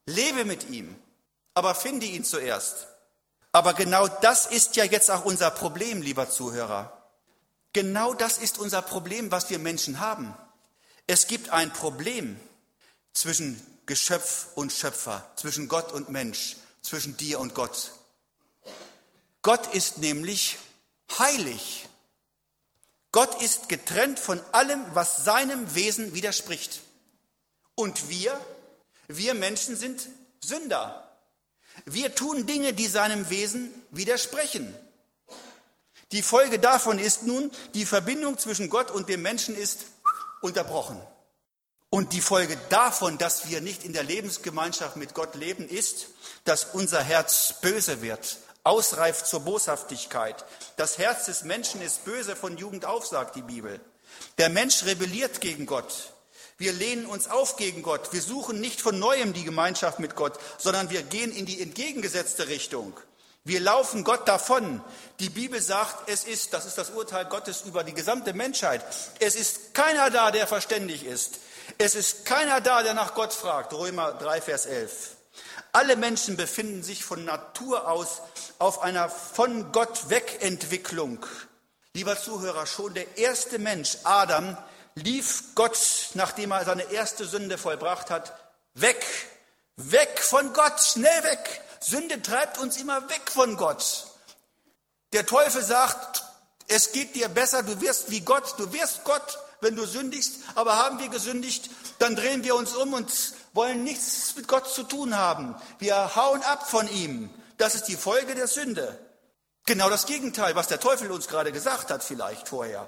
Lebe 0.05 0.45
mit 0.45 0.69
ihm. 0.69 0.95
Aber 1.53 1.75
finde 1.75 2.05
ihn 2.05 2.23
zuerst. 2.23 2.87
Aber 3.51 3.73
genau 3.73 4.07
das 4.07 4.45
ist 4.45 4.75
ja 4.75 4.83
jetzt 4.83 5.09
auch 5.09 5.25
unser 5.25 5.51
Problem, 5.51 6.01
lieber 6.01 6.29
Zuhörer. 6.29 6.99
Genau 7.73 8.13
das 8.13 8.37
ist 8.37 8.57
unser 8.57 8.81
Problem, 8.81 9.31
was 9.31 9.49
wir 9.49 9.59
Menschen 9.59 9.99
haben. 9.99 10.35
Es 11.07 11.27
gibt 11.27 11.49
ein 11.49 11.73
Problem 11.73 12.39
zwischen 13.13 13.59
Geschöpf 13.85 14.47
und 14.55 14.71
Schöpfer, 14.71 15.27
zwischen 15.35 15.67
Gott 15.67 15.91
und 15.91 16.09
Mensch, 16.09 16.57
zwischen 16.81 17.17
dir 17.17 17.39
und 17.39 17.55
Gott. 17.55 17.91
Gott 19.41 19.73
ist 19.73 19.97
nämlich 19.97 20.57
heilig. 21.17 21.87
Gott 23.11 23.41
ist 23.41 23.69
getrennt 23.69 24.19
von 24.19 24.39
allem, 24.51 24.83
was 24.93 25.23
seinem 25.23 25.73
Wesen 25.73 26.13
widerspricht. 26.13 26.81
Und 27.73 28.09
wir, 28.09 28.39
wir 29.07 29.33
Menschen 29.33 29.75
sind 29.75 30.07
Sünder. 30.43 31.08
Wir 31.93 32.13
tun 32.13 32.45
Dinge, 32.45 32.73
die 32.73 32.87
seinem 32.87 33.29
Wesen 33.29 33.73
widersprechen. 33.89 34.73
Die 36.11 36.21
Folge 36.21 36.59
davon 36.59 36.99
ist 36.99 37.23
nun, 37.23 37.51
die 37.73 37.85
Verbindung 37.85 38.37
zwischen 38.37 38.69
Gott 38.69 38.91
und 38.91 39.09
dem 39.09 39.21
Menschen 39.21 39.55
ist 39.55 39.85
unterbrochen. 40.41 40.99
Und 41.89 42.13
die 42.13 42.21
Folge 42.21 42.57
davon, 42.69 43.17
dass 43.17 43.49
wir 43.49 43.61
nicht 43.61 43.83
in 43.83 43.93
der 43.93 44.03
Lebensgemeinschaft 44.03 44.97
mit 44.97 45.15
Gott 45.15 45.33
leben, 45.33 45.67
ist, 45.67 46.07
dass 46.43 46.65
unser 46.73 47.01
Herz 47.01 47.55
böse 47.61 48.03
wird, 48.03 48.37
ausreift 48.63 49.25
zur 49.25 49.39
Boshaftigkeit. 49.39 50.45
Das 50.77 50.99
Herz 50.99 51.25
des 51.25 51.43
Menschen 51.43 51.81
ist 51.81 52.05
böse 52.05 52.35
von 52.35 52.57
Jugend 52.57 52.85
auf, 52.85 53.07
sagt 53.07 53.35
die 53.35 53.41
Bibel. 53.41 53.79
Der 54.37 54.49
Mensch 54.49 54.83
rebelliert 54.85 55.41
gegen 55.41 55.65
Gott. 55.65 56.13
Wir 56.59 56.73
lehnen 56.73 57.05
uns 57.05 57.29
auf 57.29 57.55
gegen 57.55 57.83
Gott. 57.83 58.11
Wir 58.11 58.21
suchen 58.21 58.59
nicht 58.59 58.81
von 58.81 58.99
neuem 58.99 59.31
die 59.31 59.45
Gemeinschaft 59.45 59.99
mit 59.99 60.15
Gott, 60.15 60.37
sondern 60.57 60.89
wir 60.89 61.03
gehen 61.03 61.31
in 61.31 61.45
die 61.45 61.61
entgegengesetzte 61.61 62.49
Richtung. 62.49 62.99
Wir 63.45 63.61
laufen 63.61 64.03
Gott 64.03 64.27
davon. 64.27 64.83
Die 65.21 65.29
Bibel 65.29 65.61
sagt, 65.61 66.09
es 66.09 66.25
ist, 66.25 66.53
das 66.53 66.65
ist 66.65 66.77
das 66.77 66.89
Urteil 66.89 67.23
Gottes 67.25 67.63
über 67.65 67.85
die 67.85 67.93
gesamte 67.93 68.33
Menschheit, 68.33 68.83
es 69.19 69.35
ist 69.35 69.73
keiner 69.73 70.09
da, 70.09 70.31
der 70.31 70.47
verständig 70.47 71.05
ist. 71.05 71.39
Es 71.77 71.95
ist 71.95 72.25
keiner 72.25 72.59
da, 72.59 72.83
der 72.83 72.93
nach 72.93 73.13
Gott 73.13 73.31
fragt. 73.31 73.73
Römer 73.73 74.11
3, 74.11 74.41
Vers 74.41 74.65
11. 74.65 75.15
Alle 75.71 75.95
Menschen 75.95 76.35
befinden 76.35 76.83
sich 76.83 77.05
von 77.05 77.23
Natur 77.23 77.87
aus 77.87 78.21
auf 78.57 78.81
einer 78.81 79.07
von 79.07 79.71
Gott 79.71 80.09
Wegentwicklung. 80.09 81.25
Lieber 81.93 82.19
Zuhörer, 82.19 82.65
schon 82.65 82.95
der 82.95 83.17
erste 83.17 83.59
Mensch, 83.59 83.97
Adam, 84.03 84.57
lief 84.95 85.55
Gott, 85.55 86.09
nachdem 86.13 86.51
er 86.51 86.65
seine 86.65 86.83
erste 86.91 87.25
Sünde 87.25 87.57
vollbracht 87.57 88.09
hat, 88.09 88.33
weg. 88.73 89.05
Weg 89.77 90.19
von 90.19 90.53
Gott, 90.53 90.79
schnell 90.81 91.23
weg. 91.23 91.61
Sünde 91.79 92.21
treibt 92.21 92.57
uns 92.57 92.77
immer 92.77 93.09
weg 93.09 93.31
von 93.31 93.55
Gott. 93.55 94.07
Der 95.13 95.25
Teufel 95.25 95.63
sagt, 95.63 96.23
es 96.67 96.91
geht 96.91 97.15
dir 97.15 97.29
besser, 97.29 97.63
du 97.63 97.81
wirst 97.81 98.11
wie 98.11 98.21
Gott, 98.21 98.55
du 98.57 98.71
wirst 98.73 99.03
Gott, 99.03 99.39
wenn 99.61 99.75
du 99.75 99.85
sündigst, 99.85 100.35
aber 100.55 100.77
haben 100.77 100.99
wir 100.99 101.09
gesündigt, 101.09 101.69
dann 101.97 102.15
drehen 102.15 102.43
wir 102.43 102.55
uns 102.55 102.75
um 102.75 102.93
und 102.93 103.11
wollen 103.53 103.83
nichts 103.83 104.35
mit 104.35 104.47
Gott 104.47 104.67
zu 104.67 104.83
tun 104.83 105.17
haben. 105.17 105.55
Wir 105.79 106.15
hauen 106.15 106.43
ab 106.43 106.69
von 106.69 106.87
ihm. 106.87 107.29
Das 107.57 107.75
ist 107.75 107.85
die 107.85 107.97
Folge 107.97 108.35
der 108.35 108.47
Sünde. 108.47 108.97
Genau 109.65 109.89
das 109.89 110.05
Gegenteil, 110.05 110.55
was 110.55 110.67
der 110.67 110.79
Teufel 110.79 111.11
uns 111.11 111.27
gerade 111.27 111.51
gesagt 111.51 111.91
hat, 111.91 112.03
vielleicht 112.03 112.47
vorher. 112.47 112.87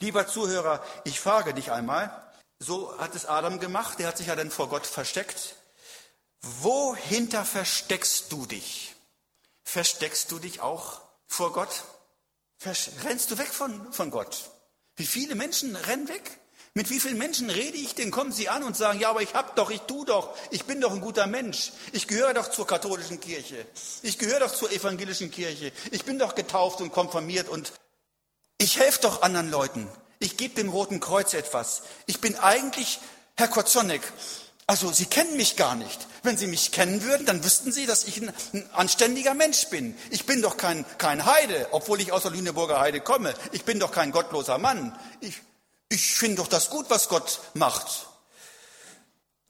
Lieber 0.00 0.26
Zuhörer, 0.26 0.84
ich 1.04 1.18
frage 1.20 1.54
dich 1.54 1.72
einmal, 1.72 2.10
so 2.58 2.96
hat 2.98 3.14
es 3.14 3.26
Adam 3.26 3.58
gemacht, 3.60 3.98
der 3.98 4.08
hat 4.08 4.18
sich 4.18 4.28
ja 4.28 4.36
dann 4.36 4.50
vor 4.50 4.68
Gott 4.68 4.86
versteckt. 4.86 5.56
Wohinter 6.42 7.44
versteckst 7.44 8.30
du 8.30 8.46
dich? 8.46 8.94
Versteckst 9.64 10.30
du 10.30 10.38
dich 10.38 10.60
auch 10.60 11.00
vor 11.26 11.52
Gott? 11.52 11.84
Rennst 13.04 13.30
du 13.30 13.38
weg 13.38 13.48
von, 13.48 13.92
von 13.92 14.10
Gott? 14.10 14.50
Wie 14.96 15.06
viele 15.06 15.34
Menschen 15.34 15.76
rennen 15.76 16.08
weg? 16.08 16.38
Mit 16.74 16.90
wie 16.90 17.00
vielen 17.00 17.18
Menschen 17.18 17.50
rede 17.50 17.76
ich 17.76 17.96
denn? 17.96 18.12
Kommen 18.12 18.30
sie 18.30 18.48
an 18.48 18.62
und 18.62 18.76
sagen, 18.76 19.00
ja, 19.00 19.10
aber 19.10 19.22
ich 19.22 19.34
hab 19.34 19.56
doch, 19.56 19.70
ich 19.70 19.80
tu 19.82 20.04
doch, 20.04 20.36
ich 20.50 20.64
bin 20.64 20.80
doch 20.80 20.92
ein 20.92 21.00
guter 21.00 21.26
Mensch. 21.26 21.72
Ich 21.92 22.06
gehöre 22.06 22.34
doch 22.34 22.50
zur 22.50 22.66
katholischen 22.68 23.18
Kirche. 23.18 23.66
Ich 24.02 24.18
gehöre 24.18 24.40
doch 24.40 24.54
zur 24.54 24.70
evangelischen 24.70 25.30
Kirche. 25.30 25.72
Ich 25.90 26.04
bin 26.04 26.20
doch 26.20 26.36
getauft 26.36 26.80
und 26.80 26.92
konfirmiert 26.92 27.48
und 27.48 27.72
ich 28.58 28.78
helfe 28.78 29.00
doch 29.02 29.22
anderen 29.22 29.50
Leuten. 29.50 29.88
Ich 30.18 30.36
gebe 30.36 30.54
dem 30.54 30.68
Roten 30.68 31.00
Kreuz 31.00 31.32
etwas. 31.32 31.82
Ich 32.06 32.20
bin 32.20 32.36
eigentlich 32.36 32.98
Herr 33.36 33.48
Kozonek. 33.48 34.02
Also 34.66 34.92
Sie 34.92 35.06
kennen 35.06 35.36
mich 35.36 35.56
gar 35.56 35.76
nicht. 35.76 36.06
Wenn 36.22 36.36
Sie 36.36 36.46
mich 36.46 36.72
kennen 36.72 37.02
würden, 37.02 37.24
dann 37.24 37.42
wüssten 37.42 37.72
Sie, 37.72 37.86
dass 37.86 38.04
ich 38.04 38.20
ein, 38.20 38.32
ein, 38.52 38.70
anständiger 38.72 39.32
Mensch 39.32 39.68
bin. 39.68 39.96
Ich 40.10 40.26
bin 40.26 40.42
doch 40.42 40.56
kein, 40.56 40.84
kein 40.98 41.24
Heide, 41.24 41.68
obwohl 41.70 42.00
ich 42.00 42.12
aus 42.12 42.22
der 42.22 42.32
Lüneburger 42.32 42.78
Heide 42.78 43.00
komme. 43.00 43.32
Ich 43.52 43.64
bin 43.64 43.80
doch 43.80 43.92
kein 43.92 44.10
gottloser 44.10 44.58
Mann. 44.58 44.98
Ich, 45.20 45.40
ich 45.88 46.16
finde 46.16 46.36
doch 46.36 46.48
das 46.48 46.68
gut, 46.68 46.90
was 46.90 47.08
Gott 47.08 47.40
macht. 47.54 48.08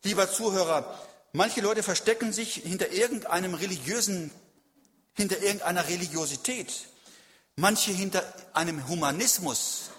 Lieber 0.04 0.30
Zuhörer, 0.30 0.96
manche 1.32 1.62
Leute 1.62 1.82
verstecken 1.82 2.32
sich 2.32 2.54
hinter 2.54 2.92
irgendeinem 2.92 3.54
religiösen, 3.54 4.30
hinter 5.14 5.38
irgendeiner 5.42 5.88
Religiosität. 5.88 6.72
Manche 7.58 7.90
hinter 7.90 8.22
einem 8.54 8.86
Humanismus 8.86 9.90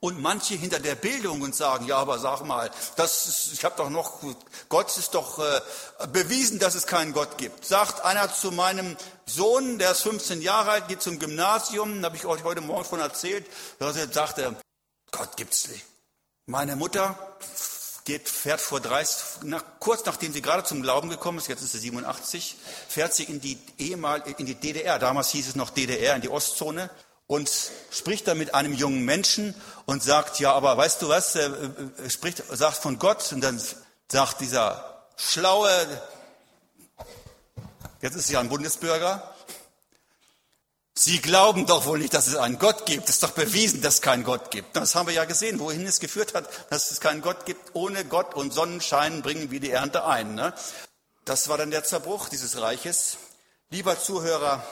und 0.00 0.20
manche 0.20 0.54
hinter 0.54 0.80
der 0.80 0.96
Bildung 0.96 1.40
und 1.40 1.54
sagen, 1.54 1.86
ja, 1.86 1.98
aber 1.98 2.18
sag 2.18 2.44
mal, 2.44 2.68
das 2.96 3.26
ist, 3.26 3.52
ich 3.52 3.64
habe 3.64 3.76
doch 3.76 3.90
noch, 3.90 4.22
Gott 4.68 4.88
ist 4.96 5.14
doch 5.14 5.38
äh, 5.38 5.60
bewiesen, 6.08 6.58
dass 6.58 6.74
es 6.74 6.88
keinen 6.88 7.12
Gott 7.12 7.38
gibt. 7.38 7.64
Sagt 7.64 8.04
einer 8.04 8.34
zu 8.34 8.50
meinem 8.50 8.96
Sohn, 9.24 9.78
der 9.78 9.92
ist 9.92 10.02
15 10.02 10.42
Jahre 10.42 10.72
alt, 10.72 10.88
geht 10.88 11.00
zum 11.00 11.20
Gymnasium, 11.20 12.04
habe 12.04 12.16
ich 12.16 12.26
euch 12.26 12.42
heute 12.42 12.60
Morgen 12.60 12.84
von 12.84 12.98
erzählt, 12.98 13.46
sagt 13.78 14.38
er, 14.38 14.56
Gott 15.12 15.36
gibt's 15.36 15.68
nicht. 15.68 15.84
Meine 16.46 16.74
Mutter 16.74 17.16
geht, 18.06 18.28
fährt 18.28 18.60
vor 18.60 18.80
30, 18.80 19.42
nach, 19.42 19.62
kurz 19.80 20.04
nachdem 20.06 20.32
sie 20.32 20.40
gerade 20.40 20.64
zum 20.64 20.80
Glauben 20.80 21.10
gekommen 21.10 21.36
ist, 21.36 21.48
jetzt 21.48 21.62
ist 21.62 21.72
sie 21.72 21.78
87, 21.78 22.56
fährt 22.88 23.12
sie 23.12 23.24
in 23.24 23.40
die 23.40 23.58
ehemal, 23.76 24.22
in 24.38 24.46
die 24.46 24.54
DDR, 24.54 24.98
damals 24.98 25.30
hieß 25.30 25.48
es 25.48 25.56
noch 25.56 25.68
DDR, 25.68 26.16
in 26.16 26.22
die 26.22 26.30
Ostzone, 26.30 26.88
und 27.26 27.50
spricht 27.90 28.28
da 28.28 28.34
mit 28.34 28.54
einem 28.54 28.72
jungen 28.72 29.04
Menschen 29.04 29.54
und 29.84 30.02
sagt, 30.02 30.38
ja, 30.38 30.52
aber 30.52 30.76
weißt 30.76 31.02
du 31.02 31.08
was, 31.08 31.34
er, 31.34 31.52
er 32.02 32.10
spricht, 32.10 32.42
sagt 32.50 32.76
von 32.76 32.98
Gott 32.98 33.32
und 33.32 33.40
dann 33.40 33.60
sagt 34.08 34.40
dieser 34.40 35.04
schlaue, 35.16 35.70
jetzt 38.00 38.14
ist 38.14 38.28
sie 38.28 38.34
ja 38.34 38.40
ein 38.40 38.48
Bundesbürger, 38.48 39.35
Sie 40.98 41.20
glauben 41.20 41.66
doch 41.66 41.84
wohl 41.84 41.98
nicht, 41.98 42.14
dass 42.14 42.26
es 42.26 42.36
einen 42.36 42.58
Gott 42.58 42.86
gibt. 42.86 43.04
Es 43.04 43.16
ist 43.16 43.22
doch 43.22 43.32
bewiesen, 43.32 43.82
dass 43.82 43.96
es 43.96 44.00
keinen 44.00 44.24
Gott 44.24 44.50
gibt. 44.50 44.74
Das 44.74 44.94
haben 44.94 45.06
wir 45.06 45.12
ja 45.14 45.26
gesehen, 45.26 45.60
wohin 45.60 45.86
es 45.86 46.00
geführt 46.00 46.32
hat, 46.34 46.48
dass 46.70 46.90
es 46.90 47.00
keinen 47.00 47.20
Gott 47.20 47.44
gibt. 47.44 47.74
Ohne 47.74 48.06
Gott 48.06 48.34
und 48.34 48.54
Sonnenschein 48.54 49.20
bringen 49.20 49.50
wir 49.50 49.60
die 49.60 49.70
Ernte 49.70 50.06
ein. 50.06 50.34
Ne? 50.34 50.54
Das 51.26 51.50
war 51.50 51.58
dann 51.58 51.70
der 51.70 51.84
Zerbruch 51.84 52.30
dieses 52.30 52.58
Reiches. 52.62 53.18
Lieber 53.68 54.00
Zuhörer, 54.00 54.66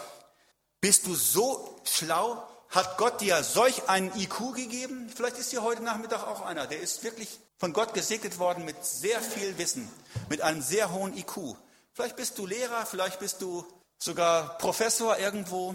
bist 0.81 1.07
du 1.07 1.15
so 1.15 1.79
schlau? 1.85 2.43
Hat 2.71 2.97
Gott 2.97 3.21
dir 3.21 3.45
solch 3.45 3.91
einen 3.91 4.11
IQ 4.19 4.55
gegeben? 4.55 5.13
Vielleicht 5.15 5.37
ist 5.37 5.51
hier 5.51 5.63
heute 5.63 5.83
Nachmittag 5.83 6.27
auch 6.27 6.41
einer. 6.41 6.67
Der 6.67 6.81
ist 6.81 7.05
wirklich 7.05 7.39
von 7.59 7.75
Gott 7.75 7.93
gesegnet 7.93 8.39
worden 8.39 8.65
mit 8.65 8.83
sehr 8.83 9.21
viel 9.21 9.59
Wissen, 9.59 9.91
mit 10.31 10.41
einem 10.41 10.63
sehr 10.63 10.91
hohen 10.91 11.15
IQ. 11.15 11.55
Vielleicht 11.93 12.17
bist 12.17 12.39
du 12.39 12.47
Lehrer, 12.47 12.87
vielleicht 12.87 13.21
bist 13.21 13.43
du 13.43 13.67
sogar 13.99 14.57
Professor 14.57 15.19
irgendwo. 15.19 15.75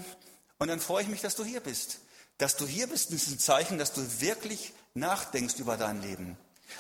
Und 0.60 0.68
dann 0.68 0.80
freue 0.80 1.03
ich 1.03 1.10
mich, 1.10 1.22
dass 1.22 1.36
du 1.36 1.43
hier 1.43 1.62
bist. 1.62 1.99
Dass 2.38 2.55
du 2.55 2.68
hier 2.68 2.88
bist, 2.88 3.12
ist 3.12 3.30
ein 3.30 3.39
Zeichen, 3.39 3.78
dass 3.78 3.93
du 3.93 4.22
wirklich 4.22 4.74
nachdenkst 4.93 5.55
über 5.57 5.78
dein 5.78 6.01
Leben. 6.01 6.38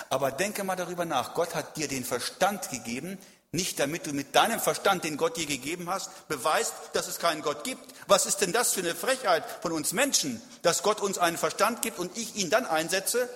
Aber 0.09 0.31
denke 0.31 0.63
mal 0.63 0.75
darüber 0.75 1.05
nach. 1.05 1.33
Gott 1.33 1.55
hat 1.55 1.77
dir 1.77 1.87
den 1.87 2.05
Verstand 2.05 2.69
gegeben, 2.69 3.17
nicht 3.51 3.79
damit 3.79 4.05
du 4.05 4.13
mit 4.13 4.35
deinem 4.35 4.59
Verstand, 4.59 5.03
den 5.03 5.17
Gott 5.17 5.37
dir 5.37 5.47
gegeben 5.47 5.89
hast, 5.89 6.27
beweist, 6.27 6.73
dass 6.93 7.07
es 7.07 7.17
keinen 7.17 7.41
Gott 7.41 7.63
gibt. 7.63 7.83
Was 8.07 8.25
ist 8.25 8.37
denn 8.37 8.53
das 8.53 8.73
für 8.73 8.81
eine 8.81 8.93
Frechheit 8.93 9.43
von 9.61 9.71
uns 9.71 9.91
Menschen, 9.91 10.41
dass 10.61 10.83
Gott 10.83 11.01
uns 11.01 11.17
einen 11.17 11.37
Verstand 11.37 11.81
gibt 11.81 11.97
und 11.97 12.15
ich 12.15 12.35
ihn 12.35 12.49
dann 12.49 12.65
einsetze? 12.65 13.27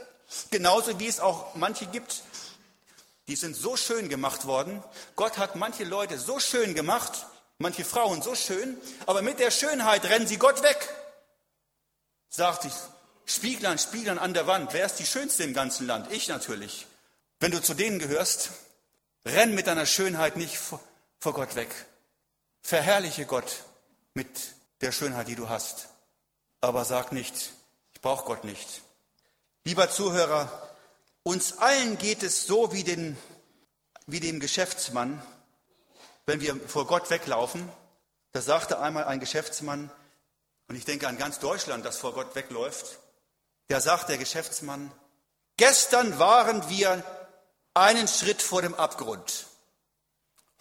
Genauso 0.51 0.99
wie 0.99 1.07
es 1.07 1.19
auch 1.19 1.55
manche 1.55 1.87
gibt, 1.87 2.21
die 3.27 3.35
sind 3.35 3.55
so 3.55 3.75
schön 3.75 4.09
gemacht 4.09 4.45
worden. 4.45 4.83
Gott 5.15 5.37
hat 5.37 5.55
manche 5.55 5.83
Leute 5.83 6.19
so 6.19 6.39
schön 6.39 6.75
gemacht, 6.75 7.25
manche 7.57 7.85
Frauen 7.85 8.21
so 8.21 8.35
schön, 8.35 8.77
aber 9.05 9.21
mit 9.21 9.39
der 9.39 9.51
Schönheit 9.51 10.05
rennen 10.05 10.27
sie 10.27 10.37
Gott 10.37 10.63
weg. 10.63 10.89
Sagt 12.29 12.65
ich, 12.65 12.73
Spieglern, 13.25 13.77
Spieglern 13.77 14.17
an 14.17 14.33
der 14.33 14.47
Wand, 14.47 14.73
wer 14.73 14.85
ist 14.85 14.95
die 14.95 15.05
Schönste 15.05 15.43
im 15.43 15.53
ganzen 15.53 15.87
Land? 15.87 16.11
Ich 16.11 16.27
natürlich. 16.27 16.87
Wenn 17.39 17.51
du 17.51 17.61
zu 17.61 17.73
denen 17.73 17.99
gehörst, 17.99 18.51
renn 19.25 19.55
mit 19.55 19.67
deiner 19.67 19.85
Schönheit 19.85 20.35
nicht 20.35 20.57
vor, 20.57 20.81
Gott 21.21 21.55
weg. 21.55 21.73
Verherrliche 22.61 23.25
Gott 23.25 23.63
mit 24.13 24.29
der 24.81 24.91
Schönheit, 24.91 25.27
die 25.27 25.35
du 25.35 25.49
hast. 25.49 25.87
Aber 26.59 26.85
sag 26.85 27.11
nicht, 27.11 27.51
ich 27.93 28.01
brauche 28.01 28.25
Gott 28.25 28.43
nicht. 28.43 28.81
Lieber 29.63 29.89
Zuhörer, 29.89 30.69
uns 31.23 31.57
allen 31.59 31.97
geht 31.97 32.23
es 32.23 32.45
so 32.45 32.73
wie, 32.73 32.83
den, 32.83 33.17
wie 34.07 34.19
dem 34.19 34.41
Geschäftsmann, 34.41 35.21
wenn 36.26 36.41
wir 36.41 36.55
vor 36.67 36.88
Gott 36.88 37.09
weglaufen, 37.09 37.69
da 38.32 38.41
sagte 38.41 38.80
einmal 38.80 39.05
ein 39.05 39.19
Geschäftsmann, 39.19 39.91
und 40.67 40.76
ich 40.76 40.86
denke 40.86 41.07
an 41.07 41.17
ganz 41.17 41.39
Deutschland, 41.39 41.86
das 41.86 41.97
vor 41.97 42.13
Gott 42.13 42.36
wegläuft, 42.36 42.99
da 43.67 43.80
sagt 43.80 44.09
der 44.09 44.17
Geschäftsmann, 44.17 44.91
gestern 45.57 46.19
waren 46.19 46.69
wir 46.69 47.03
einen 47.74 48.07
Schritt 48.07 48.41
vor 48.41 48.61
dem 48.61 48.74
Abgrund. 48.76 49.47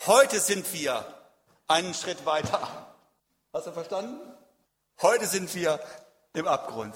Heute 0.06 0.40
sind 0.40 0.72
wir 0.72 1.06
einen 1.68 1.94
Schritt 1.94 2.26
weiter. 2.26 2.94
Hast 3.52 3.66
du 3.66 3.72
verstanden? 3.72 4.20
Heute 5.00 5.26
sind 5.26 5.54
wir 5.54 5.80
im 6.32 6.46
Abgrund. 6.46 6.94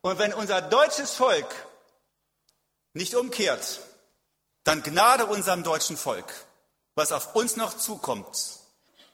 Und 0.00 0.18
wenn 0.18 0.32
unser 0.32 0.62
deutsches 0.62 1.14
Volk 1.14 1.46
nicht 2.92 3.14
umkehrt, 3.14 3.80
dann 4.64 4.82
Gnade 4.82 5.26
unserem 5.26 5.62
deutschen 5.62 5.96
Volk 5.96 6.32
was 6.96 7.12
auf 7.12 7.36
uns 7.36 7.54
noch 7.54 7.76
zukommt. 7.76 8.26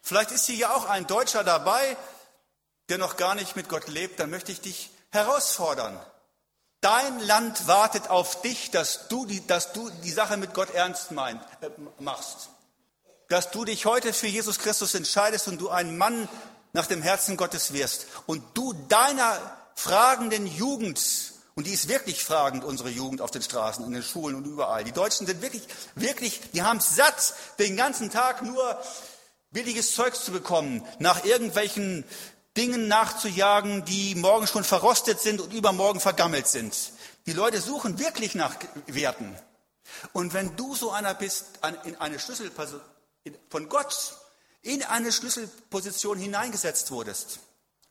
Vielleicht 0.00 0.30
ist 0.30 0.46
hier 0.46 0.56
ja 0.56 0.74
auch 0.74 0.86
ein 0.86 1.06
Deutscher 1.06 1.44
dabei, 1.44 1.96
der 2.88 2.96
noch 2.98 3.16
gar 3.16 3.34
nicht 3.34 3.54
mit 3.56 3.68
Gott 3.68 3.88
lebt, 3.88 4.18
dann 4.18 4.30
möchte 4.30 4.50
ich 4.52 4.60
dich 4.60 4.90
herausfordern. 5.10 6.00
Dein 6.80 7.20
Land 7.20 7.68
wartet 7.68 8.08
auf 8.10 8.40
dich, 8.42 8.70
dass 8.70 9.08
du 9.08 9.26
die, 9.26 9.46
dass 9.46 9.72
du 9.72 9.88
die 10.02 10.10
Sache 10.10 10.36
mit 10.36 10.54
Gott 10.54 10.70
ernst 10.74 11.12
meint, 11.12 11.40
äh, 11.60 11.70
machst. 12.00 12.48
Dass 13.28 13.50
du 13.50 13.64
dich 13.64 13.86
heute 13.86 14.12
für 14.12 14.26
Jesus 14.26 14.58
Christus 14.58 14.94
entscheidest 14.94 15.46
und 15.46 15.60
du 15.60 15.68
ein 15.68 15.96
Mann 15.96 16.28
nach 16.72 16.86
dem 16.86 17.02
Herzen 17.02 17.36
Gottes 17.36 17.72
wirst. 17.72 18.06
Und 18.26 18.42
du 18.54 18.72
deiner 18.88 19.38
fragenden 19.74 20.46
Jugend 20.46 21.00
und 21.55 21.66
die 21.66 21.72
ist 21.72 21.88
wirklich 21.88 22.24
fragend, 22.24 22.64
unsere 22.64 22.88
Jugend 22.88 23.20
auf 23.20 23.30
den 23.30 23.42
Straßen, 23.42 23.84
in 23.84 23.92
den 23.92 24.03
Schulen 24.03 24.36
und 24.36 24.46
überall. 24.46 24.84
Die 24.84 24.92
Deutschen 24.92 25.26
sind 25.26 25.42
wirklich, 25.42 25.62
wirklich, 25.94 26.40
die 26.53 26.62
haben 26.62 26.78
es 26.78 26.96
satt, 26.96 27.34
den 27.59 27.76
ganzen 27.76 28.11
Tag 28.11 28.42
nur 28.42 28.80
billiges 29.50 29.94
Zeugs 29.94 30.24
zu 30.24 30.32
bekommen, 30.32 30.86
nach 30.98 31.24
irgendwelchen 31.24 32.05
Dingen 32.57 32.88
nachzujagen, 32.88 33.84
die 33.84 34.14
morgen 34.14 34.46
schon 34.46 34.64
verrostet 34.64 35.20
sind 35.20 35.40
und 35.40 35.53
übermorgen 35.53 36.00
vergammelt 36.00 36.46
sind. 36.48 36.74
Die 37.26 37.32
Leute 37.32 37.61
suchen 37.61 37.98
wirklich 37.98 38.34
nach 38.34 38.57
Werten. 38.86 39.36
Und 40.12 40.32
wenn 40.32 40.57
du 40.57 40.74
so 40.74 40.90
einer 40.90 41.14
bist, 41.14 41.46
in 41.84 41.96
eine 41.96 42.18
Schlüsselposition, 42.18 42.80
von 43.50 43.68
Gott 43.68 44.14
in 44.62 44.82
eine 44.82 45.12
Schlüsselposition 45.12 46.18
hineingesetzt 46.18 46.90
wurdest, 46.90 47.40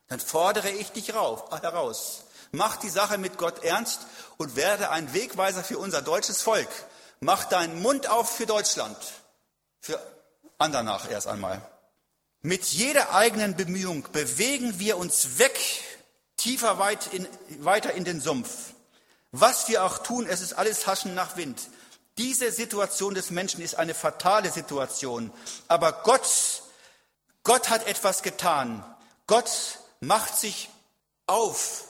dann 0.08 0.20
fordere 0.20 0.70
ich 0.72 0.92
dich 0.92 1.10
heraus 1.10 2.24
Mach 2.52 2.76
die 2.78 2.90
Sache 2.90 3.18
mit 3.18 3.38
Gott 3.38 3.64
ernst 3.64 4.02
und 4.38 4.56
werde 4.56 4.90
ein 4.90 5.14
Wegweiser 5.14 5.64
für 5.64 5.78
unser 5.78 6.02
deutsches 6.02 6.42
Volk. 6.42 6.70
Mach 7.22 7.46
deinen 7.46 7.82
Mund 7.82 8.10
auf 8.10 8.36
für 8.36 8.46
Deutschland. 8.46 8.98
Für 9.80 10.00
andernach 10.58 11.10
erst 11.10 11.28
einmal. 11.28 11.62
Mit 12.42 12.66
jeder 12.66 13.14
eigenen 13.14 13.56
Bemühung 13.56 14.06
bewegen 14.12 14.80
wir 14.80 14.98
uns 14.98 15.38
weg, 15.38 15.58
tiefer 16.38 16.80
weit 16.80 17.14
in, 17.14 17.28
weiter 17.60 17.94
in 17.94 18.04
den 18.04 18.20
Sumpf. 18.20 18.74
Was 19.32 19.70
wir 19.70 19.84
auch 19.84 20.00
tun, 20.00 20.26
es 20.28 20.42
ist 20.42 20.54
alles 20.54 20.88
Haschen 20.88 21.14
nach 21.14 21.38
Wind. 21.38 21.62
Diese 22.18 22.52
Situation 22.52 23.14
des 23.14 23.30
Menschen 23.30 23.62
ist 23.62 23.76
eine 23.76 23.94
fatale 23.94 24.52
Situation. 24.52 25.32
Aber 25.68 25.92
Gott, 26.04 26.64
Gott 27.44 27.70
hat 27.70 27.88
etwas 27.88 28.24
getan. 28.24 28.84
Gott 29.28 29.80
macht 30.02 30.38
sich 30.38 30.70
auf 31.28 31.86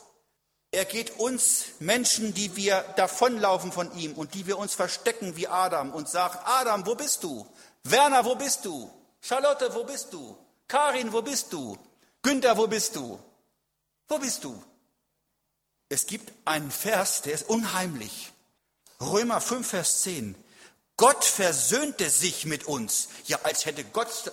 er 0.72 0.86
geht 0.86 1.20
uns 1.20 1.66
Menschen, 1.80 2.34
die 2.34 2.56
wir 2.56 2.82
davonlaufen 2.96 3.74
von 3.74 3.94
ihm 3.98 4.14
und 4.14 4.34
die 4.34 4.48
wir 4.48 4.58
uns 4.58 4.74
verstecken 4.74 5.36
wie 5.36 5.48
Adam 5.48 5.94
und 5.94 6.08
sagt, 6.08 6.48
Adam, 6.48 6.86
wo 6.86 6.96
bist 6.96 7.24
du? 7.24 7.46
Werner, 7.84 8.24
wo 8.24 8.36
bist 8.36 8.64
du? 8.64 8.90
Charlotte, 9.22 9.74
wo 9.76 9.84
bist 9.84 10.14
du? 10.14 10.38
Karin, 10.68 11.12
wo 11.12 11.22
bist 11.22 11.52
du? 11.52 11.78
Günther, 12.22 12.58
wo 12.58 12.68
bist 12.68 12.96
du? 12.96 13.20
Wo 14.08 14.18
bist 14.18 14.44
du? 14.46 14.64
Es 15.90 16.06
gibt 16.06 16.32
einen 16.46 16.72
Vers, 16.72 17.22
der 17.22 17.34
ist 17.34 17.50
unheimlich. 17.50 18.32
Römer 19.02 19.42
5, 19.42 19.68
Vers 19.68 20.04
10. 20.04 20.36
Gott 20.96 21.26
versöhnte 21.26 22.10
sich 22.10 22.46
mit 22.46 22.66
uns. 22.66 23.10
Ja, 23.26 23.40
als 23.44 23.66
hätte 23.66 23.84
Gott 23.84 24.32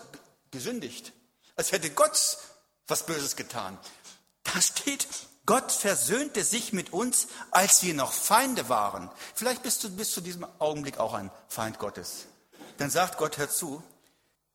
gesündigt. 0.53 1.13
Als 1.57 1.73
hätte 1.73 1.91
Gott 1.91 2.39
was 2.87 3.07
Böses 3.07 3.35
getan. 3.35 3.77
Da 4.45 4.61
steht, 4.61 5.09
Gott 5.49 5.73
versöhnte 5.73 6.45
sich 6.45 6.75
mit 6.75 6.93
uns, 6.93 7.27
als 7.51 7.83
wir 7.83 7.95
noch 7.95 8.13
Feinde 8.13 8.69
waren. 8.69 9.11
Vielleicht 9.35 9.63
bist 9.63 9.83
du 9.83 9.89
bis 9.89 10.13
zu 10.13 10.21
diesem 10.21 10.47
Augenblick 10.59 10.99
auch 10.99 11.15
ein 11.15 11.31
Feind 11.49 11.79
Gottes. 11.79 12.27
Dann 12.77 12.91
sagt 12.91 13.17
Gott, 13.17 13.39
hör 13.39 13.49
zu, 13.49 13.83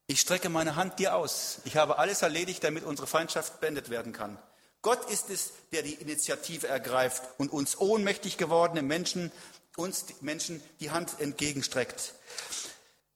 ich 0.05 0.21
strecke 0.21 0.49
meine 0.49 0.75
Hand 0.75 0.99
dir 0.99 1.15
aus. 1.15 1.57
Ich 1.63 1.77
habe 1.77 1.97
alles 1.97 2.21
erledigt, 2.21 2.63
damit 2.63 2.83
unsere 2.83 3.07
Feindschaft 3.07 3.59
beendet 3.59 3.89
werden 3.89 4.13
kann. 4.13 4.37
Gott 4.83 5.09
ist 5.09 5.31
es, 5.31 5.53
der 5.71 5.81
die 5.81 5.95
Initiative 5.95 6.67
ergreift 6.67 7.23
und 7.39 7.51
uns 7.51 7.75
ohnmächtig 7.79 8.37
gewordene 8.37 8.83
Menschen, 8.83 9.31
uns 9.75 10.05
Menschen 10.21 10.61
die 10.79 10.91
Hand 10.91 11.19
entgegenstreckt. 11.19 12.13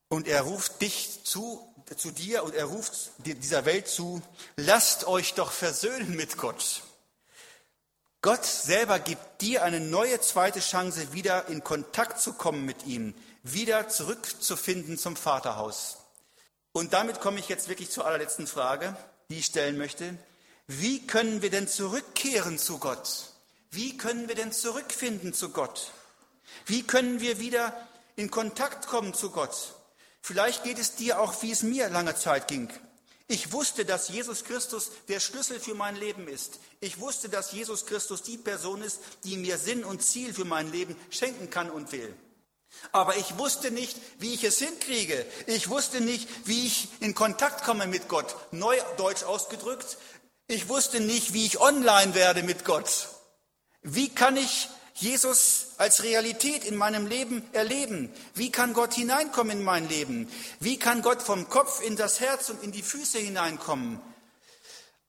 Und 0.10 0.28
er 0.28 0.42
ruft 0.42 0.82
dich 0.82 1.24
zu, 1.26 1.72
zu 1.96 2.10
dir 2.10 2.42
und 2.42 2.56
er 2.56 2.66
ruft 2.66 3.12
dieser 3.20 3.66
Welt 3.66 3.88
zu, 3.88 4.24
lasst 4.56 5.06
euch 5.06 5.36
doch 5.36 5.52
versöhnen 5.52 6.16
mit 6.16 6.38
Gott. 6.38 6.82
Gott 8.28 8.46
selber 8.46 9.00
gibt 9.00 9.42
dir 9.42 9.64
eine 9.64 9.80
neue 9.80 10.20
zweite 10.20 10.60
Chance, 10.60 11.14
wieder 11.14 11.48
in 11.48 11.64
Kontakt 11.64 12.20
zu 12.20 12.34
kommen 12.34 12.66
mit 12.66 12.86
ihm, 12.86 13.14
wieder 13.42 13.88
zurückzufinden 13.88 14.98
zum 14.98 15.16
Vaterhaus. 15.16 16.00
Und 16.74 16.92
damit 16.92 17.22
komme 17.22 17.40
ich 17.40 17.48
jetzt 17.48 17.70
wirklich 17.70 17.90
zur 17.90 18.06
allerletzten 18.06 18.46
Frage, 18.46 18.98
die 19.30 19.38
ich 19.38 19.46
stellen 19.46 19.78
möchte. 19.78 20.18
Wie 20.68 21.08
können 21.08 21.42
wir 21.42 21.50
denn 21.50 21.70
zurückkehren 21.70 22.58
zu 22.60 22.80
Gott? 22.80 23.32
Wie 23.72 23.96
können 23.96 24.28
wir 24.28 24.36
denn 24.36 24.52
zurückfinden 24.52 25.34
zu 25.34 25.52
Gott? 25.52 25.94
Wie 26.66 26.84
können 26.84 27.22
wir 27.22 27.40
wieder 27.40 27.74
in 28.18 28.30
Kontakt 28.30 28.88
kommen 28.88 29.14
zu 29.14 29.32
Gott? 29.32 29.74
Vielleicht 30.22 30.66
geht 30.66 30.80
es 30.80 30.96
dir 30.96 31.22
auch, 31.22 31.44
wie 31.44 31.52
es 31.52 31.64
mir 31.64 31.88
lange 31.88 32.14
Zeit 32.14 32.50
ging. 32.50 32.70
Ich 33.30 33.54
wusste, 33.54 33.86
dass 33.86 34.10
Jesus 34.10 34.44
Christus 34.44 34.92
der 35.08 35.22
Schlüssel 35.22 35.62
für 35.62 35.76
mein 35.76 35.96
Leben 35.96 36.28
ist. 36.28 36.60
Ich 36.80 37.00
wusste, 37.00 37.30
dass 37.30 37.52
Jesus 37.52 37.86
Christus 37.86 38.22
die 38.22 38.38
Person 38.38 38.82
ist, 38.82 39.00
die 39.24 39.38
mir 39.38 39.58
Sinn 39.58 39.84
und 39.84 40.04
Ziel 40.04 40.34
für 40.34 40.46
mein 40.46 40.72
Leben 40.72 40.96
schenken 41.10 41.50
kann 41.50 41.72
und 41.72 41.92
will. 41.92 42.14
Aber 42.92 43.18
ich 43.18 43.38
wusste 43.38 43.72
nicht, 43.72 43.98
wie 44.20 44.34
ich 44.34 44.44
es 44.44 44.60
hinkriege. 44.60 45.26
Ich 45.48 45.70
wusste 45.70 46.02
nicht, 46.02 46.28
wie 46.46 46.68
ich 46.68 46.90
in 47.00 47.16
Kontakt 47.16 47.64
komme 47.64 47.88
mit 47.88 48.08
Gott. 48.08 48.36
Neudeutsch 48.52 49.24
ausgedrückt, 49.24 49.98
ich 50.48 50.70
wusste 50.70 51.02
nicht, 51.02 51.34
wie 51.34 51.46
ich 51.46 51.60
online 51.60 52.14
werde 52.16 52.42
mit 52.42 52.64
Gott. 52.64 53.10
Wie 53.82 54.10
kann 54.10 54.38
ich 54.38 54.70
Jesus 54.94 55.68
als 55.78 56.04
Realität 56.04 56.64
in 56.64 56.76
meinem 56.76 57.06
Leben 57.06 57.44
erleben? 57.54 58.14
Wie 58.34 58.52
kann 58.52 58.74
Gott 58.74 58.94
hineinkommen 58.94 59.60
in 59.60 59.64
mein 59.64 59.90
Leben? 59.90 60.32
Wie 60.60 60.80
kann 60.80 61.02
Gott 61.02 61.22
vom 61.22 61.50
Kopf 61.50 61.82
in 61.82 61.98
das 61.98 62.20
Herz 62.20 62.50
und 62.50 62.64
in 62.64 62.72
die 62.72 62.82
Füße 62.82 63.18
hineinkommen? 63.18 64.00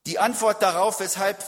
Die 0.06 0.18
Antwort 0.18 0.62
darauf, 0.62 1.00
weshalb 1.00 1.38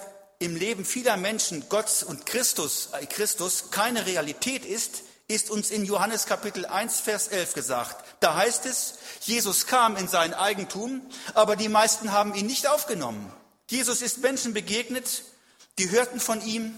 im 0.40 0.56
Leben 0.56 0.84
vieler 0.84 1.16
Menschen 1.16 1.68
Gott 1.68 2.02
und 2.02 2.26
Christus, 2.26 2.88
äh 2.92 3.06
Christus 3.06 3.70
keine 3.70 4.06
Realität 4.06 4.64
ist, 4.64 5.02
ist 5.28 5.50
uns 5.50 5.70
in 5.70 5.84
Johannes 5.84 6.26
Kapitel 6.26 6.66
1, 6.66 6.98
Vers 6.98 7.28
11 7.28 7.54
gesagt. 7.54 8.04
Da 8.18 8.34
heißt 8.34 8.66
es, 8.66 8.94
Jesus 9.20 9.68
kam 9.68 9.96
in 9.96 10.08
sein 10.08 10.34
Eigentum, 10.34 11.02
aber 11.34 11.54
die 11.54 11.68
meisten 11.68 12.10
haben 12.10 12.34
ihn 12.34 12.46
nicht 12.46 12.66
aufgenommen. 12.66 13.32
Jesus 13.68 14.02
ist 14.02 14.22
Menschen 14.22 14.52
begegnet, 14.52 15.22
die 15.78 15.90
hörten 15.90 16.18
von 16.18 16.44
ihm, 16.44 16.76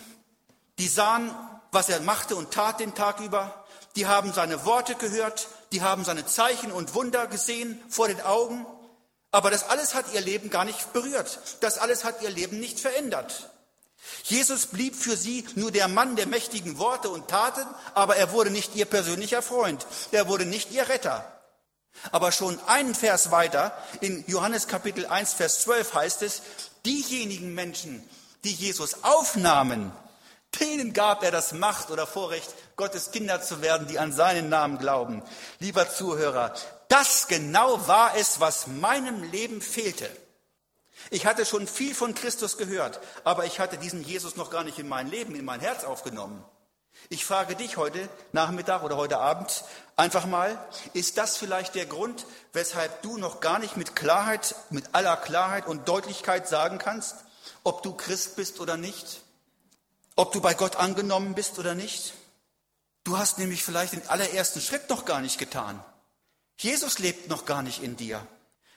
die 0.79 0.89
sahen 0.89 1.35
was 1.73 1.89
er 1.89 2.01
machte 2.01 2.37
und 2.37 2.53
tat 2.53 2.79
den 2.79 2.95
Tag 2.95 3.21
über. 3.21 3.65
Die 3.97 4.07
haben 4.07 4.33
seine 4.33 4.65
Worte 4.65 4.95
gehört, 4.95 5.49
die 5.73 5.83
haben 5.83 6.05
seine 6.05 6.27
Zeichen 6.27 6.71
und 6.71 6.95
Wunder 6.95 7.27
gesehen 7.27 7.83
vor 7.89 8.09
den 8.09 8.21
Augen. 8.21 8.67
Aber 9.33 9.51
das 9.51 9.69
alles 9.69 9.95
hat 9.95 10.05
ihr 10.13 10.21
Leben 10.21 10.51
gar 10.51 10.65
nicht 10.65 10.93
berührt. 10.93 11.41
Das 11.61 11.79
alles 11.79 12.05
hat 12.05 12.23
ihr 12.23 12.31
Leben 12.31 12.61
nicht 12.61 12.79
verändert. 12.79 13.51
Jesus 14.25 14.67
blieb 14.67 14.95
für 14.95 15.17
sie 15.17 15.45
nur 15.55 15.71
der 15.71 15.89
Mann 15.89 16.17
der 16.17 16.27
mächtigen 16.27 16.79
Worte 16.79 17.09
und 17.09 17.29
Taten, 17.29 17.67
aber 17.95 18.17
er 18.17 18.33
wurde 18.33 18.51
nicht 18.51 18.75
ihr 18.75 18.85
persönlicher 18.85 19.43
Freund. 19.43 19.87
Er 20.11 20.29
wurde 20.29 20.45
nicht 20.45 20.71
ihr 20.71 20.89
Retter. 20.89 21.27
Aber 22.11 22.33
schon 22.33 22.59
einen 22.67 22.95
Vers 22.95 23.31
weiter, 23.31 23.77
in 24.01 24.25
Johannes 24.27 24.67
Kapitel 24.67 25.07
1, 25.07 25.35
Vers 25.35 25.63
12 25.63 25.95
heißt 25.95 26.23
es, 26.23 26.43
diejenigen 26.85 27.55
Menschen, 27.55 28.09
die 28.45 28.53
Jesus 28.53 29.03
aufnahmen, 29.05 29.93
Denen 30.61 30.93
gab 30.93 31.23
er 31.23 31.31
das 31.31 31.53
Macht 31.53 31.91
oder 31.91 32.07
Vorrecht, 32.07 32.55
Gottes 32.77 33.11
Kinder 33.11 33.41
zu 33.41 33.63
werden, 33.63 33.87
die 33.87 33.99
an 33.99 34.13
seinen 34.13 34.49
Namen 34.51 34.79
glauben. 34.79 35.23
Lieber 35.61 35.89
Zuhörer, 35.89 36.53
das 36.93 37.29
genau 37.29 37.87
war 37.89 38.17
es, 38.17 38.41
was 38.41 38.67
meinem 38.67 39.23
Leben 39.23 39.61
fehlte. 39.61 40.11
Ich 41.11 41.27
hatte 41.27 41.45
schon 41.45 41.67
viel 41.67 41.95
von 41.95 42.15
Christus 42.15 42.57
gehört, 42.57 43.01
aber 43.25 43.45
ich 43.47 43.59
hatte 43.59 43.79
diesen 43.79 44.05
Jesus 44.05 44.37
noch 44.37 44.51
gar 44.51 44.63
nicht 44.63 44.79
in 44.79 44.89
mein 44.89 45.09
Leben, 45.09 45.35
in 45.35 45.45
mein 45.45 45.61
Herz 45.61 45.85
aufgenommen. 45.85 46.45
Ich 47.09 47.25
frage 47.25 47.57
dich 47.57 47.77
heute 47.77 48.09
Nachmittag 48.33 48.83
oder 48.83 48.97
heute 48.97 49.19
Abend 49.19 49.65
einfach 49.97 50.27
mal, 50.27 50.57
ist 50.93 51.19
das 51.19 51.37
vielleicht 51.37 51.75
der 51.75 51.87
Grund, 51.87 52.27
weshalb 52.53 53.03
du 53.03 53.17
noch 53.17 53.41
gar 53.41 53.59
nicht 53.59 53.77
mit 53.77 53.97
Klarheit, 53.97 54.55
mit 54.71 54.95
aller 54.95 55.17
Klarheit 55.17 55.67
und 55.67 55.89
Deutlichkeit 55.89 56.47
sagen 56.47 56.79
kannst, 56.79 57.17
ob 57.65 57.83
du 57.83 57.95
Christ 57.95 58.37
bist 58.37 58.61
oder 58.61 58.77
nicht? 58.77 59.23
ob 60.17 60.33
du 60.33 60.41
bei 60.41 60.55
Gott 60.55 60.77
angenommen 60.77 61.35
bist 61.35 61.59
oder 61.59 61.75
nicht. 61.75 62.15
Du 63.05 63.19
hast 63.19 63.39
nämlich 63.39 63.65
vielleicht 63.65 63.95
den 63.95 64.07
allerersten 64.09 64.61
Schritt 64.61 64.89
noch 64.89 65.05
gar 65.05 65.21
nicht 65.21 65.39
getan. 65.39 65.83
Jesus 66.63 67.01
lebt 67.01 67.29
noch 67.29 67.45
gar 67.45 67.63
nicht 67.63 67.83
in 67.83 67.97
dir. 67.97 68.27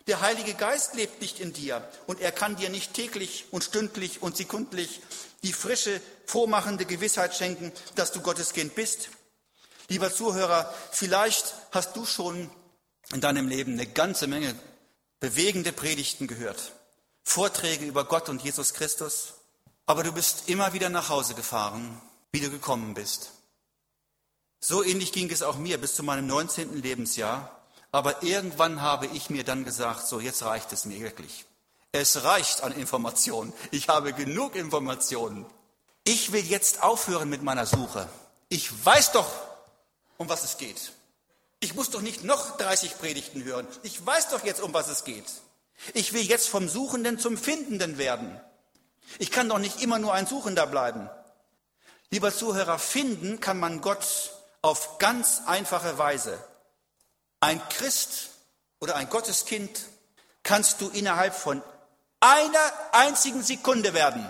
Der 0.08 0.22
Heilige 0.22 0.54
Geist 0.54 0.96
lebt 0.96 1.22
nicht 1.22 1.40
in 1.40 1.54
dir 1.54 1.88
und 2.08 2.20
er 2.20 2.32
kann 2.32 2.56
dir 2.56 2.70
nicht 2.70 2.94
täglich 2.94 3.46
und 3.52 3.64
stündlich 3.64 4.22
und 4.22 4.36
sekundlich 4.36 5.02
die 5.44 5.54
frische, 5.54 6.02
vormachende 6.26 6.86
Gewissheit 6.86 7.36
schenken, 7.36 7.72
dass 7.96 8.12
du 8.12 8.22
Gottes 8.22 8.54
Kind 8.54 8.74
bist. 8.76 9.10
Lieber 9.88 10.12
Zuhörer, 10.14 10.74
vielleicht 10.92 11.54
hast 11.72 11.96
du 11.96 12.06
schon 12.06 12.50
in 13.14 13.22
deinem 13.22 13.48
Leben 13.48 13.74
eine 13.74 13.86
ganze 13.86 14.26
Menge 14.26 14.56
bewegende 15.20 15.72
Predigten 15.72 16.26
gehört, 16.28 16.74
Vorträge 17.24 17.86
über 17.86 18.06
Gott 18.06 18.30
und 18.30 18.44
Jesus 18.44 18.74
Christus. 18.74 19.34
Aber 19.86 20.04
du 20.04 20.12
bist 20.12 20.50
immer 20.50 20.74
wieder 20.74 20.90
nach 20.90 21.10
Hause 21.10 21.36
gefahren, 21.36 22.02
wie 22.32 22.40
du 22.40 22.50
gekommen 22.50 22.96
bist. 22.96 23.32
So 24.60 24.84
ähnlich 24.84 25.12
ging 25.12 25.30
es 25.30 25.44
auch 25.44 25.58
mir 25.58 25.80
bis 25.80 25.94
zu 25.94 26.02
meinem 26.02 26.26
19. 26.26 26.82
Lebensjahr. 26.82 27.55
Aber 27.96 28.24
irgendwann 28.24 28.82
habe 28.82 29.08
ich 29.08 29.30
mir 29.30 29.46
dann 29.46 29.64
gesagt, 29.64 30.06
so 30.06 30.20
jetzt 30.20 30.44
reicht 30.44 30.74
es 30.74 30.84
mir 30.84 31.00
wirklich. 31.00 31.46
Es 31.94 32.26
reicht 32.26 32.62
an 32.62 32.74
Informationen. 32.74 33.54
Ich 33.72 33.88
habe 33.88 34.12
genug 34.12 34.56
Informationen. 34.56 35.46
Ich 36.04 36.34
will 36.34 36.44
jetzt 36.44 36.84
aufhören 36.84 37.30
mit 37.30 37.42
meiner 37.42 37.66
Suche. 37.66 38.10
Ich 38.50 38.86
weiß 38.86 39.14
doch, 39.14 39.32
um 40.18 40.28
was 40.28 40.44
es 40.44 40.58
geht. 40.58 40.92
Ich 41.62 41.74
muss 41.74 41.90
doch 41.90 42.02
nicht 42.02 42.26
noch 42.26 42.58
30 42.58 43.00
Predigten 43.00 43.46
hören. 43.46 43.66
Ich 43.84 44.06
weiß 44.06 44.28
doch 44.28 44.44
jetzt, 44.44 44.62
um 44.62 44.74
was 44.74 44.90
es 44.90 45.06
geht. 45.06 45.32
Ich 45.94 46.12
will 46.12 46.24
jetzt 46.24 46.50
vom 46.50 46.68
Suchenden 46.68 47.18
zum 47.18 47.38
Findenden 47.38 47.98
werden. 47.98 48.42
Ich 49.20 49.32
kann 49.32 49.48
doch 49.48 49.60
nicht 49.60 49.82
immer 49.82 50.00
nur 50.00 50.14
ein 50.14 50.28
Suchender 50.28 50.68
bleiben. 50.68 51.10
Lieber 52.10 52.36
Zuhörer, 52.36 52.78
finden 52.78 53.40
kann 53.40 53.58
man 53.58 53.80
Gott 53.80 54.34
auf 54.62 54.98
ganz 54.98 55.44
einfache 55.46 55.98
Weise. 55.98 56.44
Ein 57.46 57.62
Christ 57.70 58.32
oder 58.80 58.96
ein 58.96 59.08
Gotteskind 59.08 59.70
kannst 60.42 60.82
du 60.82 60.90
innerhalb 60.90 61.36
von 61.36 61.62
einer 62.20 62.74
einzigen 62.92 63.44
Sekunde 63.44 63.94
werden. 63.94 64.26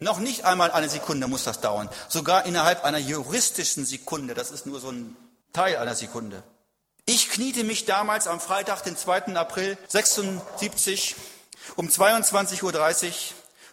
Noch 0.00 0.18
nicht 0.18 0.44
einmal 0.44 0.72
eine 0.72 0.88
Sekunde 0.88 1.28
muss 1.28 1.44
das 1.44 1.60
dauern. 1.60 1.88
Sogar 2.08 2.44
innerhalb 2.44 2.82
einer 2.82 2.98
juristischen 2.98 3.86
Sekunde. 3.86 4.34
Das 4.34 4.50
ist 4.50 4.66
nur 4.66 4.80
so 4.80 4.90
ein 4.90 5.16
Teil 5.52 5.76
einer 5.76 5.94
Sekunde. 5.94 6.42
Ich 7.04 7.30
kniete 7.30 7.62
mich 7.62 7.84
damals 7.84 8.26
am 8.26 8.40
Freitag, 8.40 8.82
den 8.82 8.96
2. 8.96 9.36
April 9.36 9.78
76 9.86 11.14
um 11.76 11.86
22.30 11.86 12.64
Uhr 12.64 13.14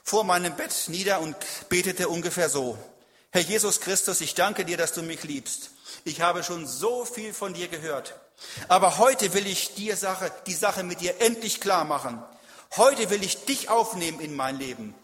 vor 0.04 0.26
meinem 0.26 0.56
Bett 0.56 0.76
nieder 0.90 1.22
und 1.22 1.36
betete 1.70 2.08
ungefähr 2.08 2.50
so. 2.50 2.78
Herr 3.32 3.42
Jesus 3.42 3.82
Christus, 3.82 4.22
ich 4.22 4.36
danke 4.36 4.64
dir, 4.64 4.78
dass 4.78 4.94
du 4.94 5.02
mich 5.02 5.24
liebst. 5.24 5.72
Ich 6.04 6.22
habe 6.22 6.44
schon 6.44 6.68
so 6.68 7.04
viel 7.04 7.34
von 7.34 7.56
dir 7.56 7.68
gehört. 7.68 8.14
Aber 8.68 8.98
heute 8.98 9.34
will 9.34 9.48
ich 9.48 9.76
dir 9.76 9.98
Sache, 9.98 10.32
die 10.48 10.54
Sache 10.54 10.84
mit 10.84 11.02
dir 11.02 11.22
endlich 11.22 11.62
klar 11.62 11.86
machen. 11.86 12.22
Heute 12.76 13.10
will 13.10 13.24
ich 13.24 13.46
dich 13.46 13.70
aufnehmen 13.70 14.20
in 14.20 14.36
mein 14.36 14.58
Leben. 14.58 14.96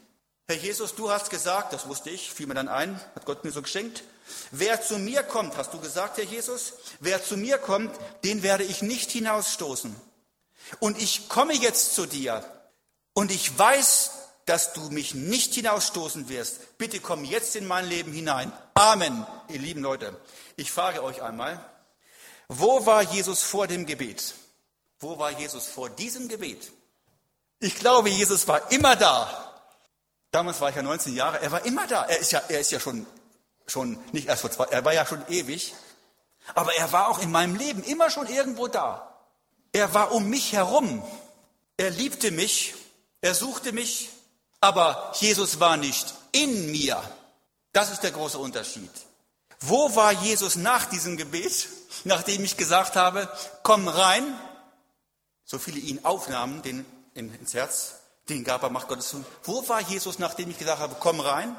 Herr 0.47 0.57
Jesus, 0.57 0.95
du 0.95 1.11
hast 1.11 1.29
gesagt, 1.29 1.73
das 1.73 1.87
wusste 1.87 2.09
ich, 2.09 2.33
fiel 2.33 2.47
mir 2.47 2.55
dann 2.55 2.67
ein, 2.67 2.99
hat 3.15 3.25
Gott 3.25 3.43
mir 3.43 3.51
so 3.51 3.61
geschenkt. 3.61 4.03
Wer 4.49 4.81
zu 4.81 4.97
mir 4.97 5.21
kommt, 5.21 5.55
hast 5.57 5.73
du 5.73 5.79
gesagt, 5.79 6.17
Herr 6.17 6.23
Jesus, 6.23 6.73
wer 6.99 7.23
zu 7.23 7.37
mir 7.37 7.59
kommt, 7.59 7.95
den 8.23 8.41
werde 8.41 8.63
ich 8.63 8.81
nicht 8.81 9.11
hinausstoßen. 9.11 9.95
Und 10.79 10.99
ich 10.99 11.29
komme 11.29 11.53
jetzt 11.53 11.93
zu 11.93 12.07
dir 12.07 12.43
und 13.13 13.31
ich 13.31 13.57
weiß, 13.57 14.11
dass 14.45 14.73
du 14.73 14.81
mich 14.89 15.13
nicht 15.13 15.53
hinausstoßen 15.53 16.29
wirst. 16.29 16.79
Bitte 16.79 16.99
komm 16.99 17.23
jetzt 17.23 17.55
in 17.55 17.67
mein 17.67 17.87
Leben 17.87 18.11
hinein. 18.11 18.51
Amen, 18.73 19.27
ihr 19.49 19.59
lieben 19.59 19.81
Leute. 19.81 20.19
Ich 20.55 20.71
frage 20.71 21.03
euch 21.03 21.21
einmal, 21.21 21.63
wo 22.49 22.85
war 22.85 23.03
Jesus 23.03 23.43
vor 23.43 23.67
dem 23.67 23.85
Gebet? 23.85 24.33
Wo 24.99 25.17
war 25.17 25.31
Jesus 25.31 25.67
vor 25.67 25.89
diesem 25.89 26.27
Gebet? 26.27 26.71
Ich 27.59 27.75
glaube, 27.75 28.09
Jesus 28.09 28.47
war 28.47 28.71
immer 28.71 28.95
da. 28.95 29.53
Damals 30.31 30.59
war 30.59 30.69
ich 30.69 30.75
ja 30.75 30.81
19 30.81 31.15
Jahre, 31.15 31.41
er 31.41 31.51
war 31.51 31.63
immer 31.65 31.87
da. 31.87 32.05
Er 32.05 32.19
ist 32.19 32.31
ja, 32.31 32.41
er 32.47 32.59
ist 32.59 32.71
ja 32.71 32.79
schon, 32.79 33.05
schon 33.67 33.99
nicht 34.11 34.27
erst 34.27 34.41
vor 34.41 34.51
zwei, 34.51 34.65
er 34.65 34.83
war 34.83 34.93
ja 34.93 35.05
schon 35.05 35.23
ewig. 35.29 35.73
Aber 36.55 36.75
er 36.75 36.91
war 36.91 37.09
auch 37.09 37.19
in 37.19 37.31
meinem 37.31 37.55
Leben 37.55 37.83
immer 37.83 38.09
schon 38.09 38.27
irgendwo 38.27 38.67
da. 38.67 39.15
Er 39.71 39.93
war 39.93 40.11
um 40.11 40.29
mich 40.29 40.53
herum. 40.53 41.03
Er 41.77 41.91
liebte 41.91 42.31
mich. 42.31 42.73
Er 43.21 43.35
suchte 43.35 43.71
mich. 43.71 44.09
Aber 44.59 45.13
Jesus 45.19 45.59
war 45.59 45.77
nicht 45.77 46.13
in 46.31 46.71
mir. 46.71 47.01
Das 47.73 47.91
ist 47.91 48.01
der 48.01 48.11
große 48.11 48.39
Unterschied. 48.39 48.89
Wo 49.61 49.95
war 49.95 50.11
Jesus 50.11 50.55
nach 50.55 50.85
diesem 50.85 51.17
Gebet, 51.17 51.67
nachdem 52.03 52.43
ich 52.43 52.57
gesagt 52.57 52.95
habe, 52.95 53.29
komm 53.63 53.87
rein? 53.87 54.23
So 55.43 55.59
viele 55.59 55.79
ihn 55.79 56.05
aufnahmen 56.05 56.61
den, 56.61 56.85
ins 57.13 57.53
Herz, 57.53 57.95
den 58.29 58.43
gab 58.43 58.63
er, 58.63 58.69
macht 58.69 58.87
Gottes 58.87 59.09
zu. 59.09 59.23
Wo 59.43 59.67
war 59.67 59.81
Jesus, 59.81 60.19
nachdem 60.19 60.49
ich 60.49 60.59
gesagt 60.59 60.79
habe, 60.79 60.95
komm 60.99 61.19
rein? 61.19 61.55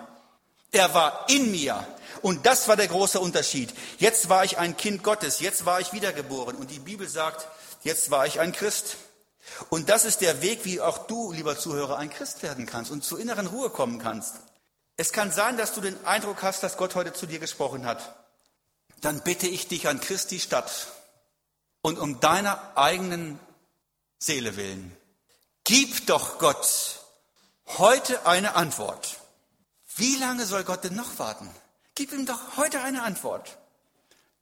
Er 0.73 0.95
war 0.95 1.27
in 1.29 1.51
mir. 1.51 1.87
Und 2.23 2.47
das 2.47 2.69
war 2.69 2.77
der 2.77 2.87
große 2.89 3.19
Unterschied. 3.19 3.75
Jetzt 3.99 4.29
war 4.29 4.45
ich 4.45 4.59
ein 4.59 4.77
Kind 4.77 5.03
Gottes, 5.03 5.41
jetzt 5.41 5.67
war 5.67 5.81
ich 5.81 5.93
wiedergeboren. 5.93 6.57
Und 6.57 6.71
die 6.71 6.79
Bibel 6.79 7.09
sagt, 7.09 7.49
jetzt 7.83 8.11
war 8.11 8.27
ich 8.27 8.41
ein 8.41 8.53
Christ. 8.53 8.97
Und 9.69 9.89
das 9.89 10.05
ist 10.05 10.21
der 10.21 10.43
Weg, 10.43 10.65
wie 10.65 10.81
auch 10.81 11.07
du, 11.07 11.33
lieber 11.33 11.59
Zuhörer, 11.59 11.99
ein 11.99 12.11
Christ 12.11 12.43
werden 12.43 12.67
kannst 12.67 12.91
und 12.91 13.05
zur 13.05 13.19
inneren 13.19 13.49
Ruhe 13.49 13.71
kommen 13.71 13.99
kannst. 13.99 14.37
Es 15.01 15.13
kann 15.13 15.33
sein, 15.33 15.57
dass 15.57 15.73
du 15.73 15.81
den 15.81 15.97
Eindruck 16.05 16.43
hast, 16.43 16.63
dass 16.63 16.77
Gott 16.77 16.95
heute 16.95 17.15
zu 17.15 17.25
dir 17.25 17.39
gesprochen 17.39 17.87
hat. 17.87 18.17
Dann 19.01 19.23
bitte 19.23 19.47
ich 19.47 19.67
dich 19.67 19.89
an 19.89 19.99
Christi 19.99 20.39
statt 20.39 20.89
und 21.81 21.99
um 21.99 22.21
deiner 22.21 22.77
eigenen 22.77 23.41
Seele 24.19 24.57
willen. 24.57 24.95
Gib 25.65 26.07
doch 26.07 26.39
Gott 26.39 27.01
heute 27.79 28.27
eine 28.27 28.57
Antwort. 28.57 29.17
Wie 29.97 30.17
lange 30.17 30.45
soll 30.45 30.65
Gott 30.65 30.85
denn 30.85 30.97
noch 30.97 31.19
warten? 31.19 31.49
Gib 31.95 32.13
ihm 32.13 32.27
doch 32.27 32.59
heute 32.59 32.83
eine 32.83 33.03
Antwort. 33.03 33.57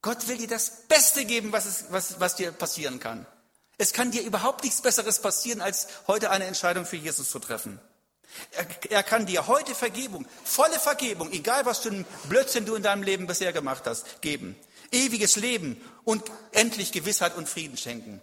Gott 0.03 0.27
will 0.27 0.39
dir 0.39 0.49
das 0.49 0.89
Beste 0.89 1.25
geben, 1.25 1.53
was, 1.53 1.67
es, 1.67 1.85
was, 1.91 2.19
was 2.19 2.35
dir 2.35 2.51
passieren 2.51 2.99
kann. 2.99 3.29
Es 3.77 3.93
kann 3.93 4.11
dir 4.11 4.25
überhaupt 4.25 4.65
nichts 4.65 4.83
Besseres 4.83 5.23
passieren, 5.23 5.61
als 5.61 5.87
heute 6.09 6.33
eine 6.33 6.47
Entscheidung 6.47 6.85
für 6.85 6.97
Jesus 6.97 7.31
zu 7.31 7.39
treffen. 7.39 7.81
Er, 8.53 8.67
er, 8.91 9.03
kann 9.03 9.27
dir 9.27 9.47
heute 9.47 9.75
Vergebung, 9.75 10.27
volle 10.45 10.79
Vergebung, 10.79 11.33
egal 11.33 11.67
was 11.67 11.81
für 11.81 11.91
einen 11.91 12.07
Blödsinn 12.29 12.67
du 12.67 12.75
in 12.75 12.83
deinem 12.83 13.03
Leben 13.03 13.27
bisher 13.27 13.53
gemacht 13.53 13.85
hast, 13.87 14.23
geben. 14.23 14.57
Ewiges 14.93 15.37
Leben 15.37 15.81
und 16.05 16.25
endlich 16.53 16.93
Gewissheit 16.93 17.37
und 17.37 17.49
Frieden 17.49 17.77
schenken. 17.77 18.23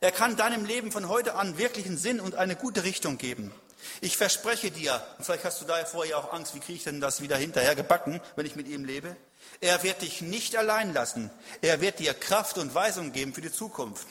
Er 0.00 0.10
kann 0.10 0.36
deinem 0.36 0.64
Leben 0.64 0.90
von 0.90 1.08
heute 1.08 1.36
an 1.36 1.58
wirklichen 1.58 1.96
Sinn 1.96 2.20
und 2.20 2.34
eine 2.34 2.56
gute 2.56 2.82
Richtung 2.82 3.18
geben. 3.18 3.52
Ich 4.00 4.16
verspreche 4.16 4.70
dir, 4.70 5.02
und 5.18 5.24
vielleicht 5.24 5.44
hast 5.44 5.60
du 5.60 5.64
daher 5.64 5.86
vorher 5.86 6.18
auch 6.18 6.32
Angst, 6.32 6.54
wie 6.54 6.60
kriege 6.60 6.76
ich 6.76 6.84
denn 6.84 7.00
das 7.00 7.20
wieder 7.20 7.36
hinterher 7.36 7.74
gebacken, 7.74 8.20
wenn 8.36 8.46
ich 8.46 8.56
mit 8.56 8.68
ihm 8.68 8.84
lebe? 8.84 9.16
Er 9.60 9.82
wird 9.82 10.02
dich 10.02 10.20
nicht 10.20 10.56
allein 10.56 10.92
lassen. 10.92 11.30
Er 11.60 11.80
wird 11.80 11.98
dir 11.98 12.14
Kraft 12.14 12.58
und 12.58 12.74
Weisung 12.74 13.12
geben 13.12 13.34
für 13.34 13.40
die 13.40 13.52
Zukunft. 13.52 14.06